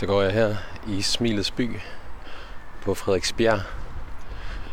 Så 0.00 0.06
går 0.06 0.22
jeg 0.22 0.32
her 0.32 0.56
i 0.88 1.02
Smilets 1.02 1.50
by 1.50 1.70
på 2.82 2.94
Frederiksbjerg. 2.94 3.60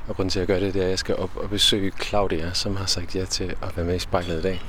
Og 0.08 0.16
grunden 0.16 0.30
til, 0.30 0.40
at 0.40 0.50
jeg 0.50 0.56
gør 0.56 0.66
det, 0.66 0.74
det 0.74 0.82
er, 0.82 0.86
at 0.86 0.90
jeg 0.90 1.00
skal 1.00 1.16
op 1.16 1.30
og 1.36 1.50
besøge 1.50 1.92
Claudia, 2.02 2.54
som 2.54 2.76
har 2.76 2.86
sagt 2.86 3.16
ja 3.16 3.26
til 3.26 3.56
at 3.62 3.78
være 3.78 3.86
med 3.86 3.96
i 3.96 4.00
spejlet 4.00 4.40
i 4.40 4.42
dag. 4.42 4.62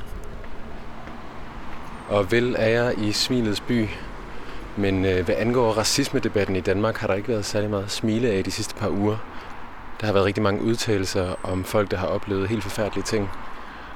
Og 2.09 2.33
vel 2.33 2.57
er 2.59 2.69
jeg 2.69 2.99
i 2.99 3.13
Smilets 3.13 3.61
by, 3.61 3.89
men 4.77 5.05
øh, 5.05 5.25
hvad 5.25 5.34
angår 5.39 5.73
racismedebatten 5.73 6.57
i 6.57 6.61
Danmark, 6.61 6.96
har 6.96 7.06
der 7.06 7.14
ikke 7.14 7.29
været 7.29 7.45
særlig 7.45 7.70
meget 7.70 7.84
at 7.84 7.90
smile 7.90 8.30
af 8.30 8.45
de 8.45 8.50
sidste 8.50 8.75
par 8.75 8.88
uger. 8.88 9.16
Der 10.00 10.06
har 10.06 10.12
været 10.12 10.27
rigtig 10.27 10.43
mange 10.43 10.62
udtalelser 10.62 11.34
om 11.43 11.64
folk, 11.64 11.90
der 11.90 11.96
har 11.96 12.06
oplevet 12.06 12.48
helt 12.48 12.62
forfærdelige 12.62 13.04
ting. 13.04 13.30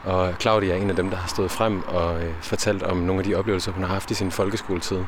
Og 0.04 0.34
Claudia 0.40 0.72
er 0.72 0.78
en 0.78 0.90
af 0.90 0.96
dem, 0.96 1.10
der 1.10 1.16
har 1.16 1.28
stået 1.28 1.50
frem 1.50 1.82
og 1.82 2.22
øh, 2.22 2.34
fortalt 2.40 2.82
om 2.82 2.96
nogle 2.96 3.20
af 3.20 3.24
de 3.24 3.34
oplevelser, 3.34 3.72
hun 3.72 3.82
har 3.82 3.92
haft 3.92 4.10
i 4.10 4.14
sin 4.14 4.30
folkeskoletid. 4.30 5.04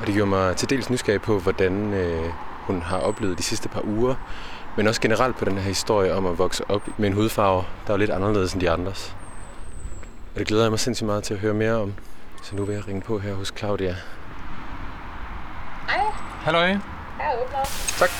Og 0.00 0.06
det 0.06 0.14
gjorde 0.14 0.30
mig 0.30 0.56
til 0.56 0.70
dels 0.70 0.90
nysgerrig 0.90 1.22
på, 1.22 1.38
hvordan 1.38 1.94
øh, 1.94 2.30
hun 2.60 2.82
har 2.82 2.98
oplevet 2.98 3.38
de 3.38 3.42
sidste 3.42 3.68
par 3.68 3.82
uger, 3.84 4.14
men 4.76 4.86
også 4.86 5.00
generelt 5.00 5.36
på 5.36 5.44
den 5.44 5.54
her 5.58 5.62
historie 5.68 6.14
om 6.14 6.26
at 6.26 6.38
vokse 6.38 6.70
op 6.70 6.82
med 6.98 7.08
en 7.08 7.14
hudfarve, 7.14 7.64
der 7.86 7.92
er 7.92 7.96
lidt 7.96 8.10
anderledes 8.10 8.52
end 8.52 8.60
de 8.60 8.70
andres. 8.70 9.16
Og 10.34 10.38
det 10.38 10.46
glæder 10.46 10.62
jeg 10.64 10.70
mig 10.72 10.80
sindssygt 10.80 11.06
meget 11.06 11.22
til 11.22 11.34
at 11.34 11.40
høre 11.40 11.54
mere 11.54 11.74
om. 11.74 11.94
Så 12.42 12.56
nu 12.56 12.64
vil 12.64 12.74
jeg 12.74 12.88
ringe 12.88 13.02
på 13.02 13.18
her 13.18 13.34
hos 13.34 13.52
Claudia. 13.56 13.96
Hej, 15.88 16.04
Halløj. 16.42 16.66
jeg 16.66 16.78
åbner. 17.42 17.58
Tak. 17.98 18.10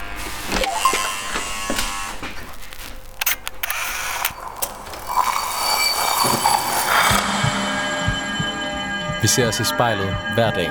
Vi 9.23 9.29
ser 9.29 9.49
os 9.49 9.61
i 9.61 9.65
spejlet 9.65 10.17
hver 10.35 10.51
dag. 10.51 10.71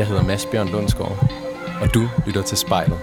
Jeg 0.00 0.08
hedder 0.08 0.22
Mads 0.22 0.46
Bjørn 0.46 0.68
Lundsgaard, 0.68 1.32
og 1.82 1.94
du 1.94 2.08
lytter 2.26 2.42
til 2.42 2.56
spejlet. 2.58 2.98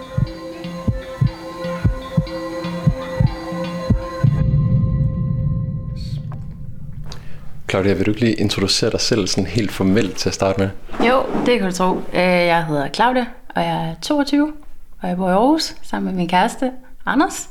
Claudia, 7.69 7.93
vil 7.93 8.05
du 8.05 8.11
ikke 8.11 8.21
lige 8.21 8.33
introducere 8.33 8.91
dig 8.91 8.99
selv 9.01 9.27
sådan 9.27 9.45
helt 9.45 9.71
formelt 9.71 10.15
til 10.17 10.29
at 10.29 10.35
starte 10.35 10.59
med? 10.59 10.69
Jo, 11.07 11.23
det 11.45 11.59
kan 11.59 11.69
du 11.69 11.75
tro. 11.75 11.95
Øh, 11.95 12.21
Jeg 12.21 12.65
hedder 12.65 12.89
Claudia, 12.89 13.25
og 13.55 13.61
jeg 13.63 13.89
er 13.89 13.95
22, 14.01 14.53
og 15.01 15.07
jeg 15.09 15.17
bor 15.17 15.29
i 15.29 15.33
Aarhus 15.33 15.75
sammen 15.83 16.11
med 16.11 16.17
min 16.17 16.27
kæreste, 16.29 16.71
Anders. 17.05 17.49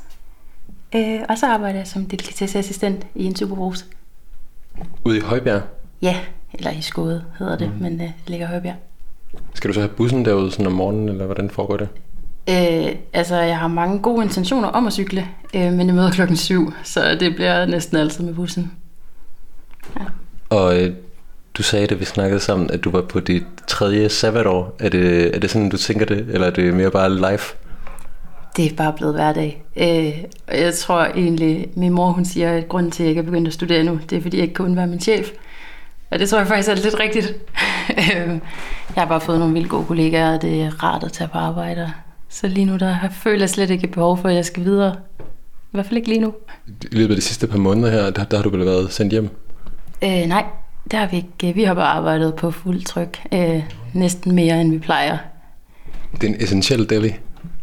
Øh, 0.95 1.21
Og 1.29 1.39
så 1.39 1.47
arbejder 1.47 1.79
jeg 1.79 1.87
som 1.87 2.07
delikatesseassistent 2.07 3.07
i 3.15 3.25
en 3.25 3.37
superbrus. 3.37 3.87
Ude 5.05 5.17
i 5.17 5.21
Højbjerg. 5.21 5.63
Ja, 6.03 6.17
eller 6.55 6.71
i 6.71 6.81
Skåde 6.81 7.25
hedder 7.39 7.57
det, 7.59 7.73
mm. 7.75 7.83
men 7.83 7.93
øh, 8.01 8.07
det 8.07 8.13
ligger 8.27 8.47
i 8.47 8.51
Højbjerg. 8.51 8.77
Skal 9.55 9.69
du 9.69 9.75
så 9.75 9.81
have 9.81 9.89
bussen 9.89 10.25
derude 10.25 10.51
sådan 10.51 10.67
om 10.67 10.73
morgenen, 10.73 11.09
eller 11.09 11.25
hvordan 11.25 11.51
foregår 11.51 11.77
det? 11.77 11.89
Øh, 12.49 12.97
altså, 13.13 13.37
jeg 13.37 13.59
har 13.59 13.69
mange 13.69 13.99
gode 13.99 14.25
intentioner 14.25 14.69
om 14.69 14.87
at 14.87 14.93
cykle, 14.93 15.29
øh, 15.55 15.73
men 15.73 15.87
jeg 15.87 15.95
møder 15.95 16.11
klokken 16.11 16.37
syv, 16.37 16.73
så 16.85 17.17
det 17.21 17.35
bliver 17.35 17.67
næsten 17.67 17.97
altid 17.97 18.25
med 18.25 18.35
bussen. 18.35 18.73
Og 20.51 20.83
øh, 20.83 20.93
du 21.55 21.63
sagde, 21.63 21.87
da 21.87 21.95
vi 21.95 22.05
snakkede 22.05 22.41
sammen, 22.41 22.71
at 22.71 22.85
du 22.85 22.91
var 22.91 23.03
på 23.03 23.21
dit 23.21 23.45
tredje 23.67 24.09
sabbatår. 24.09 24.77
Er 24.79 24.89
det, 24.89 25.37
er 25.37 25.39
det 25.39 25.51
sådan, 25.51 25.69
du 25.69 25.77
tænker 25.77 26.07
det, 26.07 26.27
eller 26.29 26.47
er 26.47 26.51
det 26.51 26.75
mere 26.75 26.91
bare 26.91 27.15
live? 27.15 27.41
Det 28.57 28.73
er 28.73 28.77
bare 28.77 28.93
blevet 28.93 29.15
hverdag. 29.15 29.65
Øh, 29.77 30.25
og 30.49 30.61
jeg 30.61 30.75
tror 30.75 31.05
egentlig, 31.05 31.69
min 31.75 31.93
mor 31.93 32.11
hun 32.11 32.25
siger, 32.25 32.53
at 32.53 32.69
grunden 32.69 32.93
til, 32.93 33.03
at 33.03 33.05
jeg 33.05 33.11
ikke 33.11 33.19
er 33.19 33.25
begyndt 33.25 33.49
at 33.49 33.55
studere 33.55 33.85
nu, 33.85 34.01
det 34.11 34.19
er, 34.19 34.23
fordi 34.23 34.37
jeg 34.37 34.43
ikke 34.43 34.55
kunne 34.55 34.77
være 34.77 34.87
min 34.87 35.01
chef. 35.01 35.31
Og 36.11 36.19
det 36.19 36.29
tror 36.29 36.39
jeg 36.39 36.47
faktisk 36.47 36.69
er 36.69 36.75
lidt 36.75 37.01
rigtigt. 37.01 37.35
Øh, 37.91 38.29
jeg 38.95 39.03
har 39.03 39.07
bare 39.07 39.21
fået 39.21 39.39
nogle 39.39 39.55
vildt 39.55 39.69
gode 39.69 39.85
kollegaer, 39.87 40.35
og 40.35 40.43
det 40.43 40.63
er 40.63 40.83
rart 40.85 41.05
at 41.05 41.13
tage 41.13 41.29
på 41.29 41.39
arbejde. 41.39 41.93
Så 42.29 42.49
lige 42.49 42.65
nu, 42.65 42.77
der 42.77 42.89
har- 42.91 43.09
føler 43.09 43.41
jeg 43.43 43.51
slet 43.51 43.71
ikke 43.71 43.87
behov 43.87 44.19
for, 44.19 44.29
at 44.29 44.35
jeg 44.35 44.45
skal 44.45 44.65
videre. 44.65 44.97
I 45.21 45.69
hvert 45.73 45.87
fald 45.87 45.97
ikke 45.97 46.09
lige 46.09 46.21
nu. 46.21 46.35
I 46.67 46.95
løbet 46.97 47.15
af 47.15 47.17
de 47.17 47.23
sidste 47.23 47.47
par 47.47 47.59
måneder 47.59 47.91
her, 47.91 48.11
der, 48.11 48.25
der 48.25 48.37
har 48.37 48.43
du 48.43 48.51
vel 48.51 48.67
været 48.67 48.93
sendt 48.93 49.13
hjem. 49.13 49.31
Øh, 50.03 50.11
nej, 50.27 50.45
det 50.91 50.93
har 50.99 51.07
vi 51.07 51.17
ikke. 51.17 51.55
Vi 51.55 51.65
har 51.65 51.75
bare 51.75 51.87
arbejdet 51.89 52.35
på 52.35 52.51
fuld 52.51 52.83
tryk. 52.85 53.19
Øh, 53.33 53.63
næsten 53.93 54.35
mere, 54.35 54.61
end 54.61 54.71
vi 54.73 54.79
plejer. 54.79 55.19
Det 56.13 56.25
er 56.25 56.29
en 56.35 56.43
essentiel 56.43 56.91
deli. 56.91 57.15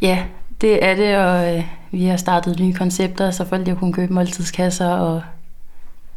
Ja, 0.01 0.23
det 0.61 0.85
er 0.85 0.95
det, 0.95 1.17
og 1.17 1.57
øh, 1.57 1.63
vi 1.91 2.05
har 2.05 2.17
startet 2.17 2.59
nye 2.59 2.73
koncepter, 2.73 3.31
så 3.31 3.45
folk 3.45 3.67
har 3.67 3.75
kunne 3.75 3.93
købe 3.93 4.13
måltidskasser, 4.13 4.89
og 4.89 5.21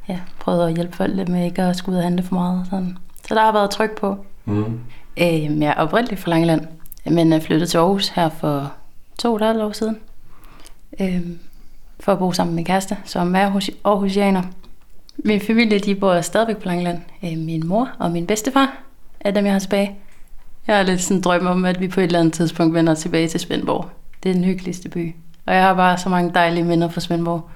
ja, 0.08 0.18
prøvet 0.40 0.68
at 0.68 0.74
hjælpe 0.74 0.96
folk 0.96 1.14
lidt 1.16 1.28
med 1.28 1.44
ikke 1.44 1.62
at 1.62 1.76
skulle 1.76 1.94
ud 1.94 1.98
og 1.98 2.04
handle 2.04 2.22
for 2.22 2.34
meget. 2.34 2.66
Sådan. 2.70 2.96
Så 3.28 3.34
der 3.34 3.40
har 3.40 3.52
været 3.52 3.70
tryk 3.70 3.98
på. 3.98 4.16
Mm. 4.44 4.80
Øh, 5.16 5.60
jeg 5.60 5.68
er 5.68 5.74
oprindeligt 5.74 6.20
fra 6.20 6.30
Langeland, 6.30 6.66
men 7.04 7.32
er 7.32 7.40
flyttet 7.40 7.68
til 7.68 7.78
Aarhus 7.78 8.08
her 8.08 8.28
for 8.28 8.72
to 9.18 9.34
og 9.34 9.50
et 9.50 9.62
år 9.62 9.72
siden. 9.72 9.96
Øh, 11.00 11.20
for 12.00 12.12
at 12.12 12.18
bo 12.18 12.32
sammen 12.32 12.54
med 12.54 12.56
min 12.56 12.64
kæreste, 12.64 12.96
som 13.04 13.34
er 13.34 13.50
Aarhus- 13.50 13.76
Aarhusianer. 13.84 14.42
Min 15.16 15.40
familie, 15.40 15.78
de 15.78 15.94
bor 15.94 16.20
stadigvæk 16.20 16.56
på 16.56 16.68
Langeland. 16.68 16.98
Øh, 17.24 17.38
min 17.38 17.66
mor 17.66 17.88
og 17.98 18.10
min 18.10 18.26
bedstefar 18.26 18.76
er 19.20 19.30
dem, 19.30 19.44
jeg 19.44 19.54
har 19.54 19.60
tilbage. 19.60 19.96
Jeg 20.66 20.76
har 20.76 20.82
lidt 20.82 21.02
sådan 21.02 21.16
en 21.16 21.22
drøm 21.22 21.46
om, 21.46 21.64
at 21.64 21.80
vi 21.80 21.88
på 21.88 22.00
et 22.00 22.04
eller 22.04 22.18
andet 22.18 22.34
tidspunkt 22.34 22.74
vender 22.74 22.94
tilbage 22.94 23.28
til 23.28 23.40
Svendborg. 23.40 23.88
Det 24.22 24.28
er 24.28 24.34
den 24.34 24.44
hyggeligste 24.44 24.88
by. 24.88 25.14
Og 25.46 25.54
jeg 25.54 25.62
har 25.62 25.74
bare 25.74 25.98
så 25.98 26.08
mange 26.08 26.30
dejlige 26.34 26.64
minder 26.64 26.88
fra 26.88 27.00
Svendborg. 27.00 27.48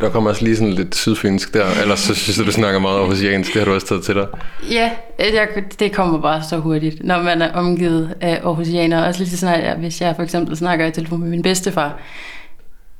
Der 0.00 0.10
kommer 0.10 0.30
også 0.30 0.44
lige 0.44 0.56
sådan 0.56 0.72
lidt 0.72 0.94
sydfynsk 0.94 1.54
der, 1.54 1.64
ellers 1.82 2.00
så 2.00 2.14
synes 2.14 2.38
jeg, 2.38 2.46
du 2.46 2.52
snakker 2.52 2.80
meget 2.80 2.98
aarhusiansk. 2.98 3.52
Det 3.54 3.60
har 3.60 3.66
du 3.66 3.74
også 3.74 3.86
taget 3.86 4.04
til 4.04 4.14
dig. 4.14 4.26
Ja, 4.70 4.90
jeg, 5.18 5.48
det 5.78 5.92
kommer 5.92 6.20
bare 6.20 6.42
så 6.50 6.56
hurtigt, 6.56 7.04
når 7.04 7.22
man 7.22 7.42
er 7.42 7.52
omgivet 7.52 8.14
af 8.20 8.40
Aarhusianere. 8.44 9.06
Også 9.06 9.20
lige 9.20 9.36
sådan, 9.36 9.60
at 9.60 9.76
hvis 9.78 10.00
jeg 10.00 10.16
for 10.16 10.22
eksempel 10.22 10.56
snakker 10.56 10.86
i 10.86 10.90
telefon 10.90 11.20
med 11.20 11.28
min 11.28 11.42
bedstefar, 11.42 11.98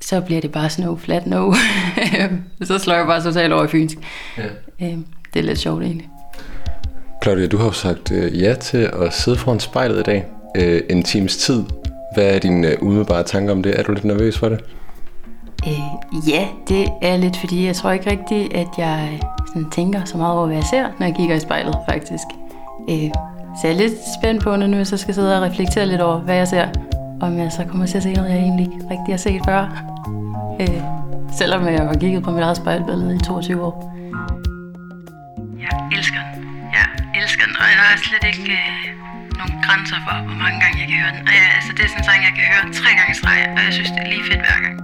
så 0.00 0.20
bliver 0.20 0.40
det 0.40 0.52
bare 0.52 0.70
snow, 0.70 0.96
flat 0.96 1.26
no. 1.26 1.54
så 2.62 2.78
slår 2.78 2.94
jeg 2.94 3.06
bare 3.06 3.22
totalt 3.22 3.52
over 3.52 3.64
i 3.64 3.68
fynsk. 3.68 3.98
Ja. 4.38 4.86
Øhm, 4.86 5.04
Det 5.34 5.40
er 5.40 5.44
lidt 5.44 5.58
sjovt 5.58 5.82
egentlig. 5.82 6.08
Claudia, 7.22 7.46
du 7.46 7.56
har 7.56 7.64
jo 7.64 7.72
sagt 7.72 8.12
øh, 8.12 8.42
ja 8.42 8.54
til 8.54 8.90
at 9.02 9.12
sidde 9.14 9.36
foran 9.38 9.60
spejlet 9.60 10.00
i 10.00 10.02
dag. 10.02 10.26
Øh, 10.56 10.80
en 10.90 11.02
times 11.02 11.36
tid. 11.36 11.62
Hvad 12.14 12.24
er 12.34 12.38
dine 12.38 12.68
øh, 12.68 12.82
umiddelbare 12.82 13.22
tanker 13.22 13.52
om 13.52 13.62
det? 13.62 13.78
Er 13.78 13.82
du 13.82 13.92
lidt 13.92 14.04
nervøs 14.04 14.38
for 14.38 14.48
det? 14.48 14.60
Øh, 15.68 16.28
ja, 16.28 16.48
det 16.68 16.88
er 17.02 17.16
lidt, 17.16 17.36
fordi 17.36 17.66
jeg 17.66 17.76
tror 17.76 17.90
ikke 17.90 18.10
rigtigt, 18.10 18.52
at 18.54 18.68
jeg 18.78 19.10
øh, 19.12 19.20
sådan 19.46 19.70
tænker 19.70 20.04
så 20.04 20.16
meget 20.16 20.34
over, 20.36 20.46
hvad 20.46 20.56
jeg 20.56 20.64
ser, 20.64 20.84
når 20.98 21.06
jeg 21.06 21.14
kigger 21.16 21.34
i 21.36 21.40
spejlet, 21.40 21.76
faktisk. 21.88 22.28
Øh, 22.90 23.10
så 23.58 23.62
jeg 23.64 23.72
er 23.74 23.78
lidt 23.84 23.92
spændt 24.18 24.42
på, 24.42 24.56
når 24.56 24.66
nu 24.66 24.76
jeg 24.76 24.86
så 24.86 24.96
skal 24.96 25.14
sidde 25.14 25.36
og 25.36 25.42
reflektere 25.42 25.86
lidt 25.86 26.00
over, 26.00 26.18
hvad 26.18 26.36
jeg 26.36 26.48
ser. 26.48 26.66
Om 27.20 27.38
jeg 27.38 27.52
så 27.52 27.64
kommer 27.70 27.86
til 27.86 27.96
at 27.96 28.02
se 28.02 28.12
noget, 28.12 28.30
jeg 28.30 28.38
egentlig 28.38 28.66
ikke 28.72 28.86
rigtig 28.90 29.12
har 29.16 29.22
set 29.28 29.42
før. 29.44 29.62
Øh, 30.60 30.80
selvom 31.40 31.66
jeg 31.66 31.86
har 31.90 31.94
kigget 31.94 32.22
på 32.22 32.30
mit 32.30 32.42
eget 32.42 32.56
spejlbillede 32.56 33.16
i 33.16 33.18
22 33.18 33.62
år. 33.68 33.74
Jeg 35.64 35.72
elsker 35.96 36.20
den. 36.28 36.42
Jeg 36.78 36.86
elsker 37.20 37.44
den, 37.48 37.56
og 37.62 37.66
jeg 37.74 37.80
har 37.88 37.96
slet 38.08 38.24
ikke 38.32 38.52
øh, 38.52 38.78
nogen 39.38 39.56
grænser 39.66 39.98
for, 40.06 40.14
hvor 40.28 40.38
mange 40.44 40.58
gange 40.62 40.76
jeg 40.80 40.88
kan 40.90 40.96
høre 41.02 41.12
den. 41.16 41.22
Og 41.28 41.32
ja, 41.40 41.46
altså, 41.56 41.70
det 41.76 41.82
er 41.84 41.88
sådan 41.88 42.00
en 42.02 42.06
sang, 42.08 42.20
jeg 42.28 42.32
kan 42.36 42.44
høre 42.52 42.64
tre 42.80 42.90
gange 42.98 43.12
i 43.14 43.18
streg, 43.20 43.38
og 43.56 43.60
jeg 43.66 43.72
synes, 43.78 43.90
det 43.94 44.00
er 44.04 44.08
lige 44.14 44.24
fedt 44.30 44.42
hver 44.46 44.60
gang. 44.64 44.83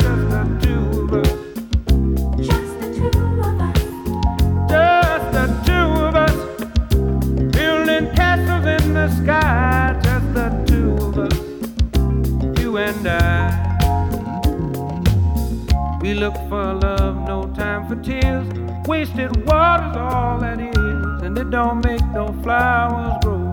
Castles 8.21 8.65
in 8.77 8.93
the 8.93 9.09
sky, 9.09 9.99
just 10.03 10.33
the 10.35 10.47
two 10.67 10.93
of 11.05 11.17
us, 11.17 11.37
you 12.61 12.77
and 12.77 13.07
I. 13.07 13.17
We 16.01 16.13
look 16.13 16.35
for 16.47 16.75
love, 16.75 17.15
no 17.27 17.51
time 17.55 17.87
for 17.87 17.95
tears. 17.95 18.47
Wasted 18.85 19.31
water's 19.47 19.97
all 19.97 20.37
that 20.39 20.59
is, 20.61 21.23
and 21.23 21.35
it 21.35 21.49
don't 21.49 21.83
make 21.83 22.05
no 22.13 22.27
flowers 22.43 23.17
grow. 23.23 23.49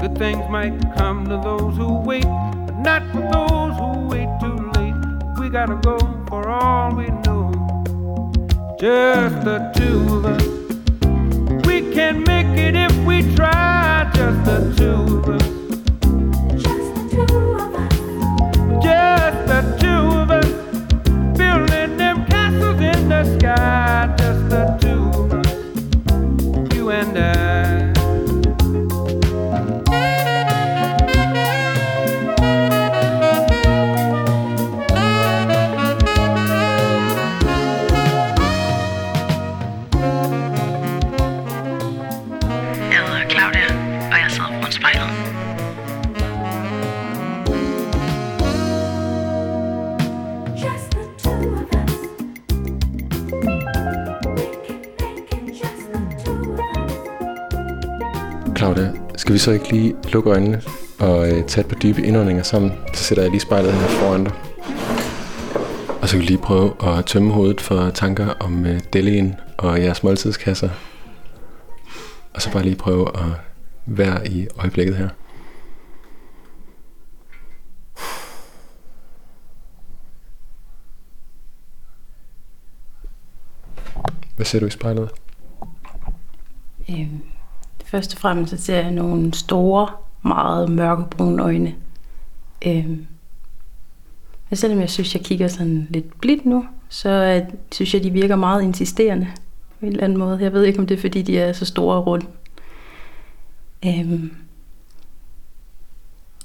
Good 0.00 0.16
things 0.16 0.48
might 0.48 0.80
come 0.96 1.26
to 1.26 1.36
those 1.36 1.76
who 1.76 1.98
wait, 2.00 2.24
but 2.24 2.78
not 2.78 3.02
for 3.12 3.24
those 3.30 3.76
who 3.76 4.08
wait 4.08 4.30
too 4.40 4.56
late. 4.76 4.96
We 5.38 5.50
gotta 5.50 5.76
go 5.82 5.98
for 6.28 6.48
all 6.48 6.94
we 6.94 7.08
know, 7.26 7.52
just 8.80 9.44
the 9.44 9.70
two 9.76 10.16
of 10.16 10.24
us. 10.24 10.65
Can 11.96 12.24
make 12.24 12.58
it 12.58 12.76
if 12.76 12.94
we 13.06 13.22
try. 13.34 14.10
Just 14.14 14.44
the 14.44 14.74
two 14.76 15.16
of 15.16 15.28
us. 15.30 15.42
Just 16.62 16.94
the 16.94 17.26
two 17.26 17.45
så 59.46 59.52
ikke 59.52 59.72
lige 59.72 59.96
lukke 60.12 60.30
øjnene 60.30 60.62
og 60.98 61.28
øh, 61.28 61.44
tage 61.44 61.60
et 61.64 61.66
par 61.66 61.76
dybe 61.76 62.02
indåndinger 62.02 62.42
sammen? 62.42 62.72
Så 62.94 63.04
sætter 63.04 63.22
jeg 63.22 63.30
lige 63.30 63.40
spejlet 63.40 63.72
her 63.72 63.88
foran 63.88 64.24
dig. 64.24 64.32
Og 66.02 66.08
så 66.08 66.12
kan 66.12 66.20
vi 66.20 66.26
lige 66.26 66.38
prøve 66.38 66.74
at 66.82 67.06
tømme 67.06 67.32
hovedet 67.32 67.60
for 67.60 67.90
tanker 67.90 68.28
om 68.40 68.66
øh, 68.66 68.80
delien 68.92 69.34
og 69.58 69.82
jeres 69.82 70.02
måltidskasser. 70.02 70.68
Og 72.34 72.42
så 72.42 72.52
bare 72.52 72.62
lige 72.62 72.76
prøve 72.76 73.08
at 73.08 73.32
være 73.86 74.28
i 74.28 74.46
øjeblikket 74.58 74.96
her. 74.96 75.08
Hvad 84.36 84.46
ser 84.46 84.60
du 84.60 84.66
i 84.66 84.70
spejlet? 84.70 85.10
Øhm, 86.90 87.35
først 87.86 88.14
og 88.14 88.20
fremmest 88.20 88.50
så 88.50 88.64
ser 88.64 88.80
jeg 88.80 88.90
nogle 88.90 89.34
store, 89.34 89.88
meget 90.22 90.70
mørkebrune 90.70 91.42
øjne. 91.42 91.74
Øhm, 92.66 93.06
og 94.50 94.58
selvom 94.58 94.80
jeg 94.80 94.90
synes, 94.90 95.14
jeg 95.14 95.24
kigger 95.24 95.48
sådan 95.48 95.86
lidt 95.90 96.20
blidt 96.20 96.46
nu, 96.46 96.66
så 96.88 97.08
øh, 97.08 97.54
synes 97.72 97.94
jeg, 97.94 98.02
de 98.02 98.10
virker 98.10 98.36
meget 98.36 98.62
insisterende 98.62 99.26
på 99.80 99.86
en 99.86 99.92
eller 99.92 100.04
anden 100.04 100.18
måde. 100.18 100.38
Jeg 100.42 100.52
ved 100.52 100.64
ikke, 100.64 100.78
om 100.78 100.86
det 100.86 100.96
er, 100.96 101.00
fordi 101.00 101.22
de 101.22 101.38
er 101.38 101.52
så 101.52 101.64
store 101.64 101.96
og 101.96 102.06
runde. 102.06 102.26
Øhm, 103.86 104.36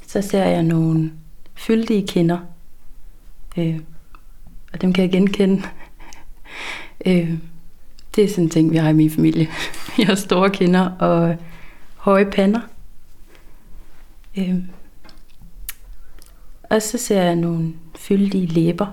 så 0.08 0.22
ser 0.22 0.46
jeg 0.46 0.64
nogle 0.64 1.12
fyldige 1.54 2.08
kinder. 2.08 2.38
Øh, 3.58 3.80
og 4.74 4.82
dem 4.82 4.94
kan 4.94 5.02
jeg 5.02 5.12
genkende. 5.12 5.62
øh, 7.06 7.34
det 8.16 8.24
er 8.24 8.28
sådan 8.28 8.44
en 8.44 8.50
ting, 8.50 8.72
vi 8.72 8.78
har 8.78 8.90
i 8.90 8.94
min 8.94 9.12
familie. 9.12 9.48
Jeg 9.98 10.08
har 10.08 10.16
store 10.16 10.50
kinder 10.50 10.90
og 11.00 11.38
høje 11.96 12.26
pander. 12.26 12.62
Øhm. 14.38 14.70
Og 16.64 16.82
så 16.82 16.98
ser 16.98 17.22
jeg 17.22 17.36
nogle 17.36 17.74
fyldige 17.96 18.48
læber. 18.48 18.88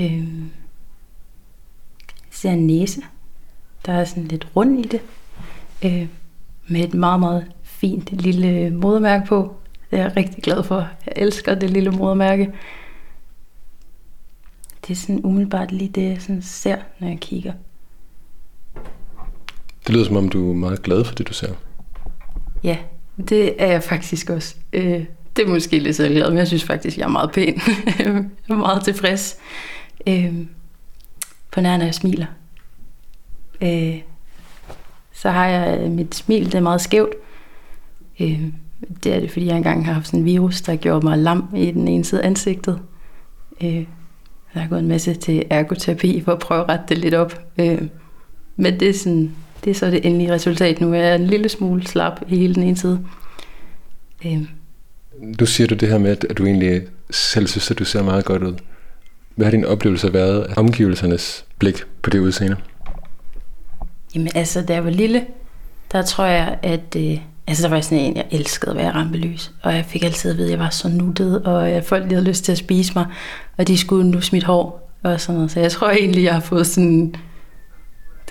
Øhm. 0.00 0.50
Jeg 2.00 2.30
ser 2.30 2.50
en 2.50 2.66
næse, 2.66 3.02
der 3.86 3.92
er 3.92 4.04
sådan 4.04 4.24
lidt 4.24 4.48
rund 4.56 4.78
i 4.78 4.88
det. 4.88 5.00
Øh, 5.84 6.06
med 6.68 6.80
et 6.80 6.94
meget, 6.94 7.20
meget 7.20 7.52
fint 7.62 8.12
lille 8.12 8.70
modermærke 8.70 9.26
på. 9.26 9.56
Det 9.90 9.98
er 9.98 10.02
jeg 10.02 10.16
rigtig 10.16 10.42
glad 10.42 10.62
for. 10.62 10.76
Jeg 10.76 11.12
elsker 11.16 11.54
det 11.54 11.70
lille 11.70 11.90
modermærke. 11.90 12.52
Det 14.86 14.90
er 14.90 14.94
sådan 14.94 15.20
umiddelbart 15.24 15.72
lige 15.72 15.88
det, 15.88 16.02
jeg 16.02 16.22
sådan 16.22 16.42
ser, 16.42 16.76
når 16.98 17.08
jeg 17.08 17.18
kigger. 17.20 17.52
Det 19.86 19.94
lyder 19.94 20.04
som 20.04 20.16
om, 20.16 20.28
du 20.28 20.50
er 20.50 20.54
meget 20.54 20.82
glad 20.82 21.04
for 21.04 21.14
det, 21.14 21.28
du 21.28 21.32
ser. 21.32 21.54
Ja, 22.64 22.76
det 23.28 23.62
er 23.62 23.66
jeg 23.66 23.82
faktisk 23.82 24.30
også. 24.30 24.56
Øh, 24.72 25.04
det 25.36 25.44
er 25.44 25.48
måske 25.48 25.78
lidt 25.78 25.96
selvglad, 25.96 26.28
men 26.28 26.38
jeg 26.38 26.46
synes 26.46 26.64
faktisk, 26.64 26.98
jeg 26.98 27.04
er 27.04 27.08
meget 27.08 27.32
pæn. 27.32 27.60
jeg 27.98 28.06
er 28.48 28.54
meget 28.54 28.84
tilfreds. 28.84 29.36
Øh, 30.06 30.34
på 31.52 31.60
nær, 31.60 31.76
når 31.76 31.84
jeg 31.84 31.94
smiler. 31.94 32.26
Øh, 33.62 34.00
så 35.12 35.30
har 35.30 35.46
jeg 35.46 35.90
mit 35.90 36.14
smil, 36.14 36.44
det 36.44 36.54
er 36.54 36.60
meget 36.60 36.80
skævt. 36.80 37.14
Øh, 38.20 38.42
det 39.04 39.14
er 39.14 39.20
det, 39.20 39.30
fordi 39.30 39.46
jeg 39.46 39.56
engang 39.56 39.86
har 39.86 39.92
haft 39.92 40.06
sådan 40.06 40.20
en 40.20 40.26
virus, 40.26 40.60
der 40.60 40.76
gjorde 40.76 41.06
mig 41.06 41.18
lam 41.18 41.48
i 41.56 41.70
den 41.70 41.88
ene 41.88 42.04
side 42.04 42.22
af 42.22 42.26
ansigtet. 42.26 42.80
Øh, 43.62 43.86
der 44.54 44.60
er 44.60 44.68
gået 44.68 44.80
en 44.80 44.88
masse 44.88 45.14
til 45.14 45.44
ergoterapi 45.50 46.22
for 46.24 46.32
at 46.32 46.38
prøve 46.38 46.60
at 46.60 46.68
rette 46.68 46.84
det 46.88 46.98
lidt 46.98 47.14
op. 47.14 47.40
Øh, 47.58 47.82
men 48.56 48.80
det 48.80 48.88
er, 48.88 48.92
sådan, 48.92 49.32
det 49.64 49.70
er 49.70 49.74
så 49.74 49.90
det 49.90 50.06
endelige 50.06 50.32
resultat 50.32 50.80
nu. 50.80 50.94
Jeg 50.94 51.08
er 51.08 51.14
en 51.14 51.26
lille 51.26 51.48
smule 51.48 51.86
slap 51.86 52.20
i 52.28 52.36
hele 52.36 52.54
den 52.54 52.62
ene 52.62 52.76
side. 52.76 53.00
Øh, 54.26 54.42
Du 55.40 55.46
siger 55.46 55.66
du 55.66 55.74
det 55.74 55.88
her 55.88 55.98
med, 55.98 56.10
at 56.10 56.24
at 56.30 56.38
du 56.38 56.46
egentlig 56.46 56.82
selv 57.10 57.46
synes, 57.46 57.70
at 57.70 57.78
du 57.78 57.84
ser 57.84 58.02
meget 58.02 58.24
godt 58.24 58.42
ud. 58.42 58.54
Hvad 59.34 59.46
har 59.46 59.50
din 59.50 59.64
oplevelse 59.64 60.12
været 60.12 60.42
af 60.42 60.54
omgivelsernes 60.56 61.44
blik 61.58 61.82
på 62.02 62.10
det 62.10 62.18
udseende? 62.18 62.56
Jamen 64.14 64.28
altså, 64.34 64.62
da 64.62 64.72
jeg 64.72 64.84
var 64.84 64.90
lille, 64.90 65.24
der 65.92 66.02
tror 66.02 66.24
jeg, 66.24 66.58
at... 66.62 66.96
Øh, 66.96 67.18
altså, 67.46 67.62
der 67.62 67.68
var 67.68 67.80
sådan 67.80 67.98
en, 67.98 68.16
jeg 68.16 68.26
elskede 68.30 68.70
at 68.70 68.76
være 68.76 68.94
rampelys. 68.94 69.52
Og 69.62 69.74
jeg 69.74 69.84
fik 69.84 70.04
altid 70.04 70.30
at 70.30 70.36
vide, 70.36 70.46
at 70.46 70.50
jeg 70.50 70.58
var 70.58 70.70
så 70.70 70.88
nuttet, 70.88 71.42
og 71.42 71.68
at 71.68 71.84
folk 71.84 72.02
lige 72.02 72.14
havde 72.14 72.28
lyst 72.28 72.44
til 72.44 72.52
at 72.52 72.58
spise 72.58 72.92
mig. 72.96 73.06
Og 73.58 73.68
de 73.68 73.78
skulle 73.78 74.10
nu 74.10 74.20
mit 74.32 74.44
hår 74.44 74.90
og 75.02 75.20
sådan 75.20 75.34
noget. 75.34 75.50
Så 75.50 75.60
jeg 75.60 75.72
tror 75.72 75.90
egentlig, 75.90 76.24
jeg 76.24 76.34
har 76.34 76.40
fået 76.40 76.66
sådan 76.66 77.14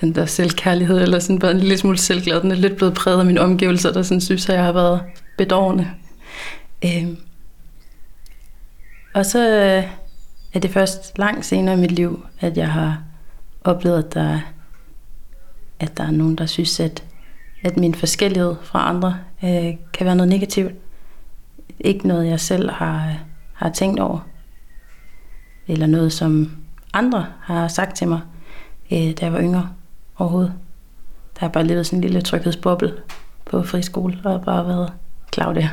den 0.00 0.14
der 0.14 0.26
selvkærlighed, 0.26 1.02
eller 1.02 1.18
sådan 1.18 1.38
bare 1.38 1.50
en 1.50 1.58
lille 1.58 1.78
smule 1.78 1.98
selvglad. 1.98 2.40
Den 2.40 2.50
er 2.50 2.56
lidt 2.56 2.76
blevet 2.76 2.94
præget 2.94 3.18
af 3.18 3.26
mine 3.26 3.40
omgivelser, 3.40 3.92
der 3.92 4.02
sådan 4.02 4.20
synes, 4.20 4.48
at 4.48 4.54
jeg 4.54 4.64
har 4.64 4.72
været 4.72 5.00
bedårende. 5.38 5.90
Øhm. 6.84 7.16
Og 9.14 9.26
så 9.26 9.50
øh, 9.50 9.84
er 10.54 10.58
det 10.60 10.70
først 10.70 11.18
langt 11.18 11.46
senere 11.46 11.74
i 11.74 11.80
mit 11.80 11.92
liv, 11.92 12.26
at 12.40 12.56
jeg 12.56 12.72
har 12.72 13.02
oplevet, 13.64 13.98
at 13.98 14.14
der, 14.14 14.40
at 15.80 15.96
der 15.96 16.04
er 16.04 16.10
nogen, 16.10 16.36
der 16.36 16.46
synes, 16.46 16.80
at, 16.80 17.04
at 17.62 17.76
min 17.76 17.94
forskellighed 17.94 18.54
fra 18.62 18.88
andre 18.88 19.18
øh, 19.44 19.74
kan 19.92 20.06
være 20.06 20.16
noget 20.16 20.28
negativt. 20.28 20.72
Ikke 21.80 22.08
noget, 22.08 22.26
jeg 22.26 22.40
selv 22.40 22.70
har, 22.70 23.18
har 23.52 23.70
tænkt 23.70 24.00
over. 24.00 24.28
Eller 25.68 25.86
noget, 25.86 26.12
som 26.12 26.50
andre 26.92 27.26
har 27.40 27.68
sagt 27.68 27.96
til 27.96 28.08
mig, 28.08 28.20
øh, 28.92 28.98
da 28.98 29.24
jeg 29.24 29.32
var 29.32 29.40
yngre 29.40 29.68
overhovedet. 30.18 30.52
Der 31.34 31.40
har 31.40 31.48
bare 31.48 31.64
levet 31.64 31.86
sådan 31.86 31.96
en 31.96 32.00
lille 32.04 32.20
tryghedsboble 32.20 32.92
på 33.44 33.62
friskole 33.62 34.18
og 34.24 34.42
bare 34.44 34.66
været 34.66 34.92
Claudia. 35.34 35.70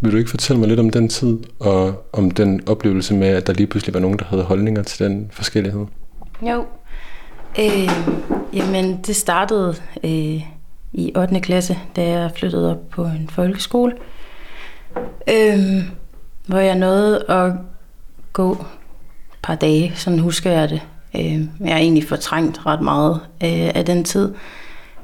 Vil 0.00 0.12
du 0.12 0.16
ikke 0.16 0.30
fortælle 0.30 0.60
mig 0.60 0.68
lidt 0.68 0.80
om 0.80 0.90
den 0.90 1.08
tid, 1.08 1.38
og 1.60 2.04
om 2.12 2.30
den 2.30 2.68
oplevelse 2.68 3.14
med, 3.14 3.28
at 3.28 3.46
der 3.46 3.52
lige 3.52 3.66
pludselig 3.66 3.94
var 3.94 4.00
nogen, 4.00 4.18
der 4.18 4.24
havde 4.24 4.42
holdninger 4.42 4.82
til 4.82 5.06
den 5.06 5.30
forskellighed? 5.32 5.86
Jo. 6.42 6.64
Øh, 7.58 7.90
jamen, 8.52 9.00
det 9.06 9.16
startede 9.16 9.74
øh, 10.04 10.42
i 10.92 11.12
8. 11.16 11.40
klasse, 11.40 11.78
da 11.96 12.08
jeg 12.08 12.30
flyttede 12.36 12.70
op 12.70 12.88
på 12.90 13.04
en 13.04 13.30
folkeskole. 13.32 13.92
Øh, 15.28 15.58
hvor 16.46 16.58
jeg 16.58 16.74
nåede 16.74 17.24
at 17.28 17.52
gå 18.32 18.52
et 18.52 18.58
par 19.42 19.54
dage, 19.54 19.92
sådan 19.94 20.18
husker 20.18 20.50
jeg 20.50 20.70
det. 20.70 20.80
Øh, 21.14 21.40
jeg 21.60 21.72
har 21.72 21.78
egentlig 21.78 22.08
fortrængt 22.08 22.66
ret 22.66 22.80
meget 22.80 23.14
øh, 23.44 23.70
af 23.74 23.84
den 23.84 24.04
tid. 24.04 24.34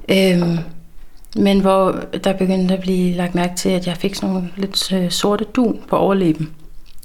Øh, 0.09 0.59
men 1.37 1.61
hvor 1.61 2.01
der 2.25 2.33
begyndte 2.33 2.75
at 2.75 2.81
blive 2.81 3.15
lagt 3.15 3.35
mærke 3.35 3.57
til, 3.57 3.69
at 3.69 3.87
jeg 3.87 3.97
fik 3.97 4.15
sådan 4.15 4.31
nogle 4.31 4.51
lidt 4.57 4.93
øh, 4.93 5.11
sorte 5.11 5.45
dun 5.45 5.81
på 5.89 5.97
overleben. 5.97 6.51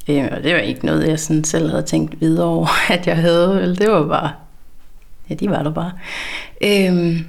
Øh, 0.09 0.27
og 0.31 0.43
det 0.43 0.53
var 0.53 0.59
ikke 0.59 0.85
noget, 0.85 1.07
jeg 1.07 1.19
sådan 1.19 1.43
selv 1.43 1.69
havde 1.69 1.83
tænkt 1.83 2.21
videre 2.21 2.47
over, 2.47 2.67
at 2.93 3.07
jeg 3.07 3.17
havde. 3.17 3.61
Eller 3.61 3.75
det 3.75 3.91
var 3.91 4.07
bare, 4.07 4.31
ja, 5.29 5.35
de 5.35 5.49
var 5.49 5.63
der 5.63 5.73
bare. 5.73 5.91
Øhm, 6.61 7.25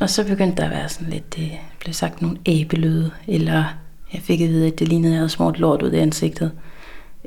og 0.00 0.10
så 0.10 0.26
begyndte 0.26 0.56
der 0.56 0.64
at 0.64 0.70
være 0.70 0.88
sådan 0.88 1.12
lidt, 1.12 1.36
det 1.36 1.50
blev 1.80 1.94
sagt 1.94 2.22
nogle 2.22 2.38
æbelyde, 2.46 3.10
eller 3.28 3.64
jeg 4.12 4.22
fik 4.22 4.40
at 4.40 4.48
vide, 4.48 4.66
at 4.66 4.78
det 4.78 4.88
lignede, 4.88 5.08
at 5.08 5.12
jeg 5.12 5.18
havde 5.18 5.28
smurt 5.28 5.58
lort 5.58 5.82
ud 5.82 5.92
i 5.92 5.98
ansigtet. 5.98 6.52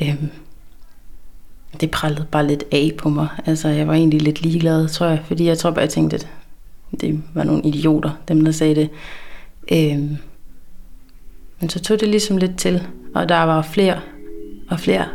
Øhm, 0.01 0.29
det 1.81 1.91
prallede 1.91 2.25
bare 2.31 2.47
lidt 2.47 2.63
af 2.71 2.91
på 2.97 3.09
mig. 3.09 3.27
Altså, 3.45 3.67
jeg 3.67 3.87
var 3.87 3.93
egentlig 3.93 4.21
lidt 4.21 4.41
ligeglad, 4.41 4.87
tror 4.87 5.05
jeg, 5.05 5.21
fordi 5.25 5.45
jeg 5.45 5.57
tror 5.57 5.71
bare, 5.71 5.81
jeg 5.81 5.89
tænkte, 5.89 6.15
at 6.15 6.27
det 7.01 7.23
var 7.33 7.43
nogle 7.43 7.63
idioter, 7.63 8.11
dem 8.27 8.45
der 8.45 8.51
sagde 8.51 8.75
det. 8.75 8.89
Øhm, 9.71 10.17
men 11.59 11.69
så 11.69 11.79
tog 11.79 11.99
det 11.99 12.07
ligesom 12.07 12.37
lidt 12.37 12.57
til, 12.57 12.87
og 13.15 13.29
der 13.29 13.43
var 13.43 13.61
flere 13.61 13.99
og 14.69 14.79
flere, 14.79 15.05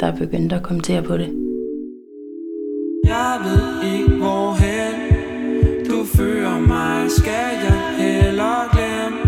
der 0.00 0.16
begyndte 0.16 0.56
at 0.56 0.62
kommentere 0.62 1.02
på 1.02 1.16
det. 1.16 1.32
Jeg 3.04 3.38
ved 3.44 3.65
hvorhen 4.26 4.94
Du 5.88 5.98
fører 6.16 6.58
mig 6.58 7.10
Skal 7.10 7.50
jeg 7.66 7.80
heller 7.98 8.58
glemme 8.72 9.20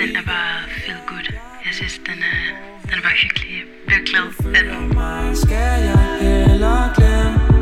Den 0.00 0.16
er 0.20 0.24
bare 0.32 0.58
feel 0.68 0.98
good. 1.06 1.28
Jeg 1.66 1.72
synes, 1.78 2.00
den 2.06 2.18
er, 2.32 2.42
den 2.82 2.94
er 2.98 3.02
bare 3.02 3.18
hyggelig. 3.22 3.50
Jeg 3.56 3.66
bliver 3.86 4.04
glad 4.10 4.26
af 4.56 4.64
den. 4.64 4.94
mig 4.94 5.36
Skal 5.36 5.76
jeg 5.90 6.04
heller 6.20 6.92
glemme 6.96 7.53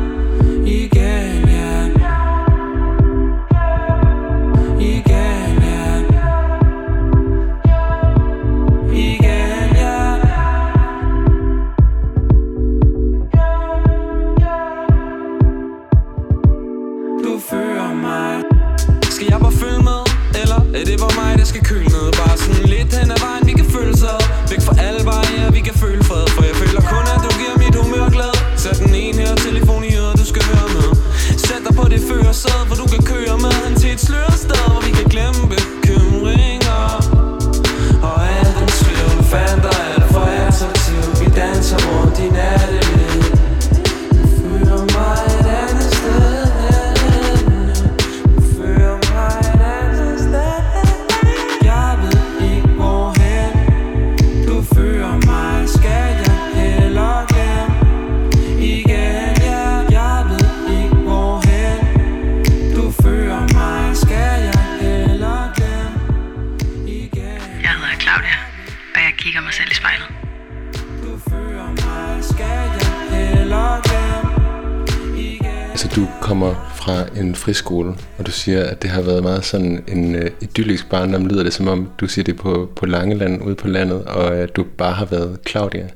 fra 76.83 77.19
en 77.19 77.35
friskole, 77.35 77.93
og 78.17 78.25
du 78.25 78.31
siger, 78.31 78.63
at 78.63 78.81
det 78.81 78.89
har 78.89 79.01
været 79.01 79.23
meget 79.23 79.45
sådan 79.45 79.83
en 79.87 80.15
øh, 80.15 80.31
idyllisk 80.41 80.89
barndom. 80.89 81.27
Lyder 81.27 81.43
det 81.43 81.53
som 81.53 81.67
om, 81.67 81.89
du 81.99 82.07
siger 82.07 82.23
det 82.23 82.35
på, 82.35 82.71
på 82.75 82.85
Langeland, 82.85 83.41
ude 83.41 83.55
på 83.55 83.67
landet, 83.67 84.05
og 84.05 84.35
at 84.35 84.55
du 84.55 84.63
bare 84.77 84.93
har 84.93 85.05
været 85.05 85.39
Claudia. 85.47 85.87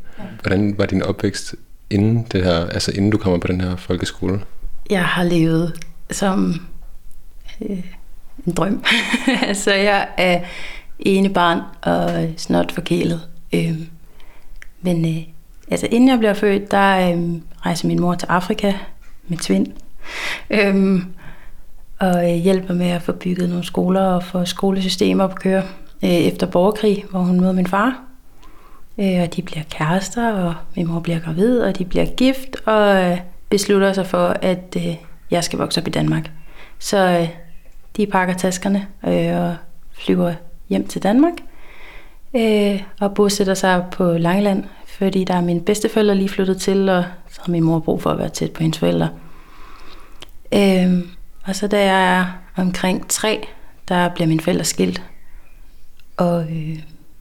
Hvordan 0.41 0.75
var 0.77 0.85
din 0.85 1.03
opvækst 1.03 1.55
inden 1.89 2.27
det 2.31 2.43
her, 2.43 2.65
altså 2.65 2.91
inden 2.95 3.11
du 3.11 3.17
kommer 3.17 3.39
på 3.39 3.47
den 3.47 3.61
her 3.61 3.75
folkeskole? 3.75 4.41
Jeg 4.89 5.05
har 5.05 5.23
levet 5.23 5.73
som 6.11 6.61
øh, 7.61 7.83
en 8.47 8.53
drøm. 8.53 8.83
altså, 9.47 9.73
jeg 9.73 10.07
er 10.17 10.41
ene 10.99 11.29
barn 11.29 11.61
og 11.81 12.29
snot 12.37 12.71
forkælet. 12.71 13.21
Øh, 13.53 13.79
men 14.81 15.05
øh, 15.05 15.23
altså, 15.71 15.87
inden 15.91 16.09
jeg 16.09 16.19
blev 16.19 16.35
født, 16.35 16.71
der 16.71 17.11
øh, 17.11 17.41
rejser 17.65 17.87
min 17.87 18.01
mor 18.01 18.15
til 18.15 18.27
Afrika 18.29 18.73
med 19.27 19.37
tvind. 19.37 19.67
Øh, 20.49 21.01
og 21.99 22.31
øh, 22.31 22.35
hjælper 22.35 22.73
med 22.73 22.89
at 22.89 23.01
få 23.01 23.11
bygget 23.11 23.49
nogle 23.49 23.63
skoler 23.63 24.01
og 24.01 24.23
få 24.23 24.45
skolesystemer 24.45 25.23
op 25.23 25.31
at 25.31 25.39
køre 25.39 25.63
øh, 26.03 26.09
efter 26.09 26.47
borgerkrig, 26.47 27.05
hvor 27.09 27.19
hun 27.19 27.39
møder 27.39 27.53
min 27.53 27.67
far. 27.67 27.99
Øh, 28.99 29.21
og 29.21 29.35
de 29.35 29.41
bliver 29.41 29.63
kærester, 29.69 30.33
og 30.33 30.53
min 30.75 30.87
mor 30.87 30.99
bliver 30.99 31.19
gravid, 31.19 31.59
og 31.59 31.77
de 31.77 31.85
bliver 31.85 32.05
gift, 32.05 32.55
og 32.65 33.03
øh, 33.03 33.17
beslutter 33.49 33.93
sig 33.93 34.07
for, 34.07 34.35
at 34.41 34.77
øh, 34.77 34.95
jeg 35.31 35.43
skal 35.43 35.59
vokse 35.59 35.81
op 35.81 35.87
i 35.87 35.91
Danmark. 35.91 36.31
Så 36.79 36.97
øh, 36.97 37.29
de 37.97 38.07
pakker 38.07 38.33
taskerne 38.33 38.87
øh, 39.07 39.41
og 39.41 39.55
flyver 39.91 40.33
hjem 40.69 40.87
til 40.87 41.03
Danmark, 41.03 41.33
øh, 42.35 42.81
og 42.99 43.13
bosætter 43.13 43.53
sig 43.53 43.85
på 43.91 44.11
Langeland, 44.11 44.63
fordi 44.87 45.23
der 45.23 45.33
er 45.33 45.41
min 45.41 45.61
bedsteforældre 45.61 46.15
lige 46.15 46.29
flyttet 46.29 46.57
til, 46.57 46.89
og 46.89 47.03
så 47.29 47.41
har 47.45 47.51
min 47.51 47.63
mor 47.63 47.79
brug 47.79 48.01
for 48.01 48.09
at 48.09 48.17
være 48.17 48.29
tæt 48.29 48.51
på 48.51 48.63
hendes 48.63 48.79
forældre. 48.79 49.09
Øhm, 50.53 51.09
og 51.43 51.55
så 51.55 51.67
da 51.67 51.85
jeg 51.85 52.19
er 52.19 52.25
omkring 52.55 53.09
tre, 53.09 53.47
der 53.87 54.09
bliver 54.09 54.27
mine 54.27 54.39
forældre 54.39 54.65
skilt. 54.65 55.01
Og 56.17 56.43
øh, 56.43 56.79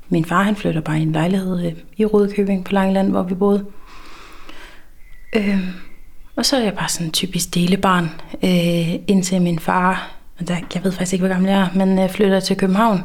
min 0.09 0.25
far 0.25 0.43
han 0.43 0.57
flytter 0.57 0.81
bare 0.81 0.99
i 0.99 1.03
en 1.03 1.13
lejlighed 1.13 1.67
øh, 1.67 1.73
i 1.97 2.05
Rødkøbing 2.05 2.65
på 2.65 2.73
Langeland, 2.73 3.11
hvor 3.11 3.23
vi 3.23 3.35
boede. 3.35 3.65
Øhm, 5.37 5.73
og 6.37 6.47
så 6.47 6.57
er 6.57 6.63
jeg 6.63 6.75
bare 6.75 6.89
sådan 6.89 7.07
en 7.07 7.13
typisk 7.13 7.55
delebarn, 7.55 8.11
øh, 8.45 8.95
indtil 9.07 9.43
min 9.43 9.59
far, 9.59 10.11
og 10.39 10.49
der, 10.49 10.57
jeg 10.75 10.85
ved 10.85 10.93
faktisk 10.93 11.13
ikke, 11.13 11.27
hvor 11.27 11.35
gammel 11.35 11.51
jeg 11.51 11.61
er, 11.61 11.69
men 11.75 11.99
øh, 11.99 12.11
flytter 12.11 12.41
til 12.41 12.57
København. 12.57 13.01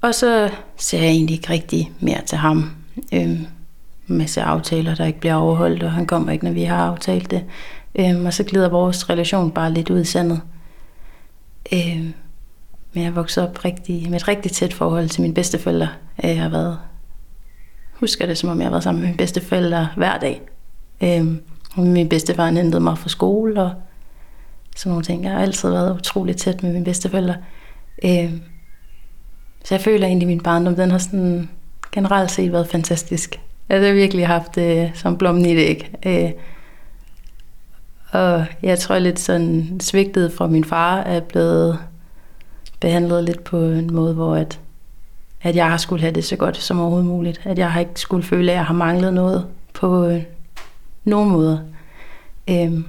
Og 0.00 0.14
så 0.14 0.50
ser 0.76 0.98
jeg 0.98 1.08
egentlig 1.08 1.36
ikke 1.36 1.50
rigtig 1.50 1.92
mere 2.00 2.20
til 2.26 2.38
ham. 2.38 2.70
Øhm, 3.12 3.46
masse 4.06 4.42
aftaler, 4.42 4.94
der 4.94 5.04
ikke 5.04 5.20
bliver 5.20 5.34
overholdt, 5.34 5.82
og 5.82 5.92
han 5.92 6.06
kommer 6.06 6.32
ikke, 6.32 6.44
når 6.44 6.52
vi 6.52 6.62
har 6.62 6.86
aftalt 6.86 7.30
det. 7.30 7.44
Øh, 7.98 8.24
og 8.24 8.32
så 8.34 8.44
glider 8.44 8.68
vores 8.68 9.10
relation 9.10 9.50
bare 9.50 9.72
lidt 9.72 9.90
ud 9.90 10.00
i 10.00 10.04
sandet. 10.04 10.40
Øhm, 11.72 12.14
men 12.92 13.04
jeg 13.04 13.16
voksede 13.16 13.48
op 13.48 13.64
rigtig, 13.64 14.10
med 14.10 14.20
et 14.20 14.28
rigtig 14.28 14.52
tæt 14.52 14.74
forhold 14.74 15.08
til 15.08 15.22
mine 15.22 15.34
bedsteforældre. 15.34 15.88
Øh, 16.24 16.30
jeg 16.30 16.42
har 16.42 16.48
været, 16.48 16.78
husker 17.92 18.26
det, 18.26 18.38
som 18.38 18.50
om 18.50 18.58
jeg 18.58 18.66
har 18.66 18.70
været 18.70 18.84
sammen 18.84 19.00
med 19.00 19.08
mine 19.08 19.18
bedsteforældre 19.18 19.88
hver 19.96 20.18
dag. 20.18 20.40
Øhm, 21.02 21.40
og 21.76 21.82
min 21.82 22.08
bedstefar 22.08 22.50
hentede 22.50 22.80
mig 22.80 22.98
fra 22.98 23.08
skole 23.08 23.62
og 23.62 23.72
sådan 24.76 24.90
nogle 24.90 25.04
ting. 25.04 25.24
Jeg 25.24 25.32
har 25.32 25.40
altid 25.40 25.70
været 25.70 25.96
utrolig 25.96 26.36
tæt 26.36 26.62
med 26.62 26.72
mine 26.72 26.84
bedsteforældre. 26.84 27.36
Øhm, 28.04 28.42
så 29.64 29.74
jeg 29.74 29.80
føler 29.80 30.06
egentlig, 30.06 30.26
at 30.26 30.28
min 30.28 30.40
barndom, 30.40 30.76
den 30.76 30.90
har 30.90 30.98
sådan 30.98 31.50
generelt 31.92 32.30
set 32.30 32.52
været 32.52 32.68
fantastisk. 32.68 33.40
Altså, 33.68 33.86
jeg 33.86 33.94
har 33.94 34.00
virkelig 34.00 34.26
haft 34.26 34.54
det 34.54 34.90
som 34.94 35.18
blommen 35.18 35.46
i 35.46 35.54
det, 35.54 35.62
ikke? 35.62 35.90
Øh, 36.06 36.32
og 38.16 38.46
jeg 38.62 38.78
tror 38.78 38.98
lidt 38.98 39.20
sådan 39.20 39.80
svigtet 39.80 40.32
fra 40.32 40.46
min 40.46 40.64
far 40.64 40.98
er 40.98 41.20
blevet 41.20 41.78
behandlet 42.80 43.24
lidt 43.24 43.44
på 43.44 43.56
en 43.58 43.94
måde, 43.94 44.14
hvor 44.14 44.34
at, 44.34 44.60
at 45.42 45.56
jeg 45.56 45.70
har 45.70 45.76
skulle 45.76 46.00
have 46.00 46.14
det 46.14 46.24
så 46.24 46.36
godt 46.36 46.56
som 46.56 46.80
overhovedet 46.80 47.06
muligt. 47.06 47.40
At 47.44 47.58
jeg 47.58 47.72
har 47.72 47.80
ikke 47.80 48.00
skulle 48.00 48.22
føle, 48.22 48.52
at 48.52 48.56
jeg 48.56 48.66
har 48.66 48.74
manglet 48.74 49.14
noget 49.14 49.46
på 49.72 50.06
øh, 50.06 50.22
nogen 51.04 51.30
måder. 51.30 51.58
Øhm, 52.50 52.84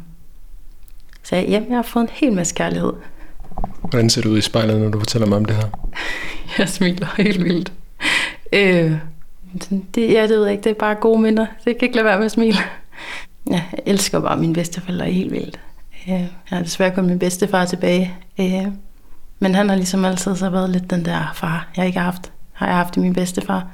så 1.24 1.36
jamen, 1.36 1.70
jeg 1.70 1.78
har 1.78 1.84
fået 1.84 2.04
en 2.04 2.10
hel 2.14 2.34
masse 2.34 2.56
kærlighed. 2.56 2.94
Hvordan 3.82 4.10
ser 4.10 4.22
du 4.22 4.30
ud 4.30 4.38
i 4.38 4.42
spejlet, 4.42 4.80
når 4.80 4.90
du 4.90 5.00
fortæller 5.00 5.28
mig 5.28 5.38
om 5.38 5.46
det 5.46 5.56
her? 5.56 5.68
Jeg 6.58 6.70
smiler 6.70 7.08
helt 7.18 7.44
vildt. 7.44 7.72
Øh, 8.54 8.92
det, 9.96 10.14
ja, 10.14 10.22
det 10.22 10.30
ved 10.30 10.44
jeg 10.44 10.52
ikke. 10.52 10.64
Det 10.64 10.70
er 10.70 10.74
bare 10.74 10.96
gode 10.96 11.22
minder. 11.22 11.46
Jeg 11.66 11.78
kan 11.78 11.86
ikke 11.86 11.96
lade 11.96 12.06
være 12.06 12.18
med 12.18 12.26
at 12.26 12.32
smile. 12.32 12.58
Ja, 13.50 13.64
jeg 13.72 13.80
elsker 13.86 14.20
bare 14.20 14.38
mine 14.38 14.54
bedsteforældre 14.54 15.06
helt 15.06 15.32
vildt. 15.32 15.60
Øh, 16.08 16.14
jeg 16.14 16.30
har 16.46 16.62
desværre 16.62 16.92
kun 16.92 17.06
min 17.06 17.20
bedstefar 17.20 17.66
tilbage. 17.66 18.14
Øh, 18.40 18.68
men 19.40 19.56
han 19.56 19.70
har 19.70 19.76
ligesom 19.76 20.06
altid 20.06 20.36
så 20.36 20.50
været 20.50 20.70
lidt 20.70 20.90
den 20.90 21.06
der 21.06 21.32
far, 21.34 21.68
jeg 21.78 21.86
ikke 21.86 22.00
har 22.00 22.06
haft. 22.06 22.32
Har 22.54 22.68
jeg 22.68 22.76
haft 22.76 22.98
i 22.98 23.00
min 23.00 23.14
bedstefar. 23.14 23.68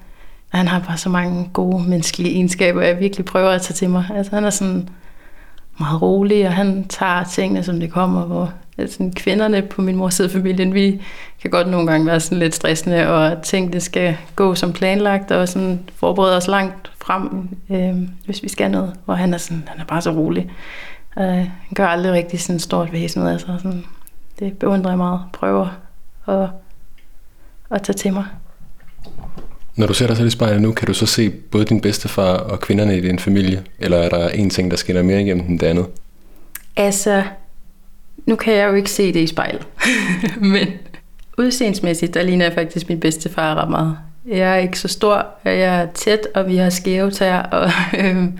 Og 0.51 0.57
han 0.57 0.67
har 0.67 0.79
bare 0.79 0.97
så 0.97 1.09
mange 1.09 1.49
gode 1.53 1.89
menneskelige 1.89 2.33
egenskaber, 2.33 2.81
jeg 2.81 2.99
virkelig 2.99 3.25
prøver 3.25 3.49
at 3.49 3.61
tage 3.61 3.75
til 3.75 3.89
mig. 3.89 4.05
Altså 4.15 4.35
han 4.35 4.45
er 4.45 4.49
sådan 4.49 4.89
meget 5.79 6.01
rolig, 6.01 6.47
og 6.47 6.53
han 6.53 6.87
tager 6.87 7.23
tingene, 7.23 7.63
som 7.63 7.79
det 7.79 7.91
kommer. 7.91 8.25
Hvor 8.25 8.53
altså, 8.77 9.11
kvinderne 9.15 9.61
på 9.61 9.81
min 9.81 9.95
mors 9.95 10.13
side 10.13 10.27
af 10.27 10.31
familien, 10.31 10.73
vi 10.73 11.01
kan 11.41 11.51
godt 11.51 11.69
nogle 11.69 11.91
gange 11.91 12.05
være 12.05 12.19
sådan 12.19 12.39
lidt 12.39 12.55
stressende, 12.55 13.09
og 13.09 13.43
ting, 13.43 13.73
det 13.73 13.83
skal 13.83 14.17
gå 14.35 14.55
som 14.55 14.73
planlagt, 14.73 15.31
og 15.31 15.49
sådan 15.49 15.79
forberede 15.95 16.37
os 16.37 16.47
langt 16.47 16.91
frem, 17.01 17.49
øh, 17.69 17.95
hvis 18.25 18.43
vi 18.43 18.49
skal 18.49 18.71
noget. 18.71 18.93
Hvor 19.05 19.13
han 19.13 19.33
er, 19.33 19.37
sådan, 19.37 19.63
han 19.67 19.81
er 19.81 19.85
bare 19.85 20.01
så 20.01 20.11
rolig. 20.11 20.51
Øh, 21.17 21.25
han 21.25 21.73
gør 21.75 21.87
aldrig 21.87 22.11
rigtig 22.11 22.41
sådan 22.41 22.59
stort 22.59 22.91
væsen 22.91 23.21
ud 23.21 23.27
af 23.27 23.39
sig. 23.39 23.55
Sådan, 23.57 23.85
det 24.39 24.57
beundrer 24.57 24.91
jeg 24.91 24.97
meget. 24.97 25.21
Prøver 25.33 25.67
at, 26.27 26.49
at 27.71 27.81
tage 27.81 27.93
til 27.93 28.13
mig. 28.13 28.25
Når 29.75 29.87
du 29.87 29.93
ser 29.93 30.07
dig 30.07 30.17
selv 30.17 30.27
i 30.27 30.31
spejlet 30.31 30.61
nu, 30.61 30.71
kan 30.71 30.87
du 30.87 30.93
så 30.93 31.05
se 31.05 31.29
både 31.29 31.65
din 31.65 31.81
bedstefar 31.81 32.33
og 32.33 32.59
kvinderne 32.59 32.97
i 32.97 33.01
din 33.01 33.19
familie? 33.19 33.63
Eller 33.79 33.97
er 33.97 34.09
der 34.09 34.29
en 34.29 34.49
ting, 34.49 34.71
der 34.71 34.77
skinner 34.77 35.03
mere 35.03 35.21
igennem 35.21 35.45
end 35.49 35.59
det 35.59 35.67
andet? 35.67 35.85
Altså, 36.75 37.23
nu 38.25 38.35
kan 38.35 38.53
jeg 38.53 38.69
jo 38.69 38.73
ikke 38.73 38.91
se 38.91 39.13
det 39.13 39.19
i 39.19 39.27
spejlet, 39.27 39.67
men 40.53 40.67
udseendsmæssigt, 41.37 42.13
der 42.13 42.23
ligner 42.23 42.45
jeg 42.45 42.53
faktisk 42.53 42.89
min 42.89 42.99
bedstefar 42.99 43.55
ret 43.55 43.69
meget. 43.69 43.97
Jeg 44.27 44.53
er 44.53 44.57
ikke 44.57 44.79
så 44.79 44.87
stor, 44.87 45.25
jeg 45.45 45.81
er 45.81 45.85
tæt, 45.85 46.27
og 46.35 46.47
vi 46.47 46.55
har 46.55 46.69
skæve 46.69 47.11
tæer, 47.11 47.43
og 47.43 47.69
øhm, 47.99 48.39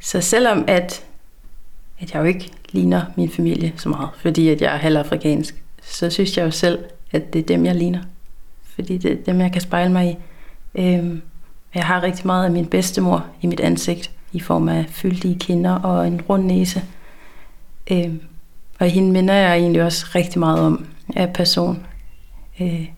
så 0.00 0.20
selvom 0.20 0.64
at, 0.68 1.04
at 2.00 2.14
jeg 2.14 2.20
jo 2.20 2.24
ikke 2.24 2.50
ligner 2.70 3.02
min 3.16 3.30
familie 3.30 3.72
så 3.76 3.88
meget, 3.88 4.08
fordi 4.16 4.48
at 4.48 4.60
jeg 4.60 4.74
er 4.74 4.78
halvafrikansk, 4.78 5.62
så 5.82 6.10
synes 6.10 6.36
jeg 6.36 6.44
jo 6.44 6.50
selv, 6.50 6.78
at 7.12 7.32
det 7.32 7.38
er 7.38 7.46
dem, 7.46 7.66
jeg 7.66 7.74
ligner. 7.74 8.00
Fordi 8.74 8.98
det 8.98 9.12
er 9.12 9.16
dem, 9.26 9.40
jeg 9.40 9.52
kan 9.52 9.60
spejle 9.60 9.92
mig 9.92 10.10
i. 10.10 10.16
Øhm, 10.80 11.22
jeg 11.74 11.84
har 11.84 12.02
rigtig 12.02 12.26
meget 12.26 12.44
af 12.44 12.50
min 12.50 12.66
bedstemor 12.66 13.26
i 13.42 13.46
mit 13.46 13.60
ansigt, 13.60 14.10
i 14.32 14.40
form 14.40 14.68
af 14.68 14.84
fyldige 14.88 15.38
kinder 15.38 15.74
og 15.74 16.06
en 16.06 16.20
rund 16.20 16.44
næse. 16.44 16.82
Øhm, 17.90 18.20
og 18.78 18.86
hende 18.86 19.12
minder 19.12 19.34
jeg 19.34 19.56
egentlig 19.56 19.82
også 19.82 20.06
rigtig 20.14 20.38
meget 20.38 20.60
om 20.60 20.86
af 21.16 21.32
person. 21.32 21.86
Øh, 22.60 22.88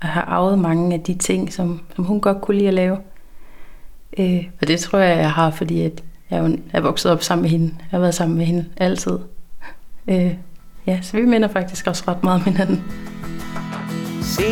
og 0.00 0.08
har 0.08 0.22
arvet 0.22 0.58
mange 0.58 0.94
af 0.94 1.00
de 1.00 1.14
ting, 1.14 1.52
som, 1.52 1.80
som 1.96 2.04
hun 2.04 2.20
godt 2.20 2.40
kunne 2.40 2.56
lide 2.56 2.68
at 2.68 2.74
lave. 2.74 2.98
Øh, 4.18 4.44
og 4.60 4.68
det 4.68 4.80
tror 4.80 4.98
jeg, 4.98 5.18
jeg 5.18 5.32
har, 5.32 5.50
fordi 5.50 5.82
at 5.82 6.04
jeg 6.30 6.58
er 6.72 6.80
vokset 6.80 7.12
op 7.12 7.22
sammen 7.22 7.42
med 7.42 7.50
hende. 7.50 7.66
Jeg 7.66 7.86
har 7.90 7.98
været 7.98 8.14
sammen 8.14 8.38
med 8.38 8.46
hende 8.46 8.64
altid. 8.76 9.18
Øh, 10.08 10.34
ja, 10.86 10.98
så 11.02 11.16
vi 11.16 11.24
minder 11.24 11.48
faktisk 11.48 11.86
også 11.86 12.04
ret 12.08 12.24
meget 12.24 12.40
om 12.40 12.52
hinanden. 12.52 12.84
Se 14.22 14.42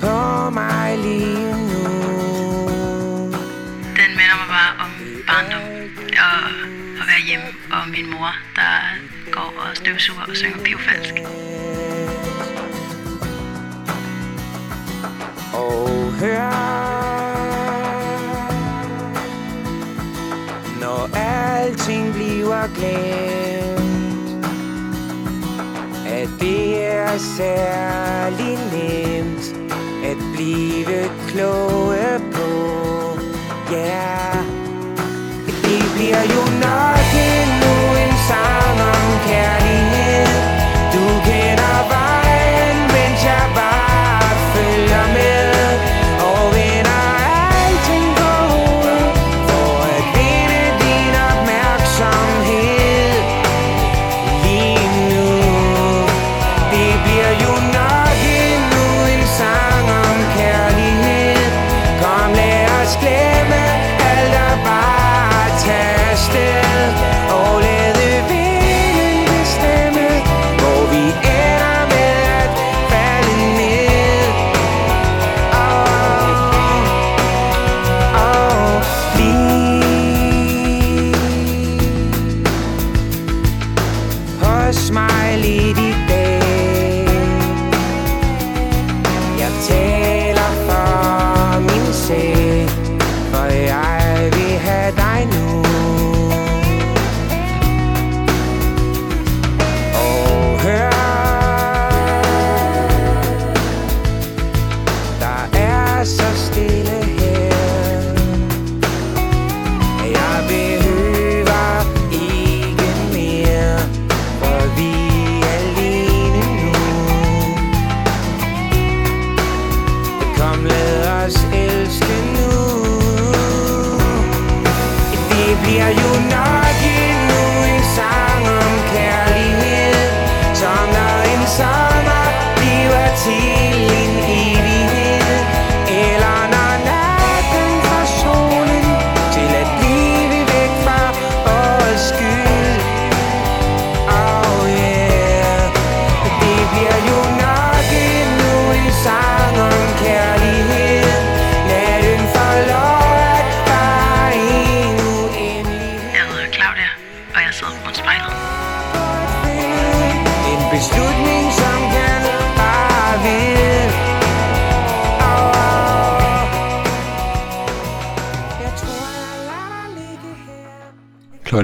på 0.00 0.50
mig 0.50 0.98
lige 0.98 1.55
og 7.76 7.88
min 7.88 8.10
mor, 8.10 8.32
der 8.56 8.76
går 9.32 9.52
og 9.58 9.76
støvsuger 9.76 10.22
og 10.28 10.36
synger 10.36 10.64
pivfalsk. 10.64 11.14
og 15.56 16.12
hør 16.20 16.50
Når 20.80 21.10
alting 21.16 22.12
bliver 22.14 22.66
glemt 22.74 24.46
At 26.06 26.28
det 26.40 26.86
er 26.86 27.18
særlig 27.18 28.58
nemt 28.72 29.56
At 30.04 30.16
blive 30.34 31.10
kloge 31.28 32.20
på 32.32 32.48
Ja 33.70 33.76
yeah. 33.76 34.55
Bliver 35.94 36.22
jo 36.34 36.42
nok 36.66 37.06
endnu 37.32 37.74
en 38.02 38.12
sang 38.28 38.80
om 38.80 39.06
kærlighed. 39.28 40.25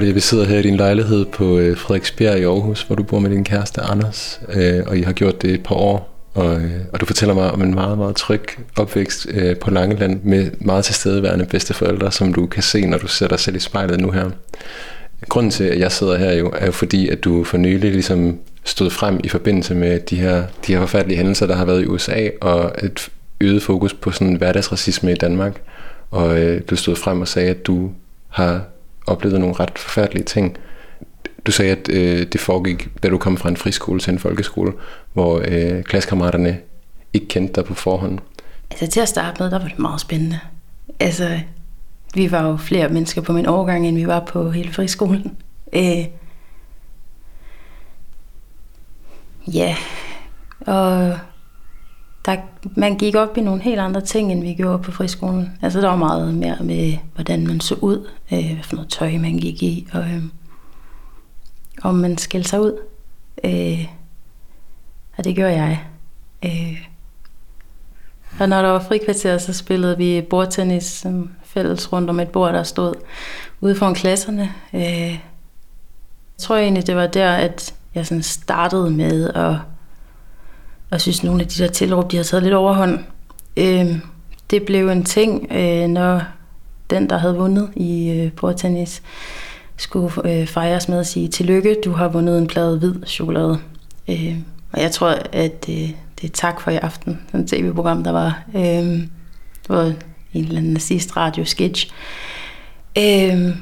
Her 0.01 0.13
vi 0.13 0.19
sidder 0.19 0.45
her 0.45 0.59
i 0.59 0.61
din 0.61 0.77
lejlighed 0.77 1.25
på 1.25 1.57
øh, 1.57 1.77
Frederiksberg 1.77 2.39
i 2.39 2.43
Aarhus, 2.43 2.81
hvor 2.81 2.95
du 2.95 3.03
bor 3.03 3.19
med 3.19 3.29
din 3.29 3.43
kæreste 3.43 3.81
Anders, 3.81 4.41
øh, 4.53 4.83
og 4.87 4.97
I 4.97 5.01
har 5.01 5.13
gjort 5.13 5.41
det 5.41 5.53
et 5.53 5.63
par 5.63 5.75
år. 5.75 6.09
Og, 6.33 6.61
øh, 6.61 6.71
og 6.93 7.01
du 7.01 7.05
fortæller 7.05 7.35
mig 7.35 7.51
om 7.51 7.61
en 7.61 7.73
meget, 7.73 7.97
meget 7.97 8.15
tryg 8.15 8.43
opvækst 8.77 9.27
øh, 9.29 9.57
på 9.57 9.71
Langeland 9.71 10.19
med 10.23 10.51
meget 10.59 10.85
tilstedeværende 10.85 11.45
bedsteforældre, 11.45 12.11
som 12.11 12.33
du 12.33 12.45
kan 12.45 12.63
se, 12.63 12.85
når 12.85 12.97
du 12.97 13.07
ser 13.07 13.27
dig 13.27 13.39
selv 13.39 13.55
i 13.55 13.59
spejlet 13.59 13.99
nu 13.99 14.11
her. 14.11 14.29
Grunden 15.29 15.51
til, 15.51 15.63
at 15.63 15.79
jeg 15.79 15.91
sidder 15.91 16.17
her 16.17 16.33
jo, 16.33 16.51
er 16.55 16.65
jo 16.65 16.71
fordi, 16.71 17.09
at 17.09 17.23
du 17.23 17.43
for 17.43 17.57
nylig 17.57 17.91
ligesom 17.91 18.39
stod 18.63 18.89
frem 18.89 19.19
i 19.23 19.29
forbindelse 19.29 19.75
med 19.75 19.99
de 19.99 20.15
her, 20.15 20.43
de 20.67 20.73
her 20.73 20.79
forfærdelige 20.79 21.17
hændelser, 21.17 21.47
der 21.47 21.55
har 21.55 21.65
været 21.65 21.81
i 21.81 21.85
USA, 21.85 22.29
og 22.41 22.71
et 22.83 23.09
øget 23.41 23.63
fokus 23.63 23.93
på 23.93 24.11
sådan 24.11 24.35
hverdagsracisme 24.35 25.11
i 25.11 25.15
Danmark. 25.15 25.61
Og 26.11 26.39
øh, 26.39 26.61
du 26.69 26.75
stod 26.75 26.95
frem 26.95 27.21
og 27.21 27.27
sagde, 27.27 27.49
at 27.49 27.65
du 27.67 27.91
har 28.29 28.61
oplevet 29.07 29.39
nogle 29.39 29.55
ret 29.55 29.79
forfærdelige 29.79 30.23
ting. 30.23 30.57
Du 31.45 31.51
sagde, 31.51 31.71
at 31.71 31.89
øh, 31.89 32.27
det 32.31 32.41
foregik, 32.41 32.89
da 33.03 33.09
du 33.09 33.17
kom 33.17 33.37
fra 33.37 33.49
en 33.49 33.57
friskole 33.57 33.99
til 33.99 34.13
en 34.13 34.19
folkeskole, 34.19 34.73
hvor 35.13 35.41
øh, 35.47 35.83
klassekammeraterne 35.83 36.59
ikke 37.13 37.27
kendte 37.27 37.53
dig 37.53 37.65
på 37.65 37.73
forhånd. 37.73 38.19
Altså 38.71 38.87
til 38.87 38.99
at 38.99 39.07
starte 39.07 39.43
med, 39.43 39.51
der 39.51 39.59
var 39.59 39.67
det 39.67 39.79
meget 39.79 40.01
spændende. 40.01 40.39
Altså, 40.99 41.39
vi 42.13 42.31
var 42.31 42.47
jo 42.47 42.57
flere 42.57 42.89
mennesker 42.89 43.21
på 43.21 43.33
min 43.33 43.45
årgang, 43.45 43.87
end 43.87 43.97
vi 43.97 44.07
var 44.07 44.19
på 44.19 44.51
hele 44.51 44.73
friskolen. 44.73 45.37
Øh, 45.73 46.05
ja, 49.47 49.75
og 50.59 51.17
der, 52.25 52.37
man 52.75 52.97
gik 52.97 53.15
op 53.15 53.37
i 53.37 53.41
nogle 53.41 53.61
helt 53.61 53.79
andre 53.79 54.01
ting, 54.01 54.31
end 54.31 54.41
vi 54.41 54.53
gjorde 54.53 54.83
på 54.83 54.91
friskolen. 54.91 55.57
Altså 55.61 55.81
der 55.81 55.87
var 55.87 55.95
meget 55.95 56.33
mere 56.33 56.57
med, 56.61 56.97
hvordan 57.15 57.47
man 57.47 57.59
så 57.59 57.75
ud, 57.75 58.09
øh, 58.33 58.45
hvad 58.53 58.63
for 58.63 58.75
noget 58.75 58.89
tøj 58.89 59.11
man 59.17 59.37
gik 59.37 59.63
i, 59.63 59.87
og 59.93 60.01
øh, 60.01 60.23
om 61.81 61.95
man 61.95 62.17
skældte 62.17 62.49
sig 62.49 62.61
ud. 62.61 62.77
Øh, 63.43 63.87
Og 65.17 65.23
det 65.23 65.35
gjorde 65.35 65.53
jeg. 65.53 65.83
Øh. 66.45 66.87
Og 68.39 68.49
når 68.49 68.61
der 68.61 68.69
var 68.69 68.79
frikvarter, 68.79 69.37
så 69.37 69.53
spillede 69.53 69.97
vi 69.97 70.21
bordtennis 70.29 70.83
som 70.83 71.31
fælles 71.43 71.93
rundt 71.93 72.09
om 72.09 72.19
et 72.19 72.29
bord, 72.29 72.53
der 72.53 72.63
stod 72.63 72.93
ude 73.61 73.75
foran 73.75 73.93
klasserne. 73.95 74.53
Øh. 74.73 74.81
Jeg 74.81 75.19
tror 76.37 76.57
egentlig, 76.57 76.87
det 76.87 76.95
var 76.95 77.07
der, 77.07 77.31
at 77.31 77.73
jeg 77.95 78.07
sådan 78.07 78.23
startede 78.23 78.89
med 78.91 79.29
at, 79.29 79.55
jeg 80.93 81.01
synes, 81.01 81.19
at 81.19 81.23
nogle 81.23 81.41
af 81.41 81.47
de 81.47 81.63
der 81.63 81.69
tilråb, 81.69 82.11
de 82.11 82.17
har 82.17 82.23
taget 82.23 82.43
lidt 82.43 82.55
overhånd. 82.55 82.99
Øh. 83.57 83.99
Det 84.49 84.63
blev 84.63 84.89
en 84.89 85.03
ting, 85.03 85.47
øh, 85.51 85.87
når 85.87 86.21
den, 86.89 87.09
der 87.09 87.17
havde 87.17 87.35
vundet 87.35 87.69
i 87.75 88.09
øh, 88.11 88.31
bordtennis, 88.31 89.03
skulle 89.77 90.11
øh, 90.25 90.47
fejres 90.47 90.89
med 90.89 90.99
at 90.99 91.07
sige, 91.07 91.27
tillykke, 91.27 91.77
du 91.85 91.91
har 91.91 92.07
vundet 92.07 92.37
en 92.37 92.47
plade 92.47 92.77
hvid 92.77 92.93
chokolade. 93.05 93.59
Øh, 94.09 94.35
og 94.71 94.81
jeg 94.81 94.91
tror, 94.91 95.09
at 95.31 95.65
øh, 95.69 95.89
det 96.21 96.23
er 96.23 96.33
tak 96.33 96.61
for 96.61 96.71
i 96.71 96.75
aften, 96.75 97.19
sådan 97.27 97.39
et 97.39 97.49
tv-program, 97.49 98.03
der 98.03 98.11
var, 98.11 98.43
øh, 98.55 98.61
det 98.61 99.69
var 99.69 99.93
en 100.33 100.43
eller 100.43 100.57
anden 100.57 100.73
nazist 100.73 101.17
radio 101.17 101.45
sketch. 101.45 101.91
Øh, 102.97 103.57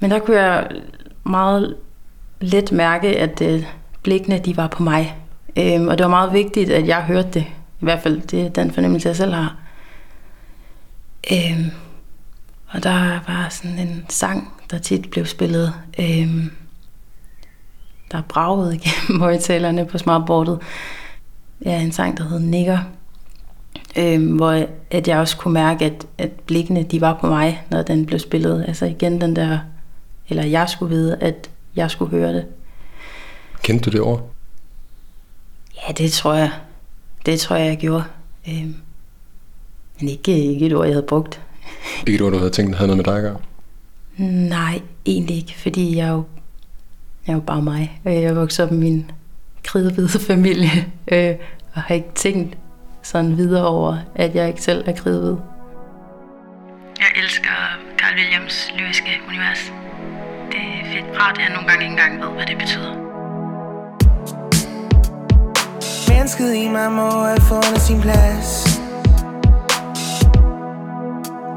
men 0.00 0.10
der 0.10 0.18
kunne 0.18 0.40
jeg 0.40 0.68
meget 1.24 1.76
let 2.40 2.72
mærke, 2.72 3.08
at 3.08 3.40
øh, 3.42 3.64
blikkene 4.02 4.38
de 4.38 4.56
var 4.56 4.66
på 4.66 4.82
mig. 4.82 5.16
Øh, 5.58 5.86
og 5.86 5.98
det 5.98 6.04
var 6.04 6.10
meget 6.10 6.32
vigtigt, 6.32 6.70
at 6.70 6.86
jeg 6.86 7.02
hørte 7.02 7.30
det. 7.30 7.44
I 7.80 7.84
hvert 7.84 8.02
fald 8.02 8.20
det 8.20 8.42
er 8.42 8.48
den 8.48 8.70
fornemmelse, 8.70 9.08
jeg 9.08 9.16
selv 9.16 9.32
har. 9.32 9.56
Øhm, 11.32 11.70
og 12.68 12.82
der 12.82 13.20
var 13.28 13.48
sådan 13.50 13.78
en 13.78 14.04
sang, 14.08 14.52
der 14.70 14.78
tit 14.78 15.10
blev 15.10 15.26
spillet, 15.26 15.74
øhm, 15.98 16.50
der 18.12 18.22
bragede 18.28 18.74
igennem 18.74 19.20
højtalerne 19.26 19.86
på 19.86 19.98
smartboardet. 19.98 20.58
Ja, 21.64 21.80
en 21.80 21.92
sang, 21.92 22.18
der 22.18 22.24
hed 22.24 22.40
Nigger. 22.40 22.78
Øhm, 23.96 24.36
hvor 24.36 24.66
at 24.90 25.08
jeg 25.08 25.18
også 25.18 25.36
kunne 25.36 25.54
mærke, 25.54 25.84
at, 25.84 26.06
at 26.18 26.30
blikkene 26.30 26.82
de 26.82 27.00
var 27.00 27.18
på 27.20 27.26
mig, 27.26 27.62
når 27.70 27.82
den 27.82 28.06
blev 28.06 28.18
spillet. 28.18 28.64
Altså 28.68 28.86
igen 28.86 29.20
den 29.20 29.36
der, 29.36 29.58
eller 30.28 30.44
jeg 30.44 30.68
skulle 30.68 30.94
vide, 30.94 31.16
at 31.20 31.50
jeg 31.76 31.90
skulle 31.90 32.10
høre 32.10 32.32
det. 32.32 32.46
Kendte 33.62 33.90
du 33.90 33.96
det 33.96 34.00
ord? 34.00 34.33
Ja, 35.88 35.92
det 35.92 36.12
tror 36.12 36.34
jeg. 36.34 36.50
Det 37.26 37.40
tror 37.40 37.56
jeg, 37.56 37.66
jeg 37.66 37.76
gjorde. 37.78 38.04
Øhm, 38.48 38.76
men 40.00 40.08
ikke, 40.08 40.36
ikke 40.36 40.66
et 40.66 40.72
ord, 40.74 40.86
jeg 40.86 40.94
havde 40.94 41.06
brugt. 41.06 41.40
Ikke 42.06 42.14
et 42.14 42.20
ord, 42.20 42.32
du 42.32 42.38
havde 42.38 42.50
tænkt, 42.50 42.76
havde 42.76 42.88
noget 42.88 42.96
med 42.96 43.04
dig 43.04 43.16
at 43.16 43.22
gøre? 43.22 43.38
Nej, 44.48 44.80
egentlig 45.06 45.36
ikke, 45.36 45.54
fordi 45.58 45.96
jeg 45.96 46.06
er 46.06 46.12
jo, 46.12 46.24
jeg 47.26 47.32
er 47.32 47.36
jo 47.36 47.40
bare 47.40 47.62
mig. 47.62 48.00
Og 48.04 48.14
Jeg 48.14 48.22
er 48.22 48.34
vokset 48.34 48.64
op 48.64 48.70
med 48.70 48.78
min 48.78 49.10
kridhvide 49.64 50.18
familie, 50.18 50.70
øh, 51.12 51.34
og 51.74 51.82
har 51.82 51.94
ikke 51.94 52.14
tænkt 52.14 52.58
sådan 53.02 53.36
videre 53.36 53.66
over, 53.66 53.96
at 54.14 54.34
jeg 54.34 54.48
ikke 54.48 54.62
selv 54.62 54.84
er 54.86 54.92
kridhvid. 54.92 55.36
Jeg 56.98 57.22
elsker 57.22 57.50
Carl 57.98 58.14
Williams 58.16 58.72
lyriske 58.78 59.20
univers. 59.28 59.72
Det 60.52 60.60
er 60.60 60.92
fedt 60.92 61.20
rart, 61.20 61.38
at 61.38 61.44
jeg 61.44 61.52
nogle 61.54 61.68
gange 61.68 61.84
ikke 61.84 61.92
engang 61.92 62.20
ved, 62.20 62.28
hvad 62.28 62.46
det 62.46 62.58
betyder. 62.58 63.03
Mennesket 66.24 66.54
i 66.54 66.68
mig 66.68 66.92
må 66.92 67.10
have 67.10 67.40
fundet 67.40 67.80
sin 67.80 68.00
plads. 68.00 68.80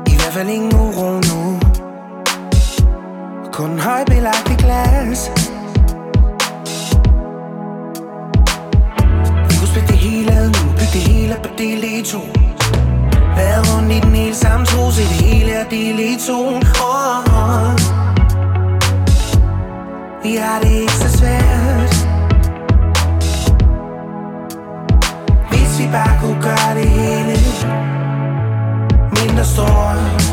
I 0.07 0.15
hvert 0.15 0.33
fald 0.33 0.49
ingen 0.49 0.73
uro 0.75 1.11
nu. 1.29 1.59
Kun 3.53 3.79
højbelagt 3.79 4.49
i 4.49 4.55
glas. 4.63 5.31
Vi 9.47 9.53
kunne 9.57 9.67
splitte 9.67 9.87
det 9.87 9.97
hele 9.97 10.31
ad 10.31 10.47
nu 10.47 10.71
Bygge 10.71 10.93
det 10.93 11.01
hele 11.01 11.35
op 11.37 11.45
og 11.45 11.57
dele 11.57 11.81
det 11.81 11.99
i 11.99 12.03
to. 12.11 12.21
Været 13.37 13.63
rundt 13.73 13.91
i 13.91 13.99
den 13.99 14.15
hele 14.15 14.35
samme 14.35 14.65
tro 14.65 14.91
Se 14.91 15.01
det 15.01 15.09
hele 15.09 15.59
og 15.59 15.71
dele 15.71 16.03
i 16.03 16.17
to. 16.27 16.39
Oh, 16.47 17.37
oh. 17.41 17.73
Vi 20.23 20.35
har 20.35 20.59
det 20.59 20.71
ikke 20.71 20.93
så 20.93 21.17
svært. 21.17 21.56
storm. 29.57 30.26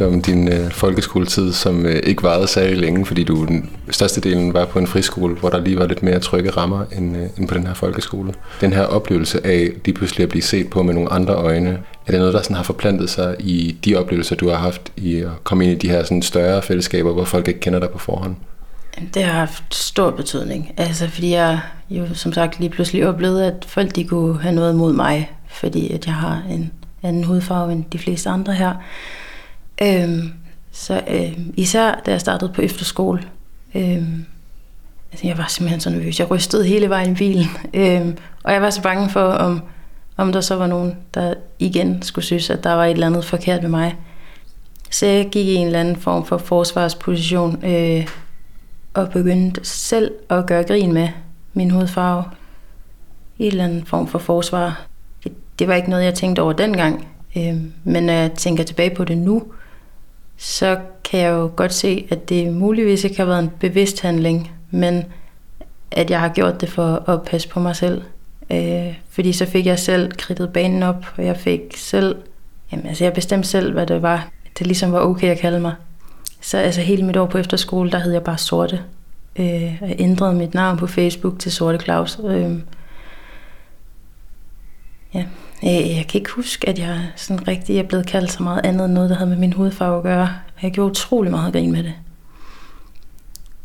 Lidt 0.00 0.14
om 0.14 0.22
din 0.22 0.48
øh, 0.48 0.70
folkeskoletid, 0.70 1.52
som 1.52 1.86
øh, 1.86 2.02
ikke 2.04 2.22
varede 2.22 2.46
særlig 2.46 2.76
længe, 2.78 3.06
fordi 3.06 3.24
du 3.24 3.44
den 3.44 3.70
største 3.90 4.20
delen 4.20 4.54
var 4.54 4.64
på 4.64 4.78
en 4.78 4.86
friskole, 4.86 5.34
hvor 5.34 5.48
der 5.48 5.60
lige 5.60 5.78
var 5.78 5.86
lidt 5.86 6.02
mere 6.02 6.18
trygge 6.18 6.50
rammer 6.50 6.84
end, 6.96 7.16
øh, 7.16 7.22
end 7.38 7.48
på 7.48 7.54
den 7.54 7.66
her 7.66 7.74
folkeskole. 7.74 8.34
Den 8.60 8.72
her 8.72 8.82
oplevelse 8.82 9.46
af 9.46 9.70
lige 9.84 9.94
pludselig 9.94 10.22
at 10.22 10.28
blive 10.28 10.42
set 10.42 10.70
på 10.70 10.82
med 10.82 10.94
nogle 10.94 11.12
andre 11.12 11.34
øjne, 11.34 11.70
er 12.06 12.10
det 12.10 12.20
noget, 12.20 12.34
der 12.34 12.42
sådan 12.42 12.56
har 12.56 12.62
forplantet 12.62 13.10
sig 13.10 13.36
i 13.38 13.76
de 13.84 13.96
oplevelser, 13.96 14.36
du 14.36 14.48
har 14.48 14.56
haft 14.56 14.92
i 14.96 15.16
at 15.16 15.44
komme 15.44 15.64
ind 15.64 15.72
i 15.72 15.86
de 15.86 15.92
her 15.92 16.02
sådan 16.02 16.22
større 16.22 16.62
fællesskaber, 16.62 17.12
hvor 17.12 17.24
folk 17.24 17.48
ikke 17.48 17.60
kender 17.60 17.80
dig 17.80 17.90
på 17.90 17.98
forhånd? 17.98 18.36
Det 19.14 19.22
har 19.24 19.32
haft 19.32 19.74
stor 19.74 20.10
betydning, 20.10 20.72
altså 20.76 21.08
fordi 21.08 21.32
jeg 21.32 21.60
jo 21.90 22.14
som 22.14 22.32
sagt 22.32 22.60
lige 22.60 22.70
pludselig 22.70 23.08
oplevede, 23.08 23.46
at 23.46 23.64
folk 23.68 23.96
de 23.96 24.04
kunne 24.04 24.40
have 24.40 24.54
noget 24.54 24.76
mod 24.76 24.92
mig, 24.92 25.30
fordi 25.48 25.92
at 25.92 26.06
jeg 26.06 26.14
har 26.14 26.42
en 26.50 26.72
anden 27.02 27.24
hudfarve 27.24 27.72
end 27.72 27.84
de 27.92 27.98
fleste 27.98 28.28
andre 28.28 28.52
her. 28.52 28.74
Øhm, 29.82 30.32
så 30.72 31.02
øh, 31.08 31.38
især 31.56 32.02
da 32.06 32.10
jeg 32.10 32.20
startede 32.20 32.52
på 32.52 32.62
efterskole, 32.62 33.22
øh, 33.74 34.02
altså 35.12 35.26
jeg 35.26 35.38
var 35.38 35.46
simpelthen 35.48 35.80
så 35.80 35.90
nervøs. 35.90 36.20
Jeg 36.20 36.30
rystede 36.30 36.66
hele 36.66 36.88
vejen 36.88 37.12
i 37.12 37.14
bilen, 37.14 37.46
øh, 37.74 38.14
og 38.42 38.52
jeg 38.52 38.62
var 38.62 38.70
så 38.70 38.82
bange 38.82 39.10
for, 39.10 39.20
om, 39.20 39.62
om 40.16 40.32
der 40.32 40.40
så 40.40 40.56
var 40.56 40.66
nogen, 40.66 40.96
der 41.14 41.34
igen 41.58 42.02
skulle 42.02 42.24
synes, 42.24 42.50
at 42.50 42.64
der 42.64 42.72
var 42.72 42.84
et 42.84 42.90
eller 42.90 43.06
andet 43.06 43.24
forkert 43.24 43.62
med 43.62 43.70
mig. 43.70 43.96
Så 44.90 45.06
jeg 45.06 45.28
gik 45.32 45.46
i 45.46 45.54
en 45.54 45.66
eller 45.66 45.80
anden 45.80 45.96
form 45.96 46.26
for 46.26 46.38
forsvarsposition, 46.38 47.64
øh, 47.64 48.08
og 48.94 49.10
begyndte 49.10 49.60
selv 49.64 50.10
at 50.30 50.46
gøre 50.46 50.62
grin 50.62 50.92
med 50.92 51.08
min 51.52 51.70
hudfarve. 51.70 52.24
I 53.38 53.44
en 53.44 53.50
eller 53.50 53.64
anden 53.64 53.86
form 53.86 54.08
for 54.08 54.18
forsvar. 54.18 54.86
Det, 55.24 55.32
det 55.58 55.68
var 55.68 55.74
ikke 55.74 55.90
noget, 55.90 56.04
jeg 56.04 56.14
tænkte 56.14 56.40
over 56.40 56.52
dengang. 56.52 57.08
Øh, 57.36 57.54
men 57.84 58.02
når 58.02 58.12
jeg 58.12 58.32
tænker 58.32 58.64
tilbage 58.64 58.94
på 58.94 59.04
det 59.04 59.18
nu, 59.18 59.42
så 60.36 60.78
kan 61.04 61.20
jeg 61.20 61.30
jo 61.30 61.50
godt 61.56 61.74
se, 61.74 62.06
at 62.10 62.28
det 62.28 62.52
muligvis 62.52 63.04
ikke 63.04 63.16
har 63.16 63.24
været 63.24 63.42
en 63.42 63.50
bevidst 63.60 64.00
handling, 64.00 64.52
men 64.70 65.04
at 65.90 66.10
jeg 66.10 66.20
har 66.20 66.28
gjort 66.28 66.60
det 66.60 66.70
for 66.70 67.08
at 67.10 67.22
passe 67.22 67.48
på 67.48 67.60
mig 67.60 67.76
selv. 67.76 68.02
Øh, 68.50 68.94
fordi 69.10 69.32
så 69.32 69.46
fik 69.46 69.66
jeg 69.66 69.78
selv 69.78 70.12
kridtet 70.12 70.52
banen 70.52 70.82
op, 70.82 71.04
og 71.16 71.24
jeg 71.24 71.36
fik 71.36 71.60
selv, 71.76 72.16
jamen 72.72 72.86
altså 72.86 73.04
jeg 73.04 73.12
bestemte 73.12 73.48
selv, 73.48 73.72
hvad 73.72 73.86
det 73.86 74.02
var, 74.02 74.28
det 74.58 74.66
ligesom 74.66 74.92
var 74.92 75.00
okay 75.00 75.28
at 75.28 75.38
kalde 75.38 75.60
mig. 75.60 75.74
Så 76.40 76.58
altså 76.58 76.80
hele 76.80 77.04
mit 77.04 77.16
år 77.16 77.26
på 77.26 77.38
efterskole, 77.38 77.90
der 77.90 77.98
hed 77.98 78.12
jeg 78.12 78.24
bare 78.24 78.38
Sorte. 78.38 78.82
Øh, 79.36 79.62
jeg 79.62 79.96
ændrede 79.98 80.34
mit 80.34 80.54
navn 80.54 80.76
på 80.76 80.86
Facebook 80.86 81.38
til 81.38 81.52
Sorte 81.52 81.78
Claus. 81.78 82.20
Øh, 82.24 82.58
ja, 85.14 85.24
øh, 85.66 85.96
jeg 85.96 86.06
kan 86.08 86.18
ikke 86.18 86.30
huske, 86.30 86.68
at 86.68 86.78
jeg 86.78 87.00
sådan 87.16 87.48
rigtig 87.48 87.78
er 87.78 87.82
blevet 87.82 88.06
kaldt 88.06 88.32
så 88.32 88.42
meget 88.42 88.66
andet 88.66 88.84
end 88.84 88.94
noget, 88.94 89.10
der 89.10 89.16
havde 89.16 89.30
med 89.30 89.38
min 89.38 89.52
hudfarve 89.52 89.96
at 89.96 90.02
gøre. 90.02 90.28
Jeg 90.62 90.72
gjorde 90.72 90.90
utrolig 90.90 91.30
meget 91.30 91.52
grin 91.52 91.72
med 91.72 91.82
det. 91.82 91.94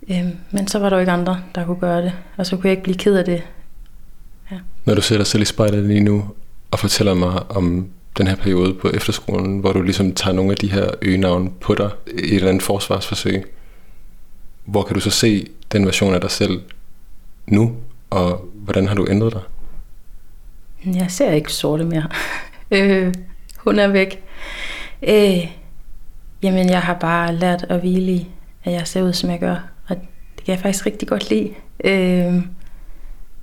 Øh, 0.10 0.26
men 0.52 0.68
så 0.68 0.80
var 0.80 0.90
der 0.90 0.96
jo 0.96 1.00
ikke 1.00 1.12
andre, 1.12 1.42
der 1.56 1.66
kunne 1.66 1.80
gøre 1.80 2.02
det, 2.02 2.14
og 2.38 2.46
så 2.46 2.56
kunne 2.56 2.68
jeg 2.68 2.72
ikke 2.72 2.84
blive 2.84 2.98
ked 2.98 3.16
af 3.16 3.26
det. 3.26 3.44
Ja. 4.52 4.58
Når 4.86 4.96
du 4.96 5.02
ser 5.02 5.18
dig 5.18 5.28
selv 5.28 5.42
i 5.42 5.46
spejlet 5.46 5.84
lige 5.84 6.00
nu, 6.00 6.26
og 6.72 6.80
fortæller 6.80 7.14
mig 7.14 7.52
om 7.52 7.88
den 8.18 8.28
her 8.28 8.36
periode 8.36 8.74
på 8.74 8.90
efterskolen, 8.90 9.60
hvor 9.60 9.74
du 9.74 9.82
ligesom 9.82 10.14
tager 10.14 10.36
nogle 10.36 10.52
af 10.52 10.58
de 10.58 10.72
her 10.72 10.90
øgenavne 11.02 11.50
på 11.62 11.76
dig 11.76 11.90
i 12.08 12.20
et 12.20 12.36
eller 12.36 12.50
andet 12.50 12.64
forsvarsforsøg, 12.64 13.54
hvor 14.66 14.84
kan 14.84 14.94
du 14.94 15.00
så 15.00 15.10
se 15.10 15.48
den 15.72 15.86
version 15.86 16.14
af 16.14 16.22
dig 16.22 16.32
selv 16.32 16.62
nu, 17.48 17.76
og 18.10 18.50
hvordan 18.54 18.88
har 18.88 18.96
du 18.96 19.08
ændret 19.10 19.34
dig? 19.34 19.42
Jeg 20.86 21.12
ser 21.12 21.32
ikke 21.32 21.54
sorte 21.54 21.84
mere. 21.84 22.08
øh, 22.72 23.13
hun 23.58 23.80
er 23.80 23.88
væk. 23.88 24.24
Øh, 25.04 25.52
jamen, 26.44 26.70
jeg 26.70 26.82
har 26.82 26.94
bare 26.94 27.36
lært 27.36 27.65
at 27.70 27.80
hvile 27.80 28.12
i, 28.12 28.30
at 28.63 28.74
jeg 28.74 28.88
ser 28.88 29.04
ud, 29.04 29.13
som 29.13 29.30
jeg 29.30 29.39
gør. 29.39 29.56
Og 29.88 29.96
det 30.36 30.46
kan 30.46 30.56
jeg 30.56 30.60
faktisk 30.60 30.86
rigtig 30.86 31.08
godt 31.08 31.30
lide. 31.30 31.54
Øh, 31.84 32.41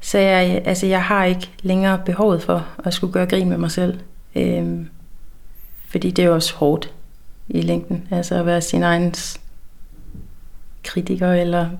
så 0.00 0.18
jeg, 0.18 0.62
altså, 0.64 0.86
jeg 0.86 1.04
har 1.04 1.24
ikke 1.24 1.50
længere 1.62 1.98
behovet 1.98 2.42
for 2.42 2.66
at 2.84 2.94
skulle 2.94 3.12
gøre 3.12 3.26
grin 3.26 3.48
med 3.48 3.58
mig 3.58 3.70
selv. 3.70 4.00
Øh, 4.36 4.86
fordi 5.88 6.10
det 6.10 6.22
er 6.22 6.26
jo 6.26 6.34
også 6.34 6.54
hårdt 6.54 6.92
i 7.48 7.60
længden. 7.60 8.08
Altså 8.10 8.34
at 8.34 8.46
være 8.46 8.60
sin 8.60 8.82
egen 8.82 9.14
kritiker 10.84 11.32
eller 11.32 11.70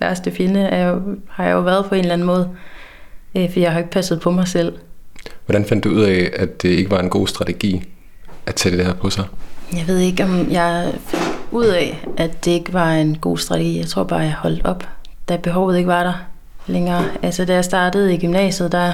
værste 0.00 0.30
fjende 0.30 0.60
er 0.60 0.88
jo, 0.88 1.16
har 1.28 1.44
jeg 1.44 1.52
jo 1.52 1.60
været 1.60 1.86
på 1.86 1.94
en 1.94 2.00
eller 2.00 2.12
anden 2.12 2.26
måde. 2.26 2.50
Øh, 3.34 3.52
for 3.52 3.60
jeg 3.60 3.72
har 3.72 3.78
ikke 3.78 3.90
passet 3.90 4.20
på 4.20 4.30
mig 4.30 4.48
selv. 4.48 4.78
Hvordan 5.46 5.64
fandt 5.64 5.84
du 5.84 5.90
ud 5.90 6.02
af, 6.02 6.30
at 6.36 6.62
det 6.62 6.68
ikke 6.68 6.90
var 6.90 7.00
en 7.00 7.10
god 7.10 7.26
strategi 7.26 7.82
at 8.46 8.54
tage 8.54 8.76
det 8.76 8.86
her 8.86 8.94
på 8.94 9.10
sig? 9.10 9.24
Jeg 9.72 9.84
ved 9.86 9.98
ikke, 9.98 10.24
om 10.24 10.50
jeg 10.50 10.94
fandt 11.06 11.38
ud 11.50 11.66
af, 11.66 12.06
at 12.16 12.44
det 12.44 12.50
ikke 12.50 12.72
var 12.72 12.92
en 12.92 13.18
god 13.20 13.38
strategi. 13.38 13.78
Jeg 13.78 13.86
tror 13.86 14.04
bare, 14.04 14.20
jeg 14.20 14.34
holdt 14.34 14.66
op, 14.66 14.88
da 15.28 15.36
behovet 15.36 15.76
ikke 15.76 15.88
var 15.88 16.02
der 16.02 16.26
længere. 16.66 17.04
Altså, 17.22 17.44
da 17.44 17.54
jeg 17.54 17.64
startede 17.64 18.14
i 18.14 18.18
gymnasiet, 18.18 18.72
der 18.72 18.92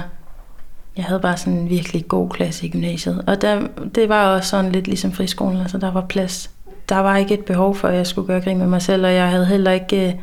jeg 0.98 1.06
havde 1.06 1.20
bare 1.20 1.36
sådan 1.36 1.58
en 1.58 1.68
virkelig 1.68 2.08
god 2.08 2.30
klasse 2.30 2.66
i 2.66 2.70
gymnasiet. 2.70 3.24
Og 3.26 3.42
der, 3.42 3.66
det 3.94 4.08
var 4.08 4.34
også 4.34 4.48
sådan 4.48 4.72
lidt 4.72 4.86
ligesom 4.86 5.12
friskolen, 5.12 5.60
altså 5.60 5.78
der 5.78 5.90
var 5.90 6.06
plads. 6.08 6.50
Der 6.88 6.96
var 6.96 7.16
ikke 7.16 7.34
et 7.34 7.44
behov 7.44 7.74
for, 7.74 7.88
at 7.88 7.96
jeg 7.96 8.06
skulle 8.06 8.26
gøre 8.26 8.40
grin 8.40 8.58
med 8.58 8.66
mig 8.66 8.82
selv, 8.82 9.06
og 9.06 9.14
jeg 9.14 9.30
havde 9.30 9.46
heller 9.46 9.70
ikke 9.70 10.08
øh, 10.08 10.14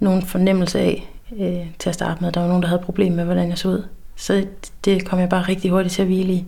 nogen 0.00 0.22
fornemmelse 0.22 0.78
af 0.78 1.10
øh, 1.40 1.66
til 1.78 1.88
at 1.88 1.94
starte 1.94 2.24
med. 2.24 2.32
Der 2.32 2.40
var 2.40 2.48
nogen, 2.48 2.62
der 2.62 2.68
havde 2.68 2.82
problemer 2.82 3.16
med, 3.16 3.24
hvordan 3.24 3.48
jeg 3.48 3.58
så 3.58 3.68
ud. 3.68 3.84
Så 4.16 4.46
det 4.84 5.04
kom 5.04 5.18
jeg 5.18 5.28
bare 5.28 5.42
rigtig 5.42 5.70
hurtigt 5.70 5.94
til 5.94 6.02
at 6.02 6.08
hvile 6.08 6.32
i. 6.32 6.44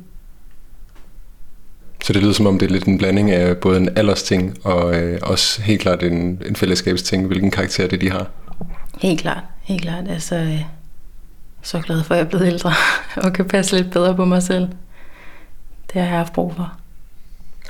Så 2.04 2.12
det 2.12 2.22
lyder 2.22 2.33
som 2.33 2.46
om, 2.46 2.59
det 2.59 2.66
er 2.66 2.72
lidt 2.72 2.85
en 2.85 2.98
blanding 2.98 3.31
af 3.31 3.57
både 3.57 3.76
en 3.76 3.88
aldersting 3.96 4.57
og 4.64 4.94
øh, 4.96 5.18
også 5.22 5.62
helt 5.62 5.81
klart 5.81 6.02
en, 6.02 6.42
en 6.46 6.57
fællesskabsting, 6.57 7.26
hvilken 7.26 7.50
karakter 7.50 7.88
det 7.88 8.00
de 8.00 8.11
har. 8.11 8.26
Helt 9.02 9.20
klart, 9.20 9.44
helt 9.62 9.83
klart. 9.83 10.09
Altså, 10.09 10.37
øh, 10.37 10.62
så 11.62 11.81
glad 11.81 12.02
for, 12.02 12.14
at 12.14 12.18
jeg 12.18 12.24
er 12.24 12.28
blevet 12.28 12.46
ældre 12.46 12.72
og 13.24 13.33
kan 13.33 13.44
passe 13.44 13.76
lidt 13.76 13.90
bedre 13.92 14.16
på 14.16 14.24
mig 14.24 14.42
selv. 14.42 14.68
Det 15.92 15.92
har 15.92 16.00
jeg 16.00 16.11
haft 16.11 16.33
brug 16.33 16.54
for. 16.57 16.72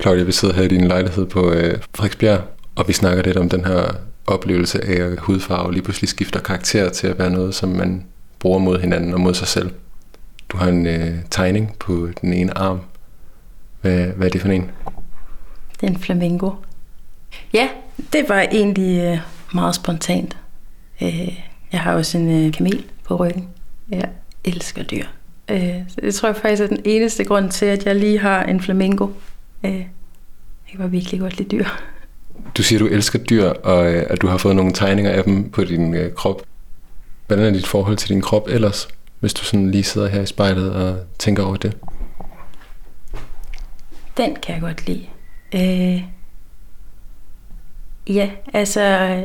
Claudia, 0.01 0.23
vi 0.23 0.31
sidder 0.31 0.53
her 0.53 0.63
i 0.63 0.67
din 0.67 0.87
lejlighed 0.87 1.25
på 1.25 1.51
øh, 1.51 1.79
Frederiksbjerg, 1.95 2.41
og 2.75 2.87
vi 2.87 2.93
snakker 2.93 3.23
lidt 3.23 3.37
om 3.37 3.49
den 3.49 3.65
her 3.65 3.95
oplevelse 4.27 4.85
af, 4.85 5.11
at 5.11 5.19
hudfarve 5.19 5.73
lige 5.73 5.83
pludselig 5.83 6.09
skifter 6.09 6.39
karakter 6.39 6.89
til 6.89 7.07
at 7.07 7.19
være 7.19 7.29
noget, 7.29 7.55
som 7.55 7.69
man 7.69 8.05
bruger 8.39 8.59
mod 8.59 8.79
hinanden 8.79 9.13
og 9.13 9.19
mod 9.19 9.33
sig 9.33 9.47
selv. 9.47 9.71
Du 10.49 10.57
har 10.57 10.67
en 10.67 10.87
øh, 10.87 11.15
tegning 11.29 11.75
på 11.79 12.09
den 12.21 12.33
ene 12.33 12.57
arm. 12.57 12.79
Hvad, 13.81 14.07
hvad 14.07 14.27
er 14.27 14.31
det 14.31 14.41
for 14.41 14.49
en? 14.49 14.71
Det 15.81 15.83
er 15.83 15.87
en 15.87 15.99
flamingo. 15.99 16.51
Ja, 17.53 17.69
det 18.13 18.29
var 18.29 18.41
egentlig 18.41 18.99
øh, 18.99 19.17
meget 19.53 19.75
spontant. 19.75 20.37
Øh, 21.01 21.39
jeg 21.71 21.79
har 21.79 21.93
også 21.93 22.17
en 22.17 22.45
øh, 22.45 22.53
kamel 22.53 22.85
på 23.03 23.15
ryggen. 23.15 23.49
Jeg 23.89 24.09
elsker 24.43 24.83
dyr. 24.83 25.05
Øh, 25.49 25.75
så 25.87 25.95
det 26.01 26.15
tror 26.15 26.29
jeg 26.29 26.35
faktisk 26.35 26.61
er 26.61 26.67
den 26.67 26.81
eneste 26.85 27.23
grund 27.23 27.51
til, 27.51 27.65
at 27.65 27.85
jeg 27.85 27.95
lige 27.95 28.19
har 28.19 28.43
en 28.43 28.61
flamingo. 28.61 29.07
Øh, 29.63 29.71
jeg 29.71 29.87
kan 30.69 30.79
bare 30.79 30.91
virkelig 30.91 31.19
godt 31.19 31.37
lide 31.37 31.49
dyr. 31.49 31.65
Du 32.57 32.63
siger, 32.63 32.79
du 32.79 32.87
elsker 32.87 33.19
dyr, 33.19 33.45
og 33.45 33.93
øh, 33.93 34.05
at 34.09 34.21
du 34.21 34.27
har 34.27 34.37
fået 34.37 34.55
nogle 34.55 34.73
tegninger 34.73 35.11
af 35.11 35.23
dem 35.23 35.49
på 35.49 35.63
din 35.63 35.93
øh, 35.93 36.13
krop. 36.13 36.41
Hvordan 37.27 37.45
er 37.45 37.51
dit 37.51 37.67
forhold 37.67 37.97
til 37.97 38.09
din 38.09 38.21
krop 38.21 38.47
ellers, 38.47 38.87
hvis 39.19 39.33
du 39.33 39.43
sådan 39.43 39.71
lige 39.71 39.83
sidder 39.83 40.07
her 40.07 40.21
i 40.21 40.25
spejlet 40.25 40.73
og 40.73 40.97
tænker 41.19 41.43
over 41.43 41.55
det? 41.55 41.77
Den 44.17 44.35
kan 44.35 44.53
jeg 44.53 44.61
godt 44.61 44.87
lide. 44.87 45.05
Øh, 45.55 46.03
ja, 48.15 48.29
altså 48.53 49.15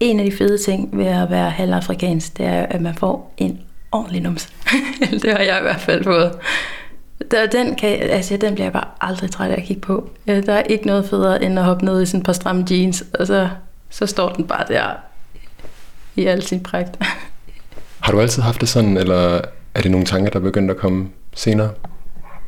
en 0.00 0.20
af 0.20 0.30
de 0.30 0.36
fede 0.36 0.58
ting 0.58 0.98
ved 0.98 1.06
at 1.06 1.30
være 1.30 1.50
halvafrikansk, 1.50 2.38
det 2.38 2.46
er, 2.46 2.66
at 2.66 2.80
man 2.80 2.94
får 2.94 3.34
en 3.36 3.60
ordentlig 3.92 4.22
numse. 4.22 4.48
det 5.22 5.32
har 5.32 5.38
jeg 5.38 5.58
i 5.58 5.62
hvert 5.62 5.80
fald 5.80 6.04
fået. 6.04 6.38
Der, 7.30 7.46
den, 7.46 7.74
kan, 7.74 7.88
altså, 8.02 8.36
den 8.36 8.54
bliver 8.54 8.64
jeg 8.64 8.72
bare 8.72 8.88
aldrig 9.00 9.30
træt 9.30 9.50
af 9.50 9.56
at 9.56 9.62
kigge 9.66 9.80
på. 9.80 10.10
Der 10.26 10.52
er 10.52 10.62
ikke 10.62 10.86
noget 10.86 11.08
federe, 11.08 11.42
end 11.42 11.58
at 11.58 11.64
hoppe 11.64 11.84
ned 11.84 12.02
i 12.02 12.06
sådan 12.06 12.20
et 12.20 12.26
par 12.26 12.32
stramme 12.32 12.66
jeans, 12.70 13.04
og 13.14 13.26
så, 13.26 13.48
så 13.90 14.06
står 14.06 14.28
den 14.28 14.46
bare 14.46 14.64
der 14.68 14.92
i 16.16 16.26
al 16.26 16.42
sin 16.42 16.62
pragt. 16.62 16.98
Har 18.08 18.12
du 18.12 18.20
altid 18.20 18.42
haft 18.42 18.60
det 18.60 18.68
sådan, 18.68 18.96
eller 18.96 19.40
er 19.74 19.82
det 19.82 19.90
nogle 19.90 20.06
tanker, 20.06 20.30
der 20.30 20.38
er 20.38 20.42
begyndt 20.42 20.70
at 20.70 20.76
komme 20.76 21.08
senere? 21.34 21.70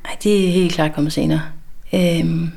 Nej, 0.05 0.16
det 0.23 0.49
er 0.49 0.53
helt 0.53 0.73
klart 0.73 0.94
kommet 0.94 1.12
senere. 1.12 1.40
Øhm, 1.94 2.53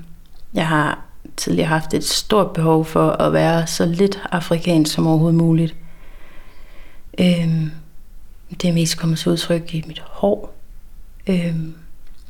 jeg 0.53 0.67
har 0.67 0.99
tidligere 1.37 1.67
haft 1.67 1.93
et 1.93 2.03
stort 2.03 2.51
behov 2.51 2.85
for 2.85 3.09
at 3.09 3.33
være 3.33 3.67
så 3.67 3.85
lidt 3.85 4.21
afrikansk 4.31 4.93
som 4.93 5.07
overhovedet 5.07 5.37
muligt. 5.37 5.75
Øhm, 7.19 7.71
det 8.61 8.69
er 8.69 8.73
mest 8.73 8.99
kommet 8.99 9.19
til 9.19 9.31
udtryk 9.31 9.73
i 9.73 9.83
mit 9.87 9.99
hår. 9.99 10.55
Øhm, 11.27 11.73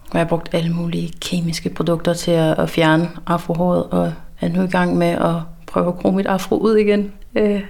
og 0.09 0.13
jeg 0.13 0.21
har 0.21 0.29
brugt 0.29 0.49
alle 0.53 0.73
mulige 0.73 1.13
kemiske 1.21 1.69
produkter 1.69 2.13
til 2.13 2.31
at, 2.31 2.59
at 2.59 2.69
fjerne 2.69 3.09
afrohåret, 3.25 3.83
og 3.83 4.13
er 4.41 4.49
nu 4.49 4.63
i 4.63 4.67
gang 4.67 4.97
med 4.97 5.07
at 5.07 5.35
prøve 5.67 5.87
at 5.87 5.95
gro 5.95 6.11
mit 6.11 6.27
afro 6.27 6.57
ud 6.57 6.75
igen. 6.75 7.11
Øh, 7.35 7.61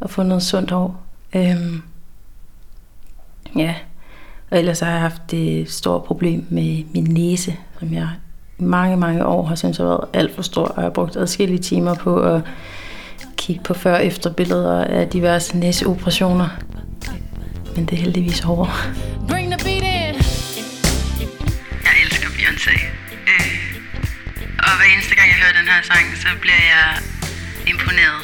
og 0.00 0.10
få 0.10 0.22
noget 0.22 0.42
sundt 0.42 0.70
hår. 0.70 1.02
Øhm, 1.34 1.82
ja, 3.56 3.74
og 4.50 4.58
ellers 4.58 4.80
har 4.80 4.90
jeg 4.90 5.00
haft 5.00 5.30
det 5.30 5.70
store 5.70 6.00
problem 6.00 6.46
med 6.50 6.84
min 6.94 7.04
næse, 7.04 7.56
som 7.78 7.94
jeg 7.94 8.08
i 8.58 8.62
mange, 8.62 8.96
mange 8.96 9.26
år 9.26 9.46
har 9.46 9.54
syntes 9.54 9.78
har 9.78 9.84
været 9.84 10.04
alt 10.12 10.34
for 10.34 10.42
stor, 10.42 10.64
og 10.64 10.76
jeg 10.76 10.84
har 10.84 10.90
brugt 10.90 11.16
adskillige 11.16 11.58
timer 11.58 11.94
på 11.94 12.20
at 12.20 12.40
kigge 13.36 13.62
på 13.62 13.74
før- 13.74 13.94
og 13.94 14.06
efter 14.06 14.32
billeder 14.32 14.84
af 14.84 15.08
diverse 15.08 15.56
næseoperationer. 15.56 16.48
Men 17.76 17.86
det 17.86 17.92
er 17.92 18.02
heldigvis 18.02 18.40
hårdere. 18.40 18.72
Bring 19.28 19.52
the 19.52 19.58
beat 19.64 19.82
in. 19.82 20.14
Jeg 21.86 21.94
elsker 22.04 22.28
Beyoncé. 22.28 22.74
Øh, 23.32 23.46
og 24.58 24.70
hver 24.76 24.86
eneste 24.94 25.14
gang 25.14 25.28
jeg 25.28 25.38
hører 25.42 25.54
den 25.60 25.68
her 25.72 25.82
sang, 25.82 26.04
så 26.16 26.28
bliver 26.40 26.62
jeg 26.74 26.88
imponeret 27.72 28.20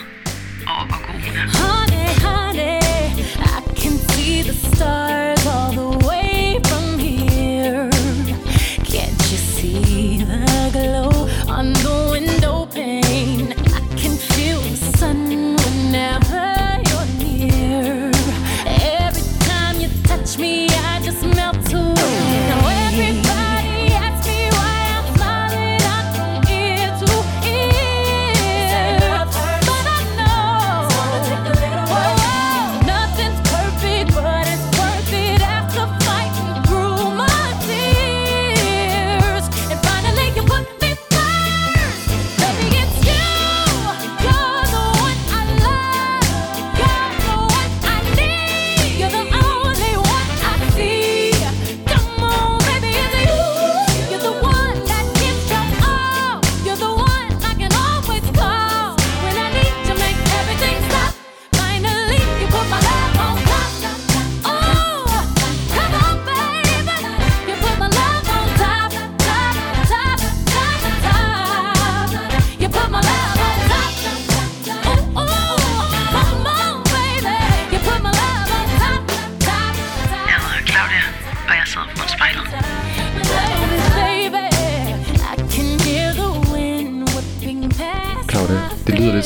over, 0.72 0.84
hvor 0.86 1.00
god 1.06 1.18
hun 1.26 1.36
er. 1.42 1.46
Honey, 1.62 2.08
honey, 2.26 2.85
see 4.26 4.42
the 4.42 4.52
stars 4.54 5.46
all 5.46 5.70
the 5.70 6.04
way 6.04 6.05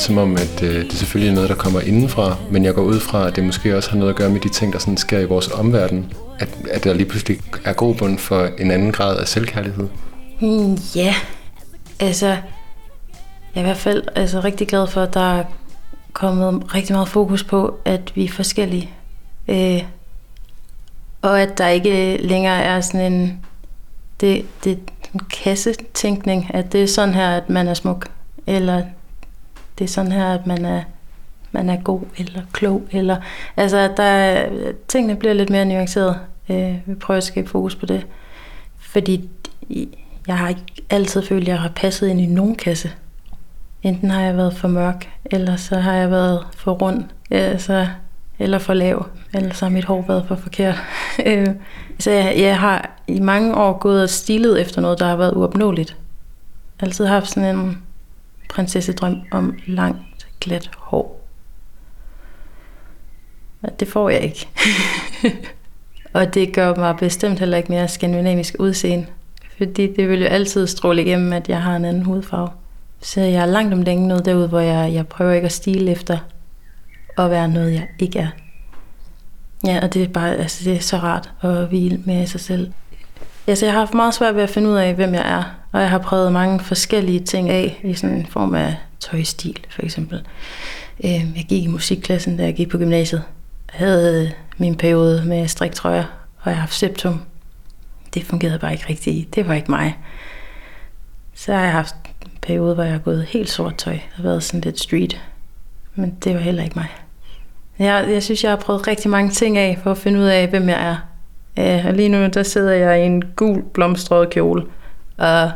lidt 0.01 0.07
som 0.07 0.17
om, 0.17 0.35
at 0.35 0.63
øh, 0.63 0.83
det 0.83 0.93
selvfølgelig 0.93 1.31
er 1.31 1.35
noget, 1.35 1.49
der 1.49 1.55
kommer 1.55 1.81
indenfra, 1.81 2.35
men 2.51 2.65
jeg 2.65 2.73
går 2.73 2.81
ud 2.81 2.99
fra, 2.99 3.27
at 3.27 3.35
det 3.35 3.43
måske 3.43 3.77
også 3.77 3.89
har 3.89 3.97
noget 3.97 4.09
at 4.09 4.15
gøre 4.15 4.29
med 4.29 4.39
de 4.39 4.49
ting, 4.49 4.73
der 4.73 4.79
sådan 4.79 4.97
sker 4.97 5.19
i 5.19 5.25
vores 5.25 5.51
omverden. 5.51 6.13
At, 6.39 6.49
at 6.71 6.83
der 6.83 6.93
lige 6.93 7.05
pludselig 7.05 7.39
er 7.65 7.73
grobund 7.73 8.17
for 8.17 8.49
en 8.59 8.71
anden 8.71 8.91
grad 8.91 9.17
af 9.17 9.27
selvkærlighed. 9.27 9.87
Hmm, 10.39 10.77
ja, 10.95 11.15
altså, 11.99 12.27
jeg 12.27 12.37
er 13.55 13.59
i 13.59 13.63
hvert 13.63 13.77
fald 13.77 14.03
altså, 14.15 14.39
rigtig 14.39 14.67
glad 14.67 14.87
for, 14.87 15.01
at 15.01 15.13
der 15.13 15.39
er 15.39 15.43
kommet 16.13 16.75
rigtig 16.75 16.93
meget 16.93 17.09
fokus 17.09 17.43
på, 17.43 17.79
at 17.85 18.11
vi 18.15 18.25
er 18.25 18.29
forskellige. 18.29 18.89
Øh, 19.47 19.83
og 21.21 21.41
at 21.41 21.57
der 21.57 21.67
ikke 21.67 22.17
længere 22.17 22.63
er 22.63 22.81
sådan 22.81 23.13
en, 23.13 23.45
det, 24.21 24.45
det, 24.63 24.79
en 25.13 25.19
kassetænkning, 25.19 26.51
at 26.53 26.71
det 26.71 26.83
er 26.83 26.87
sådan 26.87 27.15
her, 27.15 27.29
at 27.29 27.49
man 27.49 27.67
er 27.67 27.73
smuk, 27.73 28.07
eller 28.47 28.81
det 29.77 29.83
er 29.83 29.89
sådan 29.89 30.11
her, 30.11 30.33
at 30.33 30.47
man 30.47 30.65
er, 30.65 30.81
man 31.51 31.69
er 31.69 31.81
god 31.81 32.01
eller 32.17 32.41
klog, 32.51 32.81
eller 32.91 33.17
altså 33.57 33.77
at 33.77 33.97
der 33.97 34.43
tingene 34.87 35.15
bliver 35.15 35.33
lidt 35.33 35.49
mere 35.49 35.65
nuanceret. 35.65 36.19
Øh, 36.49 36.75
vi 36.85 36.95
prøver 36.95 37.17
at 37.17 37.23
skabe 37.23 37.49
fokus 37.49 37.75
på 37.75 37.85
det, 37.85 38.07
fordi 38.79 39.29
jeg 40.27 40.37
har 40.37 40.49
ikke 40.49 40.65
altid 40.89 41.21
følt, 41.21 41.41
at 41.41 41.47
jeg 41.47 41.59
har 41.59 41.69
passet 41.75 42.07
ind 42.07 42.21
i 42.21 42.25
nogen 42.25 42.55
kasse. 42.55 42.91
Enten 43.83 44.11
har 44.11 44.21
jeg 44.21 44.37
været 44.37 44.53
for 44.53 44.67
mørk, 44.67 45.09
eller 45.25 45.55
så 45.55 45.75
har 45.75 45.93
jeg 45.93 46.11
været 46.11 46.47
for 46.55 46.71
rund, 46.71 47.03
altså, 47.31 47.87
eller 48.39 48.59
for 48.59 48.73
lav, 48.73 49.05
eller 49.33 49.53
så 49.53 49.65
har 49.65 49.69
mit 49.69 49.85
hår 49.85 50.05
været 50.07 50.25
for 50.27 50.35
forkert. 50.35 50.75
Øh, 51.25 51.47
så 51.99 52.11
jeg, 52.11 52.35
jeg 52.37 52.59
har 52.59 52.91
i 53.07 53.19
mange 53.19 53.55
år 53.55 53.77
gået 53.77 54.03
og 54.03 54.09
stilet 54.09 54.61
efter 54.61 54.81
noget, 54.81 54.99
der 54.99 55.05
har 55.05 55.15
været 55.15 55.33
uopnåeligt. 55.33 55.97
Altid 56.79 57.05
haft 57.05 57.29
sådan 57.29 57.55
en 57.55 57.81
prinsessedrøm 58.51 59.21
om 59.31 59.57
langt, 59.67 60.27
glat 60.39 60.69
hår. 60.77 61.27
Men 63.61 63.71
det 63.79 63.87
får 63.87 64.09
jeg 64.09 64.21
ikke. 64.21 64.47
og 66.13 66.33
det 66.33 66.53
gør 66.53 66.75
mig 66.75 66.95
bestemt 66.97 67.39
heller 67.39 67.57
ikke 67.57 67.71
mere 67.71 67.87
skandinavisk 67.87 68.55
udseende. 68.59 69.05
Fordi 69.57 69.93
det 69.93 70.09
vil 70.09 70.21
jo 70.21 70.27
altid 70.27 70.67
stråle 70.67 71.01
igennem, 71.01 71.33
at 71.33 71.49
jeg 71.49 71.61
har 71.61 71.75
en 71.75 71.85
anden 71.85 72.03
hudfarve. 72.03 72.49
Så 73.01 73.21
jeg 73.21 73.41
er 73.41 73.45
langt 73.45 73.73
om 73.73 73.81
længe 73.81 74.07
noget 74.07 74.25
derude, 74.25 74.47
hvor 74.47 74.59
jeg, 74.59 74.93
jeg 74.93 75.07
prøver 75.07 75.31
ikke 75.31 75.45
at 75.45 75.51
stile 75.51 75.91
efter 75.91 76.17
at 77.17 77.29
være 77.29 77.47
noget, 77.47 77.73
jeg 77.73 77.87
ikke 77.99 78.19
er. 78.19 78.27
Ja, 79.65 79.79
og 79.83 79.93
det 79.93 80.03
er 80.03 80.07
bare, 80.07 80.35
altså 80.35 80.69
det 80.69 80.75
er 80.75 80.79
så 80.79 80.97
rart 80.97 81.31
at 81.41 81.67
hvile 81.67 82.01
med 82.05 82.27
sig 82.27 82.39
selv. 82.39 82.71
Altså 83.47 83.65
jeg 83.65 83.73
har 83.73 83.79
haft 83.79 83.93
meget 83.93 84.13
svært 84.13 84.35
ved 84.35 84.43
at 84.43 84.49
finde 84.49 84.69
ud 84.69 84.75
af, 84.75 84.95
hvem 84.95 85.13
jeg 85.13 85.31
er. 85.31 85.60
Og 85.71 85.81
jeg 85.81 85.89
har 85.89 85.97
prøvet 85.97 86.33
mange 86.33 86.59
forskellige 86.59 87.19
ting 87.19 87.49
af, 87.49 87.81
i 87.83 87.93
sådan 87.93 88.15
en 88.15 88.25
form 88.25 88.55
af 88.55 88.75
tøjstil, 88.99 89.59
for 89.69 89.81
eksempel. 89.81 90.27
Øhm, 91.03 91.33
jeg 91.35 91.45
gik 91.49 91.63
i 91.63 91.67
musikklassen, 91.67 92.37
da 92.37 92.43
jeg 92.43 92.55
gik 92.55 92.69
på 92.69 92.77
gymnasiet. 92.77 93.23
Jeg 93.73 93.79
havde 93.79 94.25
øh, 94.25 94.31
min 94.57 94.75
periode 94.75 95.23
med 95.25 95.47
striktrøjer, 95.47 96.03
og 96.41 96.49
jeg 96.49 96.55
har 96.55 96.61
haft 96.61 96.73
septum. 96.73 97.21
Det 98.13 98.25
fungerede 98.25 98.59
bare 98.59 98.71
ikke 98.71 98.85
rigtigt. 98.89 99.35
Det 99.35 99.47
var 99.47 99.53
ikke 99.53 99.71
mig. 99.71 99.97
Så 101.33 101.53
har 101.53 101.61
jeg 101.61 101.71
haft 101.71 101.95
en 102.25 102.31
periode, 102.41 102.73
hvor 102.73 102.83
jeg 102.83 102.91
har 102.91 102.99
gået 102.99 103.25
helt 103.25 103.49
sort 103.49 103.75
tøj. 103.75 103.93
Det 103.93 104.01
har 104.13 104.23
været 104.23 104.43
sådan 104.43 104.61
lidt 104.61 104.79
street. 104.79 105.21
Men 105.95 106.17
det 106.23 106.33
var 106.33 106.39
heller 106.39 106.63
ikke 106.63 106.75
mig. 106.75 106.87
Jeg, 107.79 108.05
jeg 108.09 108.23
synes, 108.23 108.43
jeg 108.43 108.51
har 108.51 108.57
prøvet 108.57 108.87
rigtig 108.87 109.11
mange 109.11 109.31
ting 109.31 109.57
af, 109.57 109.79
for 109.83 109.91
at 109.91 109.97
finde 109.97 110.19
ud 110.19 110.25
af, 110.25 110.47
hvem 110.47 110.69
jeg 110.69 110.87
er. 110.87 110.97
Øh, 111.59 111.85
og 111.85 111.93
lige 111.93 112.09
nu, 112.09 112.27
der 112.27 112.43
sidder 112.43 112.71
jeg 112.71 113.01
i 113.01 113.05
en 113.05 113.21
gul 113.35 113.63
blomstret 113.73 114.29
kjole. 114.29 114.65
Og 115.21 115.51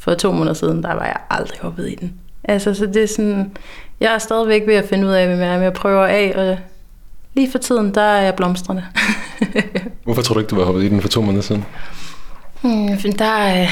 for 0.00 0.14
to 0.14 0.32
måneder 0.32 0.54
siden, 0.54 0.82
der 0.82 0.94
var 0.94 1.04
jeg 1.04 1.16
aldrig 1.30 1.58
hoppet 1.62 1.88
i 1.90 1.94
den. 1.94 2.14
Altså, 2.44 2.74
så 2.74 2.86
det 2.86 3.02
er 3.02 3.06
sådan... 3.06 3.56
Jeg 4.00 4.14
er 4.14 4.18
stadigvæk 4.18 4.62
ved 4.66 4.74
at 4.74 4.84
finde 4.88 5.06
ud 5.06 5.12
af, 5.12 5.26
hvem 5.26 5.38
jeg 5.38 5.48
er, 5.48 5.54
men 5.54 5.62
jeg 5.62 5.72
prøver 5.72 6.06
af, 6.06 6.32
og 6.36 6.58
lige 7.34 7.50
for 7.50 7.58
tiden, 7.58 7.94
der 7.94 8.00
er 8.00 8.22
jeg 8.22 8.34
blomstrende. 8.34 8.84
Hvorfor 10.04 10.22
tror 10.22 10.34
du 10.34 10.40
ikke, 10.40 10.50
du 10.50 10.56
var 10.56 10.64
hoppet 10.64 10.82
i 10.82 10.88
den 10.88 11.00
for 11.00 11.08
to 11.08 11.22
måneder 11.22 11.42
siden? 11.42 11.64
Hmm, 12.62 13.12
der, 13.18 13.62
øh, 13.62 13.70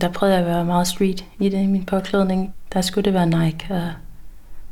der 0.00 0.08
prøvede 0.08 0.36
jeg 0.36 0.46
at 0.46 0.50
være 0.54 0.64
meget 0.64 0.86
street 0.86 1.24
i 1.38 1.48
det, 1.48 1.62
i 1.62 1.66
min 1.66 1.84
påklædning. 1.84 2.54
Der 2.72 2.80
skulle 2.80 3.04
det 3.04 3.14
være 3.14 3.26
Nike 3.26 3.66
og 3.70 3.90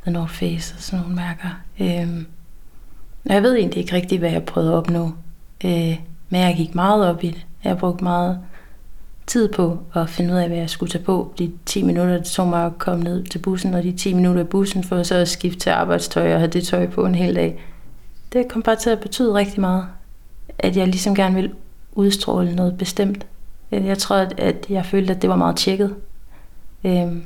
The 0.03 0.13
North 0.13 0.33
Face 0.33 0.75
og 0.77 0.83
sådan 0.83 1.01
nogle 1.01 1.17
mærker. 1.17 1.49
Øhm, 1.81 2.27
jeg 3.27 3.43
ved 3.43 3.57
egentlig 3.57 3.81
ikke 3.81 3.97
rigtig, 3.97 4.19
hvad 4.19 4.31
jeg 4.31 4.43
prøvede 4.43 4.73
at 4.73 4.77
opnå. 4.77 5.11
Øh, 5.65 5.97
men 6.29 6.41
jeg 6.41 6.55
gik 6.57 6.75
meget 6.75 7.09
op 7.09 7.25
i 7.25 7.27
det. 7.27 7.47
Jeg 7.65 7.79
brugte 7.79 8.05
meget 8.05 8.39
tid 9.27 9.49
på 9.49 9.79
at 9.95 10.11
finde 10.11 10.35
ud 10.35 10.39
af, 10.39 10.49
hvad 10.49 10.59
jeg 10.59 10.71
skulle 10.71 10.91
tage 10.91 11.05
på. 11.05 11.35
De 11.39 11.53
10 11.67 11.83
minutter, 11.83 12.17
det 12.17 12.27
tog 12.27 12.49
mig 12.49 12.67
at 12.67 12.79
komme 12.79 13.05
ned 13.05 13.25
til 13.25 13.39
bussen, 13.39 13.75
og 13.75 13.83
de 13.83 13.93
10 13.93 14.13
minutter 14.15 14.43
i 14.43 14.47
bussen 14.47 14.85
for 14.85 15.03
så 15.03 15.15
at 15.15 15.29
skifte 15.29 15.61
til 15.61 15.71
arbejdstøj 15.71 16.33
og 16.33 16.39
have 16.39 16.51
det 16.51 16.67
tøj 16.67 16.87
på 16.87 17.07
en 17.07 17.15
hel 17.15 17.35
dag. 17.35 17.65
Det 18.33 18.49
kom 18.49 18.63
bare 18.63 18.77
til 18.77 18.91
at 18.91 19.01
betyde 19.01 19.35
rigtig 19.35 19.61
meget. 19.61 19.87
At 20.59 20.77
jeg 20.77 20.87
ligesom 20.87 21.15
gerne 21.15 21.35
ville 21.35 21.53
udstråle 21.93 22.55
noget 22.55 22.79
bestemt. 22.79 23.27
Jeg 23.71 23.99
tror, 23.99 24.17
at, 24.39 24.67
jeg 24.69 24.87
følte, 24.87 25.15
at 25.15 25.23
det 25.23 25.31
var 25.31 25.37
meget 25.37 25.57
tjekket. 25.57 25.95
Øhm, 26.85 27.23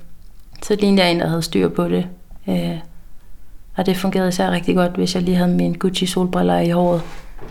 så 0.62 0.76
lignede 0.80 1.02
jeg 1.02 1.12
en, 1.12 1.20
der 1.20 1.26
havde 1.26 1.42
styr 1.42 1.68
på 1.68 1.88
det. 1.88 2.06
Øh, 2.48 2.78
og 3.76 3.86
det 3.86 3.96
fungerede 3.96 4.28
især 4.28 4.50
rigtig 4.50 4.74
godt, 4.74 4.92
hvis 4.92 5.14
jeg 5.14 5.22
lige 5.22 5.36
havde 5.36 5.54
min 5.54 5.72
Gucci 5.72 6.06
solbriller 6.06 6.58
i 6.58 6.70
håret. 6.70 7.02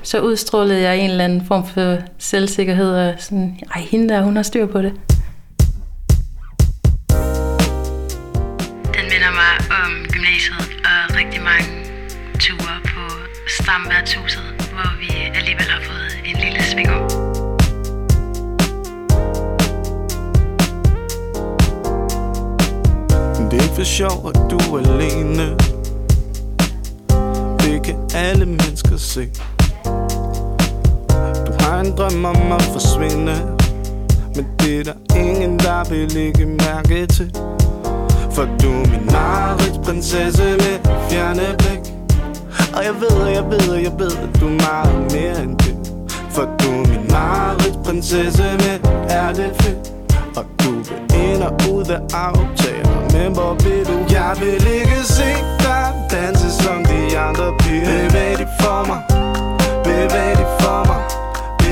Så 0.04 0.20
udstrålede 0.22 0.82
jeg 0.82 0.98
en 0.98 1.10
eller 1.10 1.24
anden 1.24 1.46
form 1.48 1.68
for 1.68 1.98
selvsikkerhed 2.20 2.96
og 2.96 3.16
sådan, 3.20 3.60
ej, 3.76 3.82
hende 3.82 4.10
der, 4.10 4.22
hun 4.22 4.36
har 4.36 4.44
styr 4.44 4.66
på 4.66 4.82
det. 4.82 4.94
Den 8.96 9.06
minder 9.12 9.32
mig 9.42 9.54
om 9.84 9.92
gymnasiet 10.14 10.68
og 10.86 11.16
rigtig 11.16 11.42
mange 11.42 11.70
ture 12.40 12.80
på 12.84 13.02
Stamværtshuset, 13.60 14.44
hvor 14.74 15.00
vi 15.00 15.12
alligevel 15.36 15.70
har 15.70 15.82
fået 15.84 16.14
en 16.26 16.38
lille 16.44 16.64
sving 16.64 16.90
om. 16.90 17.10
Det 23.52 23.60
er 23.60 23.64
ikke 23.64 23.76
for 23.76 23.84
sjov, 23.84 24.30
at 24.30 24.52
du 24.52 24.58
er 24.58 24.80
alene 24.80 25.58
Det 27.60 27.84
kan 27.84 27.96
alle 28.16 28.46
mennesker 28.46 28.98
se 28.98 29.30
har 31.66 31.80
en 31.80 31.98
drøm 31.98 32.26
om 32.26 32.52
at 32.52 32.62
forsvinde. 32.62 33.36
Men 34.36 34.46
det 34.60 34.80
er 34.80 34.84
der 34.84 35.16
ingen, 35.16 35.60
der 35.60 35.90
vil 35.90 36.12
lægge 36.12 36.46
mærke 36.46 37.08
til. 37.08 37.32
For 38.32 38.46
du 38.62 38.72
er 38.72 38.88
min 38.92 39.84
prinsesse 39.84 40.44
med 40.44 40.78
fjerne 41.10 41.56
blik. 41.58 41.84
Og 42.76 42.84
jeg 42.88 42.96
ved, 43.02 43.28
jeg 43.28 43.46
ved, 43.52 43.76
jeg 43.76 43.94
ved, 44.00 44.12
at 44.26 44.42
du 44.42 44.46
er 44.48 44.58
meget 44.68 45.12
mere 45.14 45.44
end 45.44 45.58
det. 45.58 45.76
For 46.30 46.42
du 46.42 46.70
er 46.72 46.88
min 46.88 47.84
prinsesse 47.84 48.44
med 48.44 48.80
er 49.10 49.34
det 49.34 49.52
fedt 49.62 49.96
og 50.38 50.46
du 50.64 50.72
vil 50.72 51.24
ind 51.24 51.44
og 51.44 51.54
ud 51.74 51.86
af 51.90 52.02
aftaler 52.14 53.02
Men 53.14 53.34
hvor 53.34 53.54
vil 53.64 53.86
du? 53.86 54.14
Jeg 54.14 54.36
vil 54.40 54.68
ikke 54.78 55.00
se 55.04 55.30
dig 55.60 55.94
danse 56.12 56.52
som 56.52 56.86
de 56.86 57.18
andre 57.18 57.54
piger. 57.60 58.10
Bevæg 58.10 58.38
dig 58.38 58.48
for 58.62 58.88
mig. 58.88 59.02
Bevæg 59.84 60.38
dig 60.38 60.48
for 60.60 60.86
mig 60.88 61.25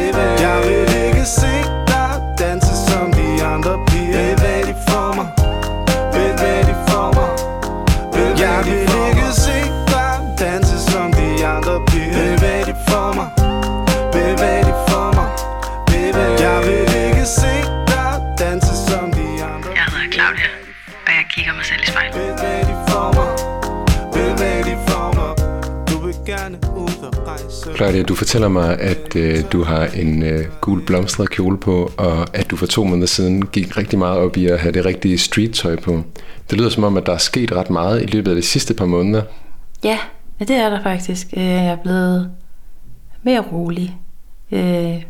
leve 0.04 0.24
Jeg 0.42 0.62
vil 0.68 1.06
ikke 1.06 1.26
se 1.26 1.53
Claudia, 27.84 28.04
du 28.04 28.16
fortæller 28.16 28.48
mig, 28.48 28.80
at 28.80 29.16
øh, 29.16 29.38
du 29.52 29.64
har 29.64 29.86
en 29.86 30.24
øh, 30.24 30.46
gul 30.62 30.86
blomstret 30.86 31.30
kjole 31.30 31.58
på, 31.58 31.92
og 31.98 32.38
at 32.38 32.52
du 32.52 32.56
for 32.56 32.66
to 32.66 32.84
måneder 32.84 33.08
siden 33.08 33.46
gik 33.46 33.78
rigtig 33.78 34.00
meget 34.00 34.18
op 34.18 34.38
i 34.38 34.48
at 34.48 34.60
have 34.60 34.72
det 34.72 34.86
rigtige 34.86 35.18
street-tøj 35.18 35.76
på. 35.76 36.04
Det 36.50 36.58
lyder 36.58 36.70
som 36.70 36.84
om, 36.84 36.98
at 36.98 37.06
der 37.06 37.14
er 37.14 37.18
sket 37.18 37.52
ret 37.52 37.70
meget 37.70 38.04
i 38.04 38.06
løbet 38.06 38.32
af 38.32 38.36
de 38.36 38.42
sidste 38.42 38.74
par 38.74 38.86
måneder. 38.86 39.22
Ja, 39.84 40.00
ja, 40.40 40.46
det 40.46 40.56
er 40.56 40.70
der 40.70 40.84
faktisk. 40.84 41.28
Øh, 41.38 41.44
jeg 41.44 41.66
er 41.66 41.76
blevet 41.76 42.32
mere 43.24 43.40
rolig. 43.40 43.98
Øh, 44.52 45.04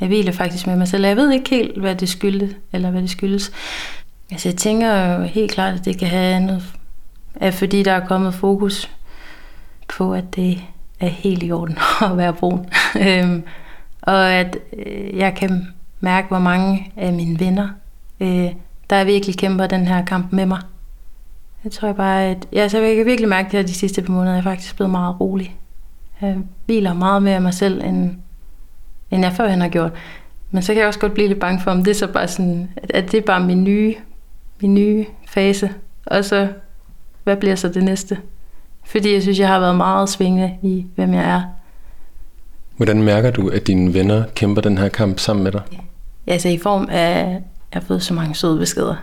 jeg 0.00 0.08
hviler 0.08 0.32
faktisk 0.32 0.66
med 0.66 0.76
mig 0.76 0.88
selv. 0.88 1.04
Jeg 1.06 1.16
ved 1.16 1.32
ikke 1.32 1.50
helt, 1.50 1.78
hvad 1.80 1.94
det 1.94 2.08
skyldes, 2.08 2.50
eller 2.72 2.90
hvad 2.90 3.02
det 3.02 3.10
skyldes. 3.10 3.52
Altså, 4.30 4.48
jeg 4.48 4.56
tænker 4.56 5.14
jo 5.14 5.22
helt 5.22 5.50
klart, 5.50 5.74
at 5.74 5.84
det 5.84 5.98
kan 5.98 6.08
have 6.08 6.40
noget, 6.40 6.62
at 7.34 7.54
fordi 7.54 7.82
der 7.82 7.92
er 7.92 8.06
kommet 8.06 8.34
fokus 8.34 8.90
på, 9.88 10.14
at 10.14 10.36
det 10.36 10.62
er 11.00 11.08
helt 11.08 11.42
i 11.42 11.52
orden 11.52 11.78
at 12.10 12.16
være 12.16 12.32
brun. 12.32 12.66
Øhm, 13.00 13.42
og 14.02 14.32
at 14.32 14.58
øh, 14.86 15.16
jeg 15.16 15.34
kan 15.34 15.66
mærke, 16.00 16.28
hvor 16.28 16.38
mange 16.38 16.92
af 16.96 17.12
mine 17.12 17.40
venner, 17.40 17.68
øh, 18.20 18.50
der 18.90 19.04
virkelig 19.04 19.36
kæmper 19.36 19.66
den 19.66 19.86
her 19.86 20.04
kamp 20.04 20.32
med 20.32 20.46
mig. 20.46 20.60
Jeg 21.64 21.72
tror 21.72 21.92
bare, 21.92 22.24
at 22.24 22.46
ja, 22.52 22.68
så 22.68 22.78
jeg 22.78 22.96
kan 22.96 23.06
virkelig 23.06 23.28
mærke 23.28 23.46
det 23.46 23.52
her 23.52 23.66
de 23.66 23.74
sidste 23.74 24.02
par 24.02 24.12
måneder. 24.12 24.32
Jeg 24.32 24.38
er 24.38 24.42
faktisk 24.42 24.76
blevet 24.76 24.90
meget 24.90 25.20
rolig. 25.20 25.56
Jeg 26.20 26.38
hviler 26.66 26.92
meget 26.92 27.22
mere 27.22 27.34
af 27.34 27.42
mig 27.42 27.54
selv, 27.54 27.84
end, 27.84 28.10
end 29.10 29.22
jeg 29.24 29.32
førhen 29.32 29.60
har 29.60 29.68
gjort. 29.68 29.92
Men 30.50 30.62
så 30.62 30.72
kan 30.72 30.80
jeg 30.80 30.88
også 30.88 31.00
godt 31.00 31.14
blive 31.14 31.28
lidt 31.28 31.40
bange 31.40 31.60
for, 31.60 31.70
om 31.70 31.84
det 31.84 31.90
er 31.90 31.94
så 31.94 32.06
bare 32.06 32.28
sådan, 32.28 32.70
at, 32.76 32.90
at 32.94 33.12
det 33.12 33.18
er 33.18 33.22
bare 33.22 33.40
min 33.40 33.64
nye, 33.64 33.94
min 34.60 34.74
nye 34.74 35.06
fase. 35.28 35.70
Og 36.06 36.24
så, 36.24 36.48
hvad 37.24 37.36
bliver 37.36 37.54
så 37.54 37.68
det 37.68 37.84
næste? 37.84 38.18
Fordi 38.86 39.12
jeg 39.14 39.22
synes, 39.22 39.38
jeg 39.38 39.48
har 39.48 39.60
været 39.60 39.76
meget 39.76 40.08
svingende 40.08 40.56
i, 40.62 40.86
hvem 40.94 41.14
jeg 41.14 41.24
er. 41.24 41.42
Hvordan 42.76 43.02
mærker 43.02 43.30
du, 43.30 43.48
at 43.48 43.66
dine 43.66 43.94
venner 43.94 44.24
kæmper 44.34 44.62
den 44.62 44.78
her 44.78 44.88
kamp 44.88 45.18
sammen 45.18 45.44
med 45.44 45.52
dig? 45.52 45.62
Altså 46.26 46.48
i 46.48 46.58
form 46.58 46.88
af, 46.90 47.20
at 47.20 47.26
jeg 47.26 47.42
har 47.72 47.80
fået 47.80 48.02
så 48.02 48.14
mange 48.14 48.34
søde 48.34 48.58
beskeder. 48.58 48.96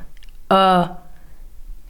Og, 0.49 0.87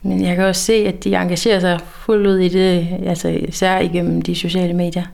men 0.02 0.24
jeg 0.24 0.36
kan 0.36 0.44
også 0.44 0.62
se, 0.62 0.72
at 0.72 1.04
de 1.04 1.16
engagerer 1.16 1.60
sig 1.60 1.80
fuldt 1.80 2.26
ud 2.26 2.38
i 2.38 2.48
det, 2.48 2.88
altså 3.06 3.28
især 3.28 3.78
igennem 3.78 4.22
de 4.22 4.34
sociale 4.34 4.74
medier. 4.74 5.04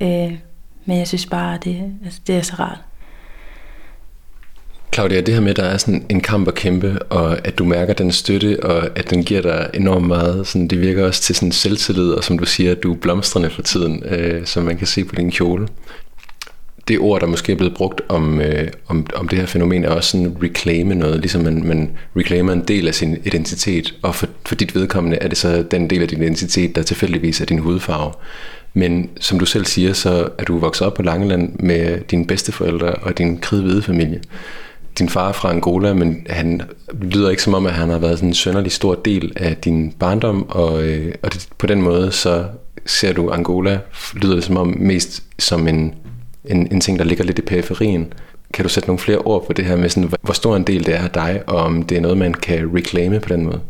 Øh, 0.00 0.38
men 0.84 0.98
jeg 0.98 1.08
synes 1.08 1.26
bare, 1.26 1.58
det, 1.64 1.92
altså, 2.04 2.20
det 2.26 2.36
er 2.36 2.42
så 2.42 2.54
rart. 2.58 2.78
Claudia, 4.94 5.20
det 5.20 5.34
her 5.34 5.40
med, 5.40 5.50
at 5.50 5.56
der 5.56 5.64
er 5.64 5.76
sådan 5.76 6.04
en 6.08 6.20
kamp 6.20 6.48
at 6.48 6.54
kæmpe, 6.54 7.02
og 7.02 7.46
at 7.46 7.58
du 7.58 7.64
mærker 7.64 7.94
den 7.94 8.12
støtte, 8.12 8.62
og 8.62 8.98
at 8.98 9.10
den 9.10 9.24
giver 9.24 9.42
dig 9.42 9.70
enormt 9.74 10.06
meget, 10.06 10.46
sådan, 10.46 10.68
det 10.68 10.80
virker 10.80 11.06
også 11.06 11.22
til 11.22 11.34
sådan 11.34 11.52
selvtillid, 11.52 12.10
og 12.10 12.24
som 12.24 12.38
du 12.38 12.44
siger, 12.44 12.70
at 12.70 12.82
du 12.82 12.92
er 12.92 12.96
blomstrende 12.96 13.50
for 13.50 13.62
tiden, 13.62 14.02
øh, 14.06 14.46
som 14.46 14.62
man 14.62 14.76
kan 14.76 14.86
se 14.86 15.04
på 15.04 15.14
din 15.14 15.30
kjole. 15.30 15.68
Det 16.88 16.98
ord, 16.98 17.20
der 17.20 17.26
måske 17.26 17.52
er 17.52 17.56
blevet 17.56 17.74
brugt 17.74 18.00
om, 18.08 18.40
øh, 18.40 18.68
om, 18.86 19.06
om 19.14 19.28
det 19.28 19.38
her 19.38 19.46
fænomen, 19.46 19.84
er 19.84 19.88
også 19.88 20.10
sådan 20.10 20.36
reclaime 20.42 20.94
noget, 20.94 21.20
ligesom 21.20 21.42
man, 21.42 21.66
man 21.66 21.90
reclaimer 22.16 22.52
en 22.52 22.64
del 22.68 22.88
af 22.88 22.94
sin 22.94 23.18
identitet, 23.24 23.94
og 24.02 24.14
for, 24.14 24.26
for 24.46 24.54
dit 24.54 24.74
vedkommende 24.74 25.16
er 25.16 25.28
det 25.28 25.38
så 25.38 25.64
den 25.70 25.90
del 25.90 26.02
af 26.02 26.08
din 26.08 26.22
identitet, 26.22 26.76
der 26.76 26.82
tilfældigvis 26.82 27.40
er 27.40 27.44
din 27.44 27.58
hudfarve. 27.58 28.12
Men 28.74 29.10
som 29.20 29.38
du 29.38 29.44
selv 29.44 29.64
siger, 29.64 29.92
så 29.92 30.28
er 30.38 30.44
du 30.44 30.58
vokset 30.58 30.86
op 30.86 30.94
på 30.94 31.02
Langeland 31.02 31.58
med 31.58 32.00
dine 32.10 32.26
bedsteforældre 32.26 32.94
og 32.94 33.18
din 33.18 33.38
kridhvide 33.38 33.82
familie 33.82 34.20
din 34.98 35.08
far 35.08 35.28
er 35.28 35.32
fra 35.32 35.50
Angola, 35.50 35.94
men 35.94 36.26
han 36.30 36.62
lyder 37.00 37.30
ikke 37.30 37.42
som 37.42 37.54
om, 37.54 37.66
at 37.66 37.72
han 37.72 37.88
har 37.88 37.98
været 37.98 38.18
sådan 38.18 38.28
en 38.28 38.34
sønderlig 38.34 38.72
stor 38.72 38.94
del 38.94 39.32
af 39.36 39.56
din 39.56 39.92
barndom, 39.98 40.46
og, 40.48 40.82
øh, 40.82 41.14
og 41.22 41.32
det, 41.32 41.48
på 41.58 41.66
den 41.66 41.82
måde 41.82 42.12
så 42.12 42.44
ser 42.86 43.12
du 43.12 43.30
Angola, 43.30 43.78
lyder 44.14 44.34
det 44.34 44.44
som 44.44 44.56
om 44.56 44.74
mest 44.78 45.22
som 45.38 45.68
en, 45.68 45.94
en, 46.44 46.72
en 46.72 46.80
ting, 46.80 46.98
der 46.98 47.04
ligger 47.04 47.24
lidt 47.24 47.38
i 47.38 47.42
periferien. 47.42 48.12
Kan 48.54 48.62
du 48.62 48.68
sætte 48.68 48.88
nogle 48.88 48.98
flere 48.98 49.18
ord 49.18 49.46
på 49.46 49.52
det 49.52 49.64
her 49.64 49.76
med, 49.76 49.88
sådan, 49.88 50.12
hvor 50.22 50.34
stor 50.34 50.56
en 50.56 50.64
del 50.64 50.86
det 50.86 50.94
er 50.94 51.02
af 51.02 51.10
dig, 51.10 51.42
og 51.46 51.56
om 51.56 51.82
det 51.82 51.96
er 51.96 52.00
noget, 52.00 52.18
man 52.18 52.34
kan 52.34 52.70
reclaime 52.76 53.20
på 53.20 53.28
den 53.28 53.44
måde? 53.44 53.60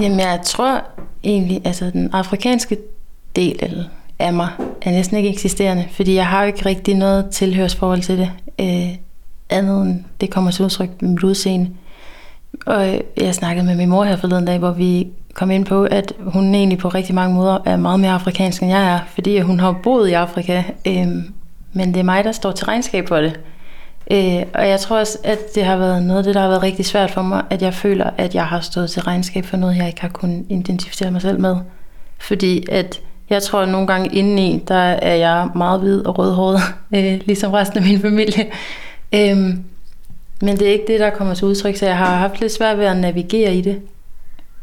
Jamen, 0.00 0.20
jeg 0.20 0.40
tror 0.44 0.84
egentlig, 1.24 1.60
altså 1.64 1.90
den 1.92 2.10
afrikanske 2.12 2.76
del 3.36 3.88
af 4.18 4.32
mig 4.32 4.48
er 4.82 4.90
næsten 4.90 5.16
ikke 5.16 5.28
eksisterende, 5.28 5.84
fordi 5.90 6.14
jeg 6.14 6.26
har 6.26 6.42
jo 6.42 6.46
ikke 6.46 6.66
rigtig 6.66 6.94
noget 6.94 7.30
tilhørsforhold 7.30 8.02
til 8.02 8.18
det. 8.18 8.30
Øh, 8.60 8.94
andet 9.50 9.82
end 9.82 10.04
det 10.20 10.30
kommer 10.30 10.50
til 10.50 10.64
udtryk 10.64 11.02
med 11.02 11.10
mit 11.10 11.22
udseende. 11.22 11.70
Og 12.66 13.00
jeg 13.16 13.34
snakkede 13.34 13.66
med 13.66 13.76
min 13.76 13.88
mor 13.88 14.04
her 14.04 14.16
forleden 14.16 14.44
dag, 14.44 14.58
hvor 14.58 14.70
vi 14.70 15.08
kom 15.34 15.50
ind 15.50 15.66
på, 15.66 15.84
at 15.84 16.12
hun 16.18 16.54
egentlig 16.54 16.78
på 16.78 16.88
rigtig 16.88 17.14
mange 17.14 17.34
måder 17.34 17.58
er 17.64 17.76
meget 17.76 18.00
mere 18.00 18.12
afrikansk, 18.12 18.62
end 18.62 18.70
jeg 18.70 18.94
er, 18.94 18.98
fordi 19.14 19.40
hun 19.40 19.60
har 19.60 19.80
boet 19.82 20.08
i 20.08 20.12
Afrika. 20.12 20.62
Øh, 20.86 21.06
men 21.72 21.94
det 21.94 21.96
er 21.96 22.02
mig, 22.02 22.24
der 22.24 22.32
står 22.32 22.52
til 22.52 22.66
regnskab 22.66 23.08
for 23.08 23.16
det. 23.16 23.40
Øh, 24.10 24.42
og 24.54 24.68
jeg 24.68 24.80
tror 24.80 24.98
også, 24.98 25.18
at 25.24 25.38
det 25.54 25.64
har 25.64 25.76
været 25.76 26.02
noget 26.02 26.18
af 26.18 26.24
det, 26.24 26.34
der 26.34 26.40
har 26.40 26.48
været 26.48 26.62
rigtig 26.62 26.86
svært 26.86 27.10
for 27.10 27.22
mig, 27.22 27.42
at 27.50 27.62
jeg 27.62 27.74
føler, 27.74 28.10
at 28.18 28.34
jeg 28.34 28.46
har 28.46 28.60
stået 28.60 28.90
til 28.90 29.02
regnskab 29.02 29.44
for 29.44 29.56
noget, 29.56 29.76
jeg 29.76 29.86
ikke 29.86 30.00
har 30.00 30.08
kunnet 30.08 30.46
identificere 30.48 31.10
mig 31.10 31.22
selv 31.22 31.40
med. 31.40 31.56
Fordi 32.18 32.64
at 32.70 33.00
jeg 33.30 33.42
tror, 33.42 33.60
at 33.60 33.68
nogle 33.68 33.86
gange 33.86 34.16
indeni, 34.16 34.64
der 34.68 34.74
er 34.74 35.14
jeg 35.14 35.48
meget 35.54 35.80
hvid 35.80 36.06
og 36.06 36.18
rødhåret, 36.18 36.60
øh, 36.96 37.20
ligesom 37.26 37.52
resten 37.52 37.78
af 37.78 37.84
min 37.84 38.00
familie. 38.00 38.46
Øhm, 39.14 39.64
men 40.40 40.56
det 40.56 40.68
er 40.68 40.72
ikke 40.72 40.86
det, 40.86 41.00
der 41.00 41.10
kommer 41.10 41.34
til 41.34 41.46
udtryk, 41.46 41.76
så 41.76 41.86
jeg 41.86 41.96
har 41.96 42.16
haft 42.16 42.40
lidt 42.40 42.52
svært 42.52 42.78
ved 42.78 42.84
at 42.84 42.96
navigere 42.96 43.54
i 43.54 43.60
det. 43.60 43.82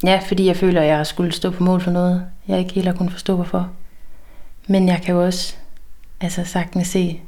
Ja, 0.03 0.19
fordi 0.27 0.45
jeg 0.45 0.57
føler, 0.57 0.81
at 0.81 0.87
jeg 0.87 1.07
skulle 1.07 1.31
stå 1.31 1.49
på 1.49 1.63
mål 1.63 1.81
for 1.81 1.91
noget, 1.91 2.25
jeg 2.47 2.59
ikke 2.59 2.73
helt 2.73 2.87
har 2.87 2.93
kunnet 2.93 3.11
forstå, 3.11 3.35
hvorfor. 3.35 3.71
Men 4.67 4.87
jeg 4.87 5.01
kan 5.01 5.15
jo 5.15 5.23
også 5.23 5.55
altså, 6.21 6.43
sagtens 6.45 6.87
se 6.87 7.21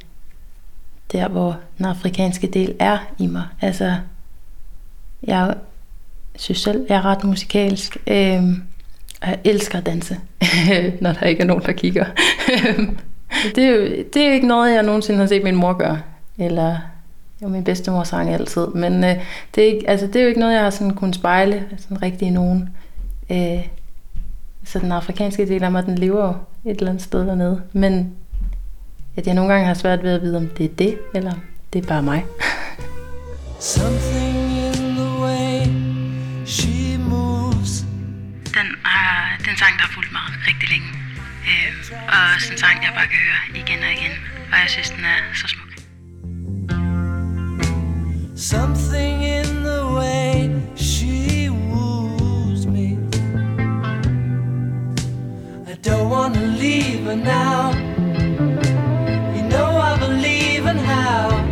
der, 1.12 1.28
hvor 1.28 1.56
den 1.78 1.86
afrikanske 1.86 2.46
del 2.46 2.74
er 2.78 2.98
i 3.18 3.26
mig. 3.26 3.44
Altså, 3.60 3.96
jeg 5.22 5.54
synes 6.36 6.58
selv, 6.58 6.86
jeg 6.88 6.96
er 6.96 7.04
ret 7.04 7.24
musikalsk. 7.24 7.96
Øhm, 8.06 8.62
og 9.22 9.28
jeg 9.28 9.38
elsker 9.44 9.78
at 9.78 9.86
danse, 9.86 10.20
når 11.00 11.12
der 11.12 11.26
ikke 11.26 11.42
er 11.42 11.46
nogen, 11.46 11.62
der 11.62 11.72
kigger. 11.72 12.04
det, 13.54 13.64
er 13.64 13.68
jo, 13.68 13.82
det 14.14 14.16
er 14.16 14.26
jo 14.26 14.32
ikke 14.32 14.46
noget, 14.46 14.74
jeg 14.74 14.82
nogensinde 14.82 15.18
har 15.18 15.26
set 15.26 15.44
min 15.44 15.56
mor 15.56 15.72
gøre. 15.72 16.00
Eller 16.38 16.78
jo, 17.42 17.48
min 17.48 17.64
bedstemor 17.64 18.04
sang 18.04 18.30
altid, 18.30 18.66
men 18.66 19.04
øh, 19.04 19.16
det, 19.54 19.62
er 19.62 19.74
ikke, 19.74 19.90
altså, 19.90 20.06
det 20.06 20.16
er 20.16 20.20
jo 20.22 20.28
ikke 20.28 20.40
noget, 20.40 20.54
jeg 20.54 20.62
har 20.62 20.70
sådan 20.70 20.94
kunnet 20.94 21.14
spejle 21.14 21.64
sådan 21.78 22.02
rigtig 22.02 22.28
i 22.28 22.30
nogen. 22.30 22.68
Øh, 23.30 23.66
så 24.64 24.78
den 24.78 24.92
afrikanske 24.92 25.48
del 25.48 25.64
af 25.64 25.72
mig, 25.72 25.86
den 25.86 25.98
lever 25.98 26.26
jo 26.26 26.34
et 26.70 26.76
eller 26.78 26.90
andet 26.90 27.02
sted 27.02 27.26
dernede. 27.26 27.62
Men 27.72 28.12
at 29.16 29.26
jeg 29.26 29.34
nogle 29.34 29.52
gange 29.52 29.66
har 29.66 29.74
svært 29.74 30.02
ved 30.02 30.12
at 30.12 30.22
vide, 30.22 30.36
om 30.36 30.48
det 30.48 30.64
er 30.64 30.74
det, 30.74 30.98
eller 31.14 31.32
det 31.72 31.84
er 31.84 31.88
bare 31.88 32.02
mig. 32.02 32.24
Something 33.60 34.36
in 34.66 34.96
the 35.00 35.10
way 35.22 35.58
she 36.46 36.98
moves. 36.98 37.84
Den, 38.56 38.68
er, 38.84 39.36
den 39.46 39.56
sang, 39.56 39.72
der 39.78 39.82
har 39.86 39.92
fulgt 39.94 40.12
mig 40.12 40.22
rigtig 40.48 40.68
længe. 40.68 40.88
Øh, 41.50 41.70
og 42.14 42.40
sådan 42.40 42.54
en 42.54 42.58
sang, 42.58 42.76
jeg 42.84 42.92
bare 42.94 43.08
kan 43.12 43.20
høre 43.28 43.42
igen 43.62 43.78
og 43.86 43.92
igen. 43.98 44.14
Og 44.52 44.56
jeg 44.62 44.68
synes, 44.68 44.90
den 44.90 45.04
er 45.04 45.18
så 45.34 45.46
smuk. 45.48 45.67
Something 48.38 49.22
in 49.24 49.64
the 49.64 49.94
way 49.98 50.62
she 50.76 51.50
woos 51.50 52.68
me. 52.68 52.96
I 55.66 55.74
don't 55.82 56.08
wanna 56.08 56.42
leave 56.42 57.02
her 57.06 57.16
now. 57.16 57.72
You 59.34 59.42
know 59.42 59.66
I 59.80 59.98
believe 59.98 60.66
in 60.66 60.76
how. 60.76 61.47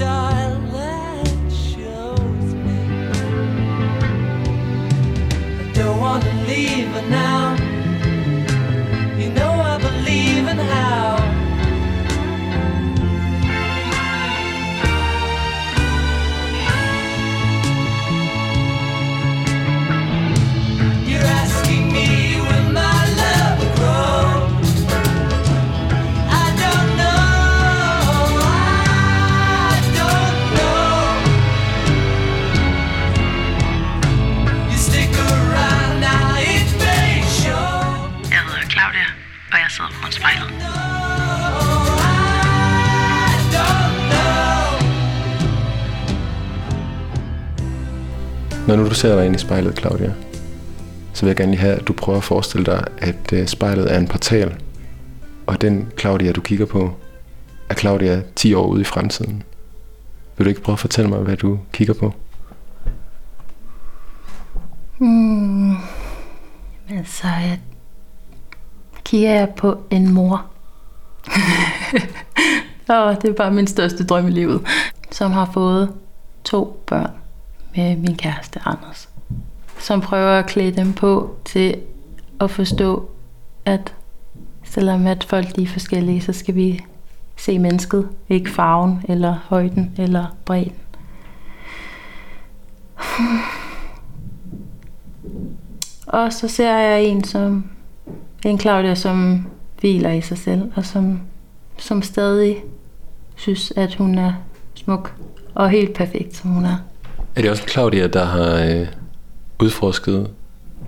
Her 0.00 0.37
ser 48.98 49.16
dig 49.16 49.26
ind 49.26 49.36
i 49.36 49.38
spejlet, 49.38 49.78
Claudia, 49.78 50.12
så 51.12 51.22
vil 51.22 51.28
jeg 51.28 51.36
gerne 51.36 51.52
lige 51.52 51.60
have, 51.60 51.74
at 51.74 51.88
du 51.88 51.92
prøver 51.92 52.18
at 52.18 52.24
forestille 52.24 52.66
dig, 52.66 52.84
at 52.98 53.32
øh, 53.32 53.46
spejlet 53.46 53.92
er 53.92 53.98
en 53.98 54.08
portal, 54.08 54.54
og 55.46 55.60
den 55.60 55.92
Claudia, 55.98 56.32
du 56.32 56.40
kigger 56.40 56.66
på, 56.66 56.94
er 57.68 57.74
Claudia 57.74 58.22
10 58.36 58.54
år 58.54 58.66
ude 58.66 58.80
i 58.80 58.84
fremtiden. 58.84 59.42
Vil 60.36 60.44
du 60.44 60.48
ikke 60.48 60.60
prøve 60.60 60.74
at 60.74 60.80
fortælle 60.80 61.10
mig, 61.10 61.18
hvad 61.18 61.36
du 61.36 61.58
kigger 61.72 61.94
på? 61.94 62.12
Hmm. 64.98 65.76
Altså, 66.90 67.26
jeg 67.26 67.60
kigger 69.04 69.30
jeg 69.30 69.48
på 69.56 69.82
en 69.90 70.12
mor. 70.12 70.46
Åh, 72.90 73.14
det 73.22 73.30
er 73.30 73.34
bare 73.36 73.50
min 73.50 73.66
største 73.66 74.06
drøm 74.06 74.26
i 74.26 74.30
livet. 74.30 74.66
som 75.10 75.32
har 75.32 75.50
fået 75.52 75.92
to 76.44 76.82
børn 76.86 77.17
med 77.78 77.96
min 77.96 78.16
kæreste 78.16 78.60
Anders. 78.64 79.08
Som 79.78 80.00
prøver 80.00 80.38
at 80.38 80.46
klæde 80.46 80.76
dem 80.76 80.92
på 80.92 81.36
til 81.44 81.76
at 82.40 82.50
forstå, 82.50 83.10
at 83.64 83.94
selvom 84.64 85.06
at 85.06 85.24
folk 85.24 85.56
de 85.56 85.62
er 85.62 85.66
forskellige, 85.66 86.20
så 86.20 86.32
skal 86.32 86.54
vi 86.54 86.84
se 87.36 87.58
mennesket, 87.58 88.08
ikke 88.28 88.50
farven, 88.50 89.02
eller 89.08 89.34
højden, 89.48 89.94
eller 89.98 90.26
bredden. 90.44 90.72
Og 96.06 96.32
så 96.32 96.48
ser 96.48 96.78
jeg 96.78 97.04
en 97.04 97.24
som 97.24 97.70
en 98.44 98.60
Claudia, 98.60 98.94
som 98.94 99.46
hviler 99.80 100.10
i 100.10 100.20
sig 100.20 100.38
selv, 100.38 100.72
og 100.76 100.84
som, 100.84 101.20
som 101.76 102.02
stadig 102.02 102.56
synes, 103.36 103.72
at 103.76 103.94
hun 103.94 104.18
er 104.18 104.32
smuk 104.74 105.14
og 105.54 105.70
helt 105.70 105.94
perfekt, 105.94 106.36
som 106.36 106.50
hun 106.50 106.64
er. 106.64 106.76
Er 107.38 107.42
det 107.42 107.50
også 107.50 107.68
Claudia, 107.68 108.06
der 108.06 108.24
har 108.24 108.64
øh, 108.64 108.86
udforsket 109.60 110.30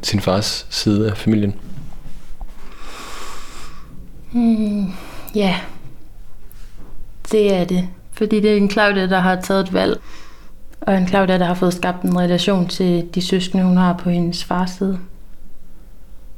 sin 0.03 0.20
fars 0.20 0.66
side 0.70 1.11
af 1.11 1.16
familien? 1.16 1.55
Hmm, 4.32 4.92
ja, 5.34 5.57
det 7.32 7.55
er 7.55 7.64
det. 7.64 7.88
Fordi 8.12 8.40
det 8.40 8.53
er 8.53 8.57
en 8.57 8.70
Claudia, 8.70 9.07
der 9.07 9.18
har 9.18 9.40
taget 9.40 9.66
et 9.66 9.72
valg. 9.72 10.01
Og 10.80 10.96
en 10.96 11.09
Claudia, 11.09 11.38
der 11.38 11.44
har 11.44 11.55
fået 11.55 11.74
skabt 11.74 12.03
en 12.03 12.18
relation 12.18 12.68
til 12.68 13.09
de 13.14 13.22
søskende, 13.22 13.64
hun 13.64 13.76
har 13.76 13.92
på 13.92 14.11
hendes 14.11 14.44
fars 14.44 14.70
side. 14.70 14.98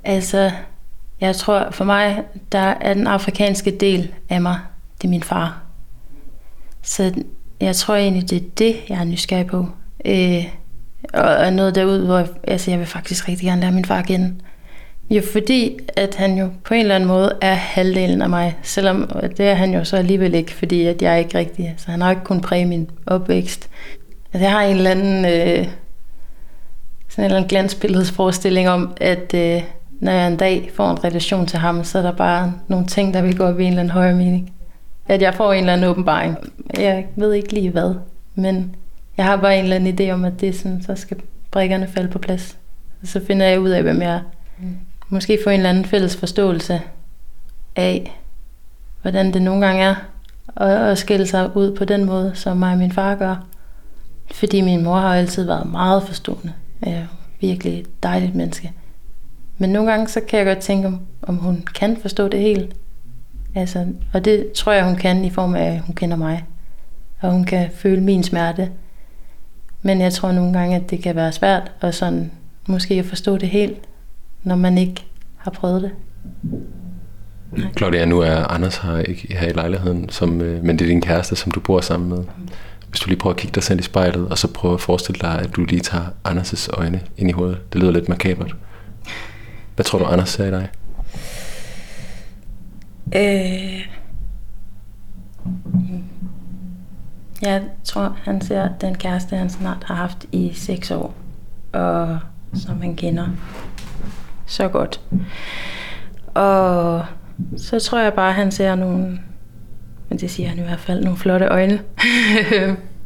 Altså, 0.04 0.50
jeg 1.20 1.36
tror 1.36 1.70
for 1.70 1.84
mig, 1.84 2.24
der 2.52 2.58
er 2.58 2.94
den 2.94 3.06
afrikanske 3.06 3.70
del 3.70 4.14
af 4.28 4.40
mig, 4.40 4.58
det 4.98 5.04
er 5.04 5.10
min 5.10 5.22
far. 5.22 5.62
Så 6.82 7.14
jeg 7.60 7.76
tror 7.76 7.94
egentlig, 7.94 8.30
det 8.30 8.36
er 8.36 8.48
det, 8.58 8.76
jeg 8.88 9.00
er 9.00 9.04
nysgerrig 9.04 9.46
på. 9.46 9.66
Øh, 10.04 10.44
og 11.12 11.52
noget 11.52 11.74
derud, 11.74 11.98
hvor 11.98 12.18
jeg, 12.18 12.28
altså, 12.44 12.70
jeg 12.70 12.78
vil 12.78 12.86
faktisk 12.86 13.28
rigtig 13.28 13.46
gerne 13.46 13.60
lære 13.60 13.72
min 13.72 13.84
far 13.84 14.00
igen. 14.00 14.42
Jo, 15.10 15.22
fordi 15.32 15.78
at 15.96 16.14
han 16.14 16.38
jo 16.38 16.50
på 16.64 16.74
en 16.74 16.80
eller 16.80 16.94
anden 16.94 17.08
måde 17.08 17.32
er 17.40 17.54
halvdelen 17.54 18.22
af 18.22 18.28
mig, 18.28 18.56
selvom 18.62 19.10
det 19.36 19.40
er 19.40 19.54
han 19.54 19.74
jo 19.74 19.84
så 19.84 19.96
alligevel 19.96 20.34
ikke, 20.34 20.52
fordi 20.52 20.86
at 20.86 21.02
jeg 21.02 21.12
er 21.12 21.16
ikke 21.16 21.38
rigtig, 21.38 21.64
så 21.64 21.70
altså, 21.70 21.90
han 21.90 22.00
har 22.00 22.10
ikke 22.10 22.24
kun 22.24 22.40
præge 22.40 22.66
min 22.66 22.90
opvækst. 23.06 23.68
Altså, 24.32 24.44
jeg 24.44 24.50
har 24.50 24.62
en 24.62 24.76
eller 24.76 24.90
anden, 24.90 25.24
øh, 25.24 25.66
sådan 27.08 27.24
en 27.24 27.24
eller 27.24 27.36
anden 27.36 27.48
glansbilledsforestilling 27.48 28.68
om, 28.68 28.96
at 29.00 29.34
øh, 29.34 29.62
når 30.00 30.12
jeg 30.12 30.26
en 30.26 30.36
dag 30.36 30.70
får 30.74 30.90
en 30.90 31.04
relation 31.04 31.46
til 31.46 31.58
ham, 31.58 31.84
så 31.84 31.98
er 31.98 32.02
der 32.02 32.12
bare 32.12 32.54
nogle 32.68 32.86
ting, 32.86 33.14
der 33.14 33.22
vil 33.22 33.36
gå 33.36 33.44
op 33.44 33.60
i 33.60 33.64
en 33.64 33.68
eller 33.68 33.80
anden 33.80 33.92
højere 33.92 34.14
mening. 34.14 34.52
At 35.08 35.22
jeg 35.22 35.34
får 35.34 35.52
en 35.52 35.58
eller 35.58 35.72
anden 35.72 35.90
åbenbaring. 35.90 36.36
Jeg 36.78 37.06
ved 37.16 37.32
ikke 37.32 37.52
lige 37.52 37.70
hvad, 37.70 37.94
men 38.34 38.74
jeg 39.16 39.24
har 39.24 39.36
bare 39.36 39.58
en 39.58 39.62
eller 39.64 39.76
anden 39.76 40.00
idé 40.00 40.12
om, 40.12 40.24
at 40.24 40.40
det 40.40 40.48
er 40.48 40.52
sådan, 40.52 40.82
så 40.82 40.94
skal 40.94 41.16
brækkerne 41.50 41.88
falde 41.88 42.08
på 42.08 42.18
plads. 42.18 42.58
Og 43.02 43.08
så 43.08 43.20
finder 43.26 43.46
jeg 43.46 43.60
ud 43.60 43.70
af, 43.70 43.82
hvem 43.82 44.02
jeg 44.02 44.14
er. 44.14 44.20
Mm. 44.58 44.76
Måske 45.08 45.38
få 45.44 45.50
en 45.50 45.56
eller 45.56 45.70
anden 45.70 45.84
fælles 45.84 46.16
forståelse 46.16 46.80
af, 47.76 48.20
hvordan 49.02 49.32
det 49.32 49.42
nogle 49.42 49.66
gange 49.66 49.82
er 49.82 49.94
at, 50.56 50.90
at 50.90 50.98
skille 50.98 51.26
sig 51.26 51.56
ud 51.56 51.76
på 51.76 51.84
den 51.84 52.04
måde, 52.04 52.32
som 52.34 52.56
mig 52.56 52.72
og 52.72 52.78
min 52.78 52.92
far 52.92 53.14
gør. 53.14 53.46
Fordi 54.32 54.60
min 54.60 54.84
mor 54.84 54.96
har 54.96 55.14
altid 55.14 55.44
været 55.44 55.70
meget 55.70 56.02
forstående. 56.02 56.52
Jeg 56.82 56.92
er 56.92 57.06
virkelig 57.40 57.80
et 57.80 58.02
dejligt 58.02 58.34
menneske. 58.34 58.72
Men 59.58 59.70
nogle 59.70 59.90
gange 59.90 60.08
så 60.08 60.20
kan 60.20 60.38
jeg 60.38 60.46
godt 60.46 60.58
tænke, 60.58 60.86
om, 60.86 61.00
om 61.22 61.36
hun 61.36 61.64
kan 61.74 61.96
forstå 61.96 62.28
det 62.28 62.40
helt. 62.40 62.76
Altså, 63.54 63.86
og 64.12 64.24
det 64.24 64.52
tror 64.52 64.72
jeg, 64.72 64.84
hun 64.84 64.96
kan 64.96 65.24
i 65.24 65.30
form 65.30 65.54
af, 65.54 65.64
at 65.64 65.80
hun 65.80 65.94
kender 65.94 66.16
mig. 66.16 66.44
Og 67.20 67.32
hun 67.32 67.44
kan 67.44 67.70
føle 67.74 68.00
min 68.00 68.22
smerte. 68.22 68.70
Men 69.82 70.00
jeg 70.00 70.12
tror 70.12 70.32
nogle 70.32 70.58
gange, 70.58 70.76
at 70.76 70.90
det 70.90 71.02
kan 71.02 71.16
være 71.16 71.32
svært 71.32 71.72
at 71.80 71.94
sådan, 71.94 72.30
måske 72.66 72.94
at 72.94 73.04
forstå 73.04 73.36
det 73.36 73.48
helt, 73.48 73.78
når 74.42 74.56
man 74.56 74.78
ikke 74.78 75.04
har 75.36 75.50
prøvet 75.50 75.82
det. 75.82 75.90
Nej. 77.52 77.72
Claudia, 77.76 78.04
nu 78.04 78.20
er 78.20 78.34
Anders 78.34 78.76
her, 78.76 78.98
ikke 78.98 79.36
her 79.36 79.48
i 79.48 79.52
lejligheden, 79.52 80.08
som, 80.08 80.40
øh, 80.40 80.64
men 80.64 80.78
det 80.78 80.84
er 80.84 80.88
din 80.88 81.00
kæreste, 81.00 81.36
som 81.36 81.52
du 81.52 81.60
bor 81.60 81.80
sammen 81.80 82.08
med. 82.08 82.24
Hvis 82.88 83.00
du 83.00 83.08
lige 83.08 83.18
prøver 83.18 83.34
at 83.34 83.40
kigge 83.40 83.54
dig 83.54 83.62
selv 83.62 83.80
i 83.80 83.82
spejlet, 83.82 84.28
og 84.28 84.38
så 84.38 84.48
prøver 84.48 84.74
at 84.74 84.80
forestille 84.80 85.18
dig, 85.20 85.38
at 85.38 85.56
du 85.56 85.64
lige 85.64 85.80
tager 85.80 86.04
Anders' 86.28 86.68
øjne 86.72 87.00
ind 87.16 87.28
i 87.28 87.32
hovedet. 87.32 87.72
Det 87.72 87.80
lyder 87.80 87.92
lidt 87.92 88.08
makabert. 88.08 88.54
Hvad 89.74 89.84
tror 89.84 89.98
du, 89.98 90.04
Anders 90.04 90.28
ser 90.28 90.46
i 90.46 90.50
dig? 90.50 90.68
Øh, 93.14 93.86
jeg 97.42 97.62
tror, 97.84 98.16
han 98.22 98.40
ser 98.40 98.68
den 98.80 98.94
kæreste, 98.94 99.36
han 99.36 99.50
snart 99.50 99.84
har 99.84 99.94
haft 99.94 100.26
i 100.32 100.52
seks 100.54 100.90
år, 100.90 101.14
og 101.72 102.18
som 102.54 102.80
han 102.80 102.96
kender 102.96 103.26
så 104.46 104.68
godt. 104.68 105.00
Og 106.34 107.04
så 107.56 107.80
tror 107.80 107.98
jeg 107.98 108.12
bare, 108.12 108.32
han 108.32 108.50
ser 108.50 108.74
nogle, 108.74 109.18
men 110.08 110.18
det 110.18 110.30
siger 110.30 110.48
han 110.48 110.58
i 110.58 110.62
hvert 110.62 110.80
fald, 110.80 111.04
nogle 111.04 111.18
flotte 111.18 111.46
øjne. 111.46 111.80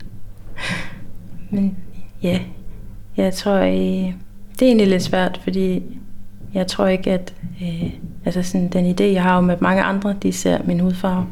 men 1.51 1.76
ja, 2.22 2.41
jeg 3.16 3.34
tror, 3.34 3.55
øh, 3.55 4.12
det 4.53 4.62
er 4.62 4.66
egentlig 4.66 4.89
lidt 4.89 5.03
svært, 5.03 5.41
fordi 5.45 5.82
jeg 6.55 6.66
tror 6.66 6.87
ikke, 6.87 7.12
at 7.12 7.34
øh, 7.62 7.91
altså 8.24 8.43
sådan, 8.43 8.68
den 8.68 8.91
idé, 8.91 9.05
jeg 9.05 9.22
har 9.22 9.37
om, 9.37 9.51
at 9.51 9.62
mange 9.62 9.82
andre 9.82 10.14
de 10.22 10.32
ser 10.32 10.59
min 10.64 10.80
hudfarve, 10.80 11.26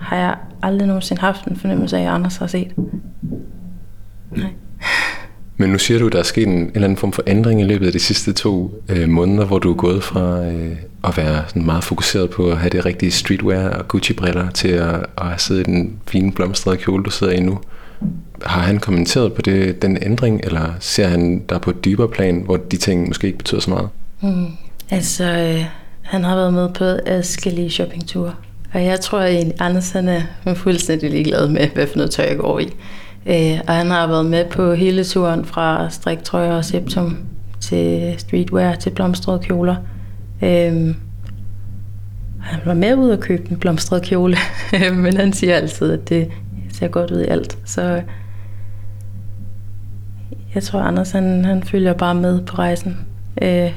har 0.00 0.16
jeg 0.16 0.36
aldrig 0.62 0.86
nogensinde 0.86 1.20
haft 1.20 1.44
en 1.44 1.56
fornemmelse 1.56 1.96
af, 1.96 2.02
at 2.02 2.08
Anders 2.08 2.36
har 2.36 2.46
set. 2.46 2.72
Nej. 4.36 4.50
Men 5.56 5.70
nu 5.70 5.78
siger 5.78 5.98
du, 5.98 6.06
at 6.06 6.12
der 6.12 6.18
er 6.18 6.22
sket 6.22 6.46
en, 6.46 6.52
en 6.52 6.70
eller 6.74 6.84
anden 6.84 6.96
form 6.96 7.12
for 7.12 7.22
ændring 7.26 7.60
i 7.60 7.64
løbet 7.64 7.86
af 7.86 7.92
de 7.92 7.98
sidste 7.98 8.32
to 8.32 8.82
øh, 8.88 9.08
måneder, 9.08 9.44
hvor 9.44 9.58
du 9.58 9.70
er 9.70 9.76
gået 9.76 10.02
fra 10.02 10.44
øh, 10.44 10.76
at 11.04 11.16
være 11.16 11.44
sådan 11.48 11.66
meget 11.66 11.84
fokuseret 11.84 12.30
på 12.30 12.50
at 12.50 12.58
have 12.58 12.70
det 12.70 12.86
rigtige 12.86 13.10
streetwear 13.10 13.68
og 13.68 13.88
Gucci-briller 13.88 14.50
til 14.50 14.68
at, 14.68 15.06
at 15.18 15.40
sidde 15.40 15.60
i 15.60 15.64
den 15.64 16.00
fine 16.06 16.32
blomstrede 16.32 16.76
kjole, 16.76 17.04
du 17.04 17.10
sidder 17.10 17.32
i 17.32 17.40
nu. 17.40 17.58
Har 18.42 18.60
han 18.60 18.78
kommenteret 18.78 19.32
på 19.32 19.42
det, 19.42 19.82
den 19.82 19.98
ændring, 20.02 20.40
eller 20.44 20.72
ser 20.80 21.08
han 21.08 21.42
der 21.48 21.58
på 21.58 21.70
et 21.70 21.84
dybere 21.84 22.08
plan, 22.08 22.42
hvor 22.44 22.56
de 22.56 22.76
ting 22.76 23.08
måske 23.08 23.26
ikke 23.26 23.38
betyder 23.38 23.60
så 23.60 23.70
meget? 23.70 23.88
Mm. 24.20 24.46
Altså, 24.90 25.24
øh, 25.24 25.64
han 26.02 26.24
har 26.24 26.36
været 26.36 26.54
med 26.54 26.68
på 26.74 26.84
adskillige 27.06 27.70
shoppingture. 27.70 28.34
Og 28.72 28.84
jeg 28.84 29.00
tror 29.00 29.18
at 29.18 29.52
Anders 29.58 29.90
han 29.90 30.08
er 30.08 30.54
fuldstændig 30.54 31.10
ligeglad 31.10 31.48
med, 31.48 31.68
hvad 31.68 31.86
for 31.86 31.96
noget 31.96 32.10
tøj 32.10 32.26
jeg 32.28 32.38
går 32.38 32.58
i. 32.58 32.72
Øh, 33.26 33.60
og 33.68 33.74
han 33.74 33.86
har 33.86 34.06
været 34.06 34.26
med 34.26 34.44
på 34.44 34.74
hele 34.74 35.04
turen 35.04 35.44
fra 35.44 35.90
striktrøjer 35.90 36.52
og 36.52 36.64
septum 36.64 37.18
til 37.60 38.14
streetwear 38.18 38.74
til 38.74 38.90
blomstrede 38.90 39.38
kjoler. 39.38 39.76
Øh, 40.42 40.94
han 42.40 42.60
var 42.64 42.74
med 42.74 42.94
ud 42.94 43.10
og 43.10 43.20
købe 43.20 43.50
en 43.50 43.56
blomstret 43.56 44.02
kjole, 44.02 44.36
men 45.02 45.16
han 45.16 45.32
siger 45.32 45.54
altid, 45.54 45.92
at 45.92 46.08
det 46.08 46.28
ser 46.72 46.88
godt 46.88 47.10
ud 47.10 47.20
i 47.20 47.26
alt. 47.26 47.58
Så 47.64 48.02
jeg 50.54 50.62
tror, 50.62 50.80
Anders 50.80 51.10
han, 51.10 51.44
han 51.44 51.62
følger 51.62 51.92
bare 51.92 52.14
med 52.14 52.40
på 52.40 52.56
rejsen. 52.56 53.06
Øh, 53.42 53.74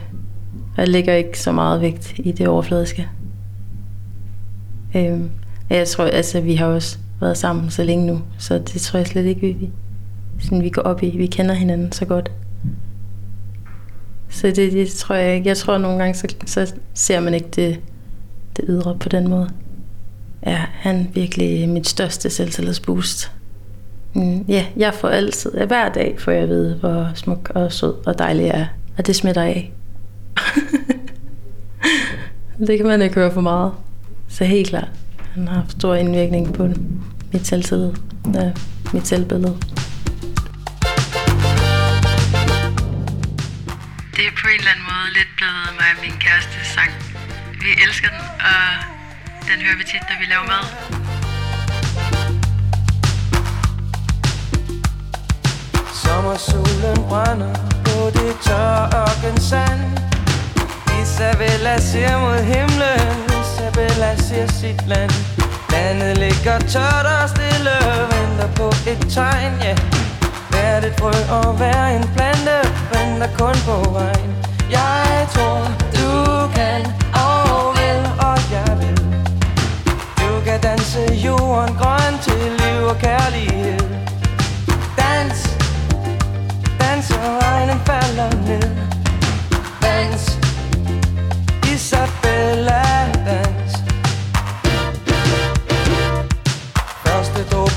jeg 0.77 0.87
lægger 0.87 1.13
ikke 1.13 1.39
så 1.39 1.51
meget 1.51 1.81
vægt 1.81 2.13
i 2.17 2.31
det 2.31 2.47
overfladiske. 2.47 3.09
Øh, 4.95 5.19
jeg 5.69 5.87
tror, 5.87 6.03
altså, 6.03 6.41
vi 6.41 6.55
har 6.55 6.65
også 6.65 6.97
været 7.21 7.37
sammen 7.37 7.69
så 7.69 7.83
længe 7.83 8.05
nu, 8.05 8.21
så 8.37 8.57
det 8.57 8.81
tror 8.81 8.97
jeg 8.97 9.07
slet 9.07 9.25
ikke, 9.25 9.41
vi, 9.41 9.69
sådan, 10.39 10.63
vi 10.63 10.69
går 10.69 10.81
op 10.81 11.03
i. 11.03 11.17
Vi 11.17 11.25
kender 11.25 11.55
hinanden 11.55 11.91
så 11.91 12.05
godt. 12.05 12.31
Så 14.29 14.47
det, 14.47 14.71
det 14.71 14.89
tror 14.89 15.15
jeg 15.15 15.35
ikke. 15.35 15.47
Jeg 15.47 15.57
tror 15.57 15.77
nogle 15.77 15.97
gange, 15.97 16.13
så, 16.13 16.35
så 16.45 16.73
ser 16.93 17.19
man 17.19 17.33
ikke 17.33 17.47
det, 17.55 17.79
det 18.57 18.65
ydre 18.67 18.97
på 18.99 19.09
den 19.09 19.27
måde. 19.27 19.49
Ja, 20.45 20.65
han 20.71 20.95
er 20.95 21.05
virkelig 21.13 21.69
mit 21.69 21.87
største 21.87 22.29
selvtillidsboost. 22.29 23.31
Mm, 24.13 24.41
ja, 24.41 24.65
jeg 24.77 24.93
får 24.93 25.07
altid, 25.07 25.51
hver 25.67 25.89
dag 25.89 26.15
får 26.19 26.31
jeg 26.31 26.41
at 26.41 26.49
vide, 26.49 26.75
hvor 26.79 27.11
smuk 27.13 27.51
og 27.55 27.71
sød 27.71 27.93
og 28.05 28.19
dejlig 28.19 28.45
jeg 28.45 28.59
er. 28.59 28.65
Og 28.97 29.07
det 29.07 29.15
smitter 29.15 29.41
af. 29.41 29.73
det 32.67 32.77
kan 32.77 32.85
man 32.85 33.01
ikke 33.01 33.15
høre 33.15 33.31
for 33.31 33.41
meget. 33.41 33.71
Så 34.29 34.45
helt 34.45 34.69
klart. 34.69 34.89
Han 35.33 35.47
har 35.47 35.55
haft 35.55 35.71
stor 35.71 35.95
indvirkning 35.95 36.53
på 36.53 36.67
mit 37.33 37.47
selvtillid, 37.47 37.91
ja, 38.33 38.51
mit 38.93 39.07
selvbillede. 39.07 39.57
Det 44.15 44.23
er 44.29 44.35
på 44.41 44.47
en 44.47 44.59
eller 44.59 44.71
anden 44.71 44.85
måde 44.91 45.07
lidt 45.17 45.31
blevet 45.37 45.69
mig 45.79 45.89
og 45.95 45.99
min 46.01 46.17
kæreste 46.19 46.57
sang. 46.75 46.91
Vi 47.63 47.69
elsker 47.87 48.07
den, 48.07 48.21
og 48.49 48.63
den 49.47 49.57
hører 49.65 49.77
vi 49.77 49.83
tit, 49.83 50.03
når 50.09 50.17
vi 50.21 50.25
laver 50.33 50.47
mad. 50.53 50.65
Sommersolen 56.03 56.97
brænder 57.09 57.53
på 57.85 58.09
det 58.17 58.35
tørre 58.45 59.05
sand 59.37 59.81
Isabella 61.01 61.79
ser 61.79 62.19
mod 62.19 62.43
himlen 62.43 63.34
Isabella 63.55 64.17
ser 64.17 64.47
sit 64.51 64.87
land. 64.87 65.11
Landet 65.71 66.17
ligger 66.17 66.59
tørt 66.59 67.05
og 67.05 67.29
stille 67.29 67.75
Venter 68.11 68.49
på 68.55 68.67
et 68.91 69.13
frø 70.99 71.11
og 71.35 71.53
hver 71.53 71.85
en 71.85 72.03
plante 72.15 72.57
Venter 72.93 73.27
kun 73.37 73.55
på 73.67 73.91
vejen 73.93 74.31
Jeg 74.71 75.27
tror 75.33 75.59
du 75.97 76.11
kan 76.55 76.81
og 77.13 77.75
vil 77.77 78.01
og 78.27 78.39
jeg 78.51 78.77
vil. 78.79 78.97
Du 80.19 80.41
kan 80.45 80.59
danse 80.61 81.01
jorden 81.25 81.75
grøn 81.75 82.13
til 82.21 82.43
liv 82.59 82.83
og 82.87 82.97
kærlighed. 82.97 83.79
Dans, 84.97 85.37
dans 86.79 87.11
og 87.11 87.43
regnen 87.43 87.79
falder 87.85 88.29
ned. 88.47 88.69
Dans, 89.81 90.39
Isabella. 91.73 92.84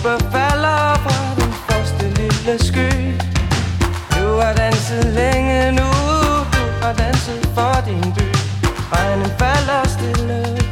Første 0.02 0.24
dråbe 0.24 0.32
falder 0.32 0.94
fra 1.04 1.34
den 1.40 1.52
første 1.52 2.04
lille 2.20 2.58
sky. 2.64 2.90
Du 4.14 4.40
har 4.40 4.52
danset 4.52 5.06
længe 5.06 5.72
nu 5.72 5.90
Du 6.52 6.64
har 6.82 6.92
danset 6.92 7.48
for 7.54 7.82
din 7.86 8.12
by. 8.12 8.26
Regnen 8.92 9.30
falder 9.38 9.88
stille. 9.88 10.67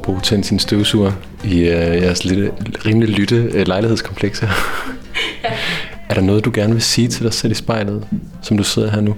Øh, 0.00 0.06
overbo 0.08 0.20
tændt 0.20 0.46
sin 0.46 0.58
støvsuger 0.58 1.12
i 1.44 1.58
øh, 1.58 2.02
jeres 2.02 2.24
lille, 2.24 2.52
rimelig 2.86 3.08
lytte 3.08 3.36
øh, 3.36 3.66
lejlighedskompleks 3.66 4.38
her. 4.38 4.48
er 6.10 6.14
der 6.14 6.20
noget, 6.20 6.44
du 6.44 6.50
gerne 6.54 6.72
vil 6.72 6.82
sige 6.82 7.08
til 7.08 7.24
dig 7.24 7.34
selv 7.34 7.52
i 7.52 7.54
spejlet, 7.54 8.06
som 8.42 8.56
du 8.56 8.64
sidder 8.64 8.90
her 8.90 9.00
nu? 9.00 9.14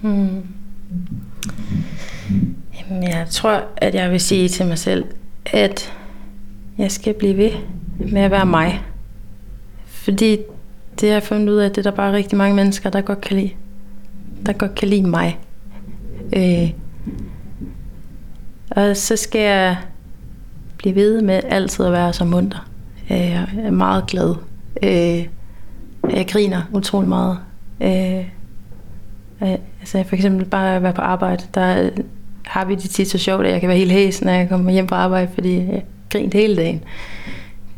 Hmm. 0.00 0.42
Jamen, 2.80 3.02
jeg 3.02 3.26
tror, 3.30 3.64
at 3.76 3.94
jeg 3.94 4.10
vil 4.10 4.20
sige 4.20 4.48
til 4.48 4.66
mig 4.66 4.78
selv, 4.78 5.04
at 5.46 5.92
jeg 6.78 6.90
skal 6.90 7.14
blive 7.14 7.36
ved 7.36 7.50
med 7.98 8.22
at 8.22 8.30
være 8.30 8.46
mig. 8.46 8.82
Fordi 9.86 10.38
det 11.00 11.08
har 11.08 11.14
jeg 11.14 11.22
fundet 11.22 11.48
ud 11.48 11.56
af, 11.56 11.66
at 11.66 11.76
det 11.76 11.86
er 11.86 11.90
der 11.90 11.96
bare 11.96 12.12
rigtig 12.12 12.38
mange 12.38 12.56
mennesker, 12.56 12.90
der 12.90 13.00
godt 13.00 13.20
kan 13.20 13.36
lide. 13.36 13.50
Der 14.46 14.52
godt 14.52 14.74
kan 14.74 14.88
lide 14.88 15.08
mig. 15.08 15.38
Øh. 16.36 16.83
Og 18.70 18.96
så 18.96 19.16
skal 19.16 19.40
jeg 19.40 19.76
blive 20.78 20.94
ved 20.94 21.22
med 21.22 21.40
altid 21.48 21.84
at 21.84 21.92
være 21.92 22.12
så 22.12 22.24
munter. 22.24 22.68
Øh, 23.10 23.16
jeg 23.16 23.48
er 23.58 23.70
meget 23.70 24.06
glad. 24.06 24.34
Øh, 24.82 25.26
jeg 26.16 26.26
griner 26.28 26.62
utrolig 26.72 27.08
meget. 27.08 27.38
Øh, 27.80 28.24
altså 29.80 30.04
for 30.08 30.16
eksempel 30.16 30.44
bare 30.44 30.76
at 30.76 30.82
være 30.82 30.92
på 30.92 31.02
arbejde, 31.02 31.44
der 31.54 31.90
har 32.42 32.64
vi 32.64 32.74
det 32.74 32.90
tit 32.90 33.10
så 33.10 33.18
sjovt, 33.18 33.46
at 33.46 33.52
jeg 33.52 33.60
kan 33.60 33.68
være 33.68 33.78
helt 33.78 33.92
hæs, 33.92 34.22
når 34.22 34.32
jeg 34.32 34.48
kommer 34.48 34.72
hjem 34.72 34.88
fra 34.88 34.96
arbejde, 34.96 35.30
fordi 35.34 35.56
jeg 35.56 35.84
griner 36.10 36.38
hele 36.38 36.56
dagen. 36.56 36.82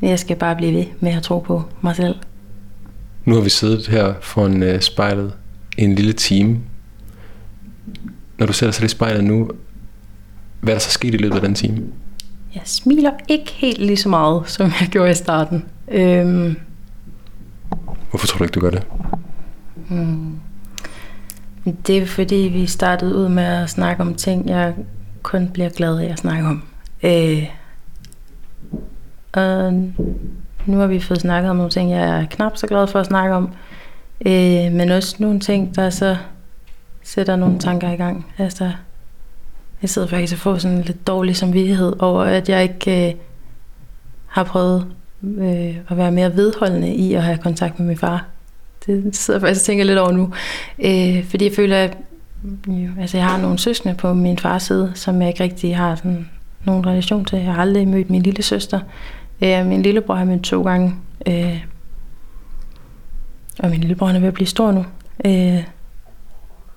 Jeg 0.02 0.18
skal 0.18 0.36
bare 0.36 0.56
blive 0.56 0.72
ved 0.72 0.84
med 1.00 1.12
at 1.12 1.22
tro 1.22 1.38
på 1.38 1.62
mig 1.80 1.96
selv. 1.96 2.14
Nu 3.24 3.34
har 3.34 3.42
vi 3.42 3.50
siddet 3.50 3.88
her 3.88 4.14
foran 4.20 4.78
spejlet 4.80 5.32
en 5.78 5.94
lille 5.94 6.12
time. 6.12 6.58
Når 8.38 8.46
du 8.46 8.52
ser 8.52 8.66
dig 8.66 8.74
selv 8.74 8.84
i 8.84 8.88
spejlet 8.88 9.24
nu, 9.24 9.50
hvad 10.60 10.72
er 10.72 10.78
der 10.78 10.80
så 10.80 10.90
sket 10.90 11.14
i 11.14 11.16
løbet 11.16 11.34
af 11.36 11.40
den 11.42 11.54
time? 11.54 11.86
Jeg 12.54 12.62
smiler 12.64 13.10
ikke 13.28 13.50
helt 13.50 13.78
lige 13.78 13.96
så 13.96 14.08
meget, 14.08 14.42
som 14.46 14.66
jeg 14.80 14.88
gjorde 14.90 15.10
i 15.10 15.14
starten. 15.14 15.64
Øhm, 15.88 16.56
Hvorfor 18.10 18.26
tror 18.26 18.38
du 18.38 18.44
ikke, 18.44 18.52
du 18.52 18.60
gør 18.60 18.70
det? 18.70 18.82
hmm. 19.88 20.32
Det 21.86 21.98
er 21.98 22.06
fordi, 22.06 22.36
vi 22.36 22.66
startede 22.66 23.14
ud 23.14 23.28
med 23.28 23.44
at 23.44 23.70
snakke 23.70 24.02
om 24.02 24.14
ting, 24.14 24.48
jeg 24.48 24.74
kun 25.22 25.48
bliver 25.48 25.68
glad 25.68 25.98
af 25.98 26.12
at 26.12 26.18
snakke 26.18 26.48
om. 26.48 26.62
Øh, 27.02 27.42
og 29.32 29.72
nu 30.66 30.78
har 30.78 30.86
vi 30.86 31.00
fået 31.00 31.20
snakket 31.20 31.50
om 31.50 31.56
nogle 31.56 31.70
ting, 31.70 31.90
jeg 31.90 32.20
er 32.20 32.26
knap 32.30 32.56
så 32.56 32.66
glad 32.66 32.86
for 32.86 33.00
at 33.00 33.06
snakke 33.06 33.34
om. 33.34 33.50
Øh, 34.26 34.72
men 34.72 34.90
også 34.90 35.16
nogle 35.18 35.40
ting, 35.40 35.76
der 35.76 35.90
så 35.90 36.16
sætter 37.06 37.36
nogle 37.36 37.58
tanker 37.58 37.90
i 37.90 37.96
gang. 37.96 38.26
Altså, 38.38 38.70
jeg 39.82 39.90
sidder 39.90 40.08
faktisk 40.08 40.32
og 40.32 40.38
får 40.38 40.58
sådan 40.58 40.82
lidt 40.82 41.06
dårlig 41.06 41.36
samvittighed 41.36 41.92
over, 41.98 42.22
at 42.22 42.48
jeg 42.48 42.62
ikke 42.62 43.08
øh, 43.08 43.14
har 44.26 44.44
prøvet 44.44 44.86
øh, 45.22 45.76
at 45.88 45.96
være 45.96 46.12
mere 46.12 46.36
vedholdende 46.36 46.94
i 46.94 47.14
at 47.14 47.22
have 47.22 47.38
kontakt 47.38 47.78
med 47.78 47.86
min 47.88 47.96
far. 47.96 48.24
Det 48.86 49.16
sidder 49.16 49.38
jeg 49.38 49.42
faktisk 49.42 49.62
og 49.62 49.66
tænker 49.66 49.84
lidt 49.84 49.98
over 49.98 50.12
nu. 50.12 50.32
Øh, 50.78 51.24
fordi 51.24 51.44
jeg 51.44 51.52
føler, 51.56 51.76
at 51.76 51.96
jo, 52.68 52.90
altså 53.00 53.16
jeg 53.16 53.26
har 53.26 53.38
nogle 53.38 53.58
søskende 53.58 53.94
på 53.94 54.14
min 54.14 54.38
fars 54.38 54.62
side, 54.62 54.92
som 54.94 55.20
jeg 55.20 55.28
ikke 55.28 55.44
rigtig 55.44 55.76
har 55.76 55.94
sådan 55.94 56.28
nogen 56.64 56.86
relation 56.86 57.24
til. 57.24 57.38
Jeg 57.38 57.52
har 57.52 57.60
aldrig 57.60 57.88
mødt 57.88 58.10
min 58.10 58.22
lille 58.22 58.42
søster. 58.42 58.80
Øh, 59.42 59.66
min 59.66 59.82
lillebror 59.82 60.14
har 60.14 60.24
mødt 60.24 60.42
to 60.42 60.62
gange. 60.62 60.94
Øh, 61.26 61.64
og 63.58 63.70
min 63.70 63.80
lillebror 63.80 64.08
er 64.08 64.18
ved 64.18 64.28
at 64.28 64.34
blive 64.34 64.46
stor 64.46 64.72
nu. 64.72 64.84
Øh, 65.24 65.62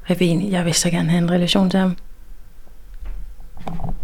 jeg, 0.10 0.20
vil 0.20 0.28
egentlig, 0.28 0.52
jeg 0.52 0.66
vil 0.66 0.74
så 0.74 0.90
gerne 0.90 1.10
have 1.10 1.24
en 1.24 1.32
relation 1.32 1.70
til 1.70 1.80
ham. 1.80 1.96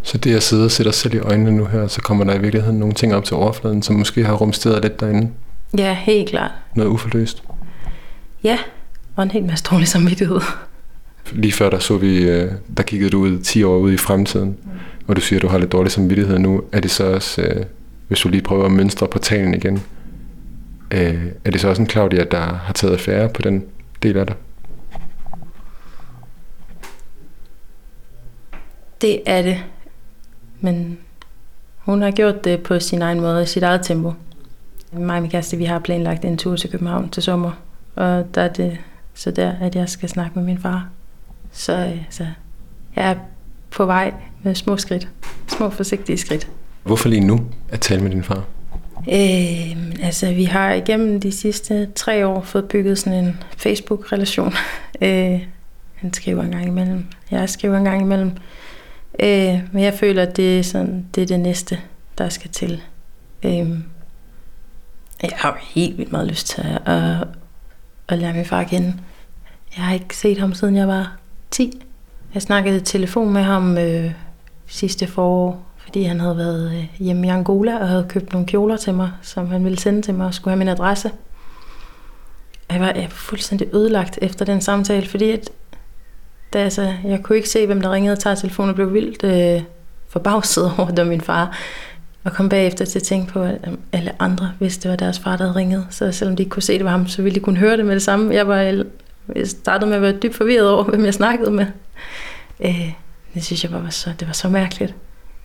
Så 0.01 0.17
det 0.17 0.35
at 0.35 0.43
sidde 0.43 0.65
og 0.65 0.71
sætte 0.71 0.89
dig 0.89 0.95
selv 0.95 1.13
i 1.13 1.19
øjnene 1.19 1.51
nu 1.51 1.65
her, 1.65 1.87
så 1.87 2.01
kommer 2.01 2.23
der 2.23 2.33
i 2.33 2.39
virkeligheden 2.39 2.79
nogle 2.79 2.93
ting 2.93 3.15
op 3.15 3.23
til 3.23 3.35
overfladen, 3.35 3.81
som 3.81 3.95
måske 3.95 4.25
har 4.25 4.33
rumsteret 4.33 4.81
lidt 4.81 4.99
derinde. 4.99 5.29
Ja, 5.77 5.93
helt 5.93 6.29
klart. 6.29 6.51
Noget 6.75 6.89
uforløst. 6.89 7.43
Ja, 8.43 8.57
og 9.15 9.23
en 9.23 9.31
hel 9.31 9.43
masse 9.43 9.65
dårlig 9.71 9.87
samvittighed. 9.87 10.39
Lige 11.31 11.51
før 11.51 11.69
der 11.69 11.79
så 11.79 11.97
vi, 11.97 12.17
øh, 12.17 12.51
der 12.77 12.83
kiggede 12.83 13.09
du 13.09 13.19
ud 13.19 13.39
10 13.39 13.63
år 13.63 13.77
ud 13.77 13.93
i 13.93 13.97
fremtiden, 13.97 14.57
og 15.07 15.15
du 15.15 15.21
siger, 15.21 15.39
at 15.39 15.41
du 15.41 15.47
har 15.47 15.57
lidt 15.57 15.71
dårlig 15.71 15.91
samvittighed 15.91 16.39
nu. 16.39 16.61
Er 16.71 16.79
det 16.79 16.91
så 16.91 17.05
også, 17.05 17.41
øh, 17.41 17.65
hvis 18.07 18.19
du 18.19 18.29
lige 18.29 18.41
prøver 18.41 18.65
at 18.65 18.71
mønstre 18.71 19.07
portalen 19.07 19.53
igen, 19.53 19.83
øh, 20.91 21.25
er 21.45 21.51
det 21.51 21.61
så 21.61 21.69
også 21.69 21.81
en 21.81 21.89
Claudia, 21.89 22.23
der 22.23 22.41
har 22.41 22.73
taget 22.73 22.93
affære 22.93 23.29
på 23.29 23.41
den 23.41 23.63
del 24.03 24.17
af 24.17 24.25
dig? 24.27 24.35
Det 29.05 29.21
er 29.25 29.41
det. 29.41 29.63
Men 30.59 30.97
hun 31.77 32.01
har 32.01 32.11
gjort 32.11 32.43
det 32.43 32.63
på 32.63 32.79
sin 32.79 33.01
egen 33.01 33.21
måde, 33.21 33.43
i 33.43 33.45
sit 33.45 33.63
eget 33.63 33.81
tempo. 33.83 34.13
Mig 34.91 35.15
og 35.15 35.21
min 35.21 35.31
kæreste, 35.31 35.57
vi 35.57 35.65
har 35.65 35.79
planlagt 35.79 36.25
en 36.25 36.37
tur 36.37 36.55
til 36.55 36.71
København 36.71 37.09
til 37.09 37.23
sommer. 37.23 37.51
Og 37.95 38.35
der 38.35 38.41
er 38.41 38.47
det 38.47 38.77
så 39.13 39.31
der, 39.31 39.53
at 39.61 39.75
jeg 39.75 39.89
skal 39.89 40.09
snakke 40.09 40.31
med 40.35 40.43
min 40.43 40.59
far. 40.59 40.89
Så 41.51 41.73
altså, 41.73 42.25
jeg 42.95 43.11
er 43.11 43.15
på 43.71 43.85
vej 43.85 44.13
med 44.43 44.55
små 44.55 44.77
skridt. 44.77 45.07
Små 45.47 45.69
forsigtige 45.69 46.17
skridt. 46.17 46.47
Hvorfor 46.83 47.09
lige 47.09 47.27
nu 47.27 47.39
at 47.69 47.81
tale 47.81 48.03
med 48.03 48.11
din 48.11 48.23
far? 48.23 48.43
Øh, 49.09 49.75
altså, 50.03 50.33
vi 50.33 50.43
har 50.43 50.73
igennem 50.73 51.21
de 51.21 51.31
sidste 51.31 51.89
tre 51.95 52.27
år 52.27 52.41
fået 52.41 52.65
bygget 52.65 52.97
sådan 52.97 53.25
en 53.25 53.43
Facebook-relation. 53.57 54.53
Øh, 55.01 55.41
han 55.95 56.13
skriver 56.13 56.43
en 56.43 56.51
gang 56.51 56.67
imellem. 56.67 57.05
Jeg 57.31 57.49
skriver 57.49 57.77
en 57.77 57.85
gang 57.85 58.01
imellem. 58.01 58.31
Øh, 59.19 59.59
men 59.71 59.83
jeg 59.83 59.93
føler, 59.93 60.21
at 60.21 60.37
det 60.37 60.59
er, 60.59 60.63
sådan, 60.63 61.05
det 61.15 61.23
er 61.23 61.27
det 61.27 61.39
næste, 61.39 61.79
der 62.17 62.29
skal 62.29 62.51
til. 62.51 62.81
Øh, 63.43 63.69
jeg 65.21 65.31
har 65.35 65.49
jo 65.49 65.55
helt 65.61 65.97
vildt 65.97 66.11
meget 66.11 66.27
lyst 66.27 66.47
til 66.47 66.61
at, 66.61 66.93
at, 66.93 67.27
at 68.07 68.17
lære 68.19 68.33
min 68.33 68.45
far 68.45 68.59
at 68.59 68.67
kende. 68.67 68.93
Jeg 69.77 69.85
har 69.85 69.93
ikke 69.93 70.17
set 70.17 70.37
ham, 70.37 70.53
siden 70.53 70.75
jeg 70.75 70.87
var 70.87 71.17
10. 71.51 71.81
Jeg 72.33 72.41
snakkede 72.41 72.77
i 72.77 72.79
telefon 72.79 73.33
med 73.33 73.41
ham 73.41 73.77
øh, 73.77 74.11
sidste 74.67 75.07
forår, 75.07 75.65
fordi 75.77 76.03
han 76.03 76.19
havde 76.19 76.37
været 76.37 76.71
øh, 76.71 76.87
hjemme 76.99 77.27
i 77.27 77.29
Angola 77.29 77.77
og 77.77 77.87
havde 77.87 78.05
købt 78.09 78.33
nogle 78.33 78.47
kjoler 78.47 78.77
til 78.77 78.93
mig, 78.93 79.11
som 79.21 79.47
han 79.47 79.63
ville 79.63 79.79
sende 79.79 80.01
til 80.01 80.13
mig 80.13 80.27
og 80.27 80.33
skulle 80.33 80.51
have 80.51 80.59
min 80.59 80.67
adresse. 80.67 81.11
Jeg 82.71 82.79
var, 82.79 82.87
jeg 82.87 83.03
var 83.03 83.09
fuldstændig 83.09 83.67
ødelagt 83.73 84.19
efter 84.21 84.45
den 84.45 84.61
samtale, 84.61 85.07
fordi 85.07 85.31
at, 85.31 85.49
da, 86.55 86.63
altså, 86.63 86.93
jeg 87.03 87.23
kunne 87.23 87.35
ikke 87.35 87.49
se, 87.49 87.65
hvem 87.65 87.81
der 87.81 87.91
ringede 87.91 88.13
og 88.13 88.19
tager 88.19 88.35
telefonen 88.35 88.69
og 88.69 88.75
blev 88.75 88.93
vildt 88.93 89.23
øh, 89.23 89.61
forbavset 90.09 90.63
over, 90.77 90.87
at 90.87 90.97
det 90.97 91.05
var 91.05 91.09
min 91.09 91.21
far. 91.21 91.57
Og 92.23 92.33
kom 92.33 92.49
bagefter 92.49 92.85
til 92.85 92.99
at 92.99 93.03
tænke 93.03 93.31
på, 93.31 93.43
at 93.43 93.69
alle 93.91 94.11
andre 94.21 94.51
vidste, 94.59 94.83
det 94.83 94.91
var 94.91 94.97
deres 94.97 95.19
far, 95.19 95.37
der 95.37 95.43
havde 95.43 95.55
ringet. 95.55 95.87
Så 95.89 96.11
selvom 96.11 96.35
de 96.35 96.43
ikke 96.43 96.49
kunne 96.49 96.63
se, 96.63 96.73
det 96.73 96.85
var 96.85 96.91
ham, 96.91 97.07
så 97.07 97.21
ville 97.21 97.35
de 97.35 97.39
kunne 97.39 97.57
høre 97.57 97.77
det 97.77 97.85
med 97.85 97.93
det 97.93 98.01
samme. 98.01 98.33
Jeg, 98.33 98.47
var, 98.47 98.55
jeg 98.55 98.85
startede 99.45 99.89
med 99.89 99.95
at 99.95 100.01
være 100.01 100.17
dybt 100.23 100.35
forvirret 100.35 100.69
over, 100.69 100.83
hvem 100.83 101.05
jeg 101.05 101.13
snakkede 101.13 101.51
med. 101.51 101.65
Øh, 102.59 102.91
det 103.33 103.43
synes 103.43 103.63
jeg 103.63 103.71
bare 103.71 103.83
var 103.83 103.89
så, 103.89 104.09
det 104.19 104.27
var 104.27 104.33
så 104.33 104.49
mærkeligt. 104.49 104.95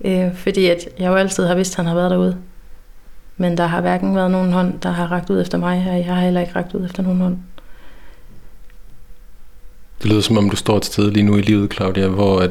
Øh, 0.04 0.34
fordi 0.34 0.66
at 0.66 0.88
jeg 0.98 1.08
jo 1.08 1.14
altid 1.14 1.46
har 1.46 1.54
vidst, 1.54 1.72
at 1.72 1.76
han 1.76 1.86
har 1.86 1.94
været 1.94 2.10
derude. 2.10 2.36
Men 3.36 3.56
der 3.56 3.66
har 3.66 3.80
hverken 3.80 4.16
været 4.16 4.30
nogen 4.30 4.52
hånd, 4.52 4.80
der 4.80 4.90
har 4.90 5.12
rakt 5.12 5.30
ud 5.30 5.40
efter 5.40 5.58
mig, 5.58 5.86
og 5.90 5.96
jeg 5.96 6.14
har 6.14 6.20
heller 6.20 6.40
ikke 6.40 6.56
rakt 6.56 6.74
ud 6.74 6.84
efter 6.84 7.02
nogen 7.02 7.20
hånd. 7.20 7.38
Det 10.02 10.10
lyder 10.10 10.20
som 10.20 10.38
om, 10.38 10.50
du 10.50 10.56
står 10.56 10.76
et 10.76 10.84
sted 10.84 11.10
lige 11.10 11.22
nu 11.22 11.36
i 11.36 11.42
livet, 11.42 11.72
Claudia, 11.72 12.08
hvor 12.08 12.40
at 12.40 12.50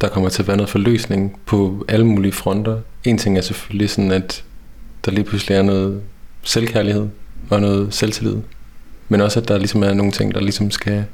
der 0.00 0.08
kommer 0.08 0.28
til 0.28 0.42
at 0.42 0.48
være 0.48 0.56
noget 0.56 0.70
forløsning 0.70 1.40
på 1.46 1.84
alle 1.88 2.06
mulige 2.06 2.32
fronter. 2.32 2.80
En 3.04 3.18
ting 3.18 3.38
er 3.38 3.42
selvfølgelig 3.42 3.90
sådan, 3.90 4.10
at 4.10 4.44
der 5.04 5.10
lige 5.10 5.24
pludselig 5.24 5.56
er 5.56 5.62
noget 5.62 6.02
selvkærlighed 6.42 7.08
og 7.50 7.60
noget 7.60 7.94
selvtillid. 7.94 8.36
Men 9.08 9.20
også, 9.20 9.40
at 9.40 9.48
der 9.48 9.58
ligesom 9.58 9.82
er 9.82 9.94
nogle 9.94 10.12
ting, 10.12 10.34
der 10.34 10.40
ligesom 10.40 10.70
skal 10.70 11.04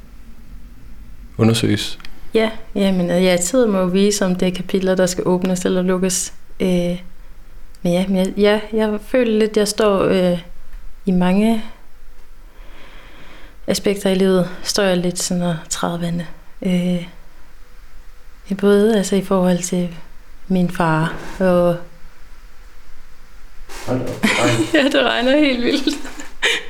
undersøges. 1.37 1.99
Ja, 2.33 2.49
jamen, 2.75 3.07
ja, 3.07 3.37
tiden 3.41 3.71
må 3.71 3.85
vise, 3.85 4.25
om 4.25 4.35
det 4.35 4.47
er 4.47 4.51
kapitler, 4.51 4.95
der 4.95 5.05
skal 5.05 5.23
åbnes 5.27 5.65
eller 5.65 5.81
lukkes. 5.81 6.33
Øh, 6.59 7.01
men 7.83 7.93
ja, 7.93 8.05
men 8.07 8.17
jeg, 8.17 8.33
ja, 8.37 8.59
jeg 8.73 8.99
føler 9.01 9.39
lidt, 9.39 9.51
at 9.51 9.57
jeg 9.57 9.67
står 9.67 10.03
øh, 10.03 10.39
i 11.05 11.11
mange 11.11 11.63
aspekter 13.67 14.09
i 14.09 14.15
livet, 14.15 14.49
står 14.63 14.83
jeg 14.83 14.97
lidt 14.97 15.19
sådan 15.19 15.43
og 15.43 15.55
træder 15.69 15.97
vandet. 15.97 16.27
Øh, 16.61 17.07
både 18.57 18.97
altså 18.97 19.15
i 19.15 19.21
forhold 19.21 19.63
til 19.63 19.89
min 20.47 20.69
far 20.69 21.13
og... 21.39 21.77
ja, 24.73 24.83
det 24.83 25.03
regner 25.03 25.37
helt 25.37 25.63
vildt. 25.63 25.97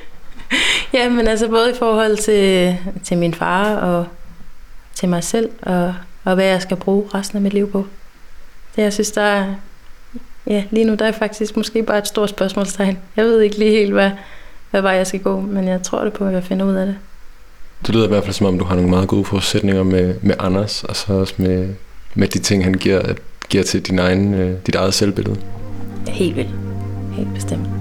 ja, 0.93 1.09
men 1.09 1.27
altså 1.27 1.47
både 1.47 1.71
i 1.71 1.73
forhold 1.79 2.17
til, 2.17 2.77
til 3.03 3.17
min 3.17 3.33
far 3.33 3.75
og 3.75 4.07
til 4.93 5.09
mig 5.09 5.23
selv, 5.23 5.49
og, 5.61 5.95
og 6.23 6.35
hvad 6.35 6.45
jeg 6.45 6.61
skal 6.61 6.77
bruge 6.77 7.09
resten 7.13 7.35
af 7.35 7.41
mit 7.41 7.53
liv 7.53 7.71
på. 7.71 7.87
Det 8.75 8.81
jeg 8.81 8.93
synes, 8.93 9.11
der 9.11 9.21
er, 9.21 9.55
ja, 10.47 10.63
lige 10.71 10.85
nu 10.85 10.95
der 10.95 11.05
er 11.05 11.11
faktisk 11.11 11.57
måske 11.57 11.83
bare 11.83 11.97
et 11.97 12.07
stort 12.07 12.29
spørgsmålstegn. 12.29 12.99
Jeg 13.15 13.25
ved 13.25 13.41
ikke 13.41 13.59
lige 13.59 13.71
helt, 13.71 13.93
hvad, 13.93 14.11
hvad 14.71 14.81
vej 14.81 14.91
jeg 14.91 15.07
skal 15.07 15.19
gå, 15.19 15.39
men 15.39 15.67
jeg 15.67 15.83
tror 15.83 16.03
det 16.03 16.13
på, 16.13 16.25
at 16.25 16.33
jeg 16.33 16.43
finder 16.43 16.65
ud 16.65 16.73
af 16.75 16.85
det. 16.85 16.95
Det 17.87 17.95
lyder 17.95 18.05
i 18.05 18.07
hvert 18.07 18.23
fald 18.23 18.33
som 18.33 18.47
om, 18.47 18.59
du 18.59 18.65
har 18.65 18.75
nogle 18.75 18.89
meget 18.89 19.07
gode 19.07 19.25
forudsætninger 19.25 19.83
med, 19.83 20.15
med 20.21 20.35
Anders, 20.39 20.83
og 20.83 20.95
så 20.95 21.13
også 21.13 21.33
med, 21.37 21.69
med 22.15 22.27
de 22.27 22.39
ting, 22.39 22.63
han 22.63 22.73
giver, 22.73 23.01
giver 23.49 23.63
til 23.63 23.81
din 23.81 23.99
egen, 23.99 24.33
øh, 24.33 24.57
dit 24.65 24.75
eget 24.75 24.93
selvbillede. 24.93 25.37
Helt 26.07 26.35
vildt. 26.35 26.49
Helt 27.13 27.33
bestemt. 27.33 27.80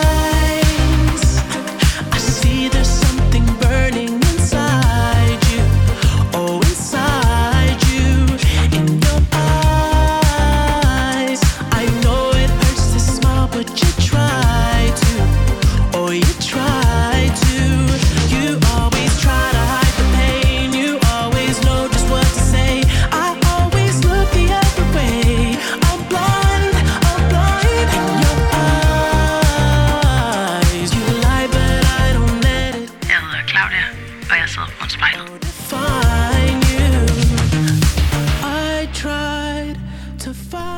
og 34.31 34.37
jeg 34.37 34.49
sidder 34.49 34.67
foran 34.67 34.89
spejlet. 34.89 35.27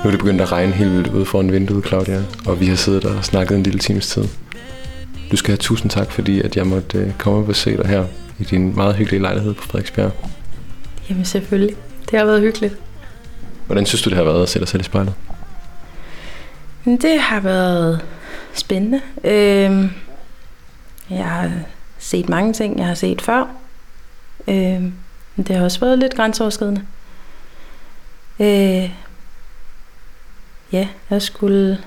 Nu 0.04 0.08
er 0.08 0.12
det 0.12 0.20
begyndt 0.20 0.42
at 0.42 0.52
regne 0.52 0.74
helt 0.74 0.92
vildt 0.92 1.08
ude 1.08 1.26
foran 1.26 1.52
vinduet, 1.52 1.88
Claudia, 1.88 2.24
og 2.46 2.60
vi 2.60 2.66
har 2.66 2.76
siddet 2.76 3.06
og 3.06 3.26
snakket 3.26 3.58
en 3.58 3.64
lille 3.64 3.80
times 3.80 4.08
tid. 4.08 4.24
Du 5.32 5.38
skal 5.38 5.52
have 5.52 5.58
tusind 5.58 5.92
tak, 5.92 6.12
fordi 6.12 6.42
at 6.42 6.58
jeg 6.58 6.68
måtte 6.68 6.98
øh, 6.98 7.14
komme 7.18 7.40
og 7.40 7.46
besøge 7.46 7.78
dig 7.78 7.88
her 7.88 8.06
i 8.40 8.44
din 8.44 8.76
meget 8.76 8.96
hyggelige 8.96 9.22
lejlighed 9.22 9.54
på 9.54 9.64
Frederiksbjerg. 9.64 10.12
Jamen 11.10 11.26
selvfølgelig. 11.26 11.76
Det 12.12 12.20
har 12.20 12.26
været 12.26 12.42
hyggeligt. 12.42 12.76
Hvordan 13.66 13.86
synes 13.86 14.02
du, 14.02 14.10
det 14.10 14.18
har 14.18 14.24
været 14.24 14.44
at 14.44 14.50
se 14.50 14.60
dig 14.60 14.68
selv 14.68 14.82
i 14.82 14.84
spejlet? 14.84 15.14
Det 16.86 17.20
har 17.20 17.40
været 17.40 18.02
spændende. 18.54 19.02
Øhm, 19.24 19.90
jeg 21.10 21.26
har 21.26 21.52
set 22.04 22.30
mange 22.30 22.54
ting, 22.54 22.78
jeg 22.78 22.88
har 22.88 22.94
set 22.94 23.22
før. 23.22 23.48
Øh, 24.48 24.82
men 25.36 25.46
det 25.48 25.56
har 25.56 25.64
også 25.64 25.80
været 25.80 26.00
lidt 26.00 26.16
grænseoverskridende. 26.16 26.86
Øh, 28.40 28.92
ja, 30.72 30.88
jeg 31.10 31.22
skulle, 31.22 31.84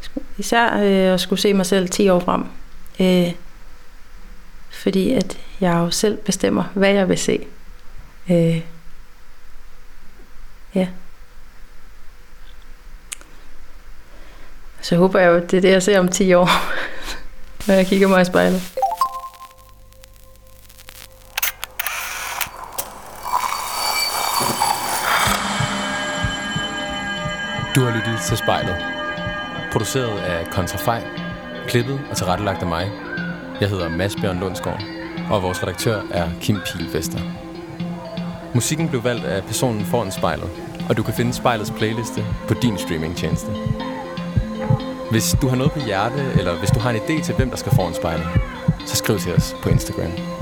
skulle 0.00 0.26
især 0.38 0.76
øh, 0.76 1.14
at 1.14 1.20
skulle 1.20 1.40
se 1.40 1.54
mig 1.54 1.66
selv 1.66 1.88
10 1.88 2.08
år 2.08 2.20
frem. 2.20 2.44
Øh, 3.00 3.32
fordi 4.70 5.12
at 5.12 5.38
jeg 5.60 5.72
jo 5.72 5.90
selv 5.90 6.16
bestemmer, 6.16 6.64
hvad 6.74 6.90
jeg 6.90 7.08
vil 7.08 7.18
se. 7.18 7.46
Øh, 8.30 8.62
ja. 10.74 10.88
Så 14.80 14.96
håber 14.96 15.20
jeg 15.20 15.28
jo, 15.28 15.36
at 15.36 15.50
det 15.50 15.56
er 15.56 15.60
det, 15.60 15.70
jeg 15.70 15.82
ser 15.82 16.00
om 16.00 16.08
10 16.08 16.34
år, 16.34 16.48
når 17.66 17.74
jeg 17.74 17.86
kigger 17.86 18.08
mig 18.08 18.22
i 18.22 18.24
spejlet. 18.24 18.78
Du 27.74 27.84
har 27.84 27.96
lyttet 27.96 28.20
til 28.20 28.36
Spejlet. 28.36 28.76
Produceret 29.72 30.18
af 30.18 30.46
Kontrafej, 30.46 31.02
klippet 31.66 32.00
og 32.10 32.16
tilrettelagt 32.16 32.62
af 32.62 32.68
mig. 32.68 32.90
Jeg 33.60 33.68
hedder 33.68 33.88
Mads 33.88 34.16
Bjørn 34.16 34.40
Lundsgaard, 34.40 34.82
og 35.30 35.42
vores 35.42 35.62
redaktør 35.62 36.02
er 36.10 36.28
Kim 36.40 36.58
Pilvester. 36.66 37.18
Musikken 38.54 38.88
blev 38.88 39.04
valgt 39.04 39.24
af 39.24 39.44
personen 39.44 39.84
foran 39.84 40.12
spejlet, 40.12 40.50
og 40.88 40.96
du 40.96 41.02
kan 41.02 41.14
finde 41.14 41.32
spejlets 41.32 41.70
playliste 41.70 42.24
på 42.48 42.54
din 42.54 42.78
streamingtjeneste. 42.78 43.50
Hvis 45.10 45.36
du 45.42 45.48
har 45.48 45.56
noget 45.56 45.72
på 45.72 45.80
hjerte, 45.86 46.32
eller 46.38 46.54
hvis 46.58 46.70
du 46.70 46.80
har 46.80 46.90
en 46.90 46.96
idé 46.96 47.24
til, 47.24 47.34
hvem 47.34 47.50
der 47.50 47.56
skal 47.56 47.74
foran 47.74 47.94
spejlet, 47.94 48.26
så 48.86 48.96
skriv 48.96 49.18
til 49.18 49.34
os 49.34 49.56
på 49.62 49.68
Instagram. 49.68 50.37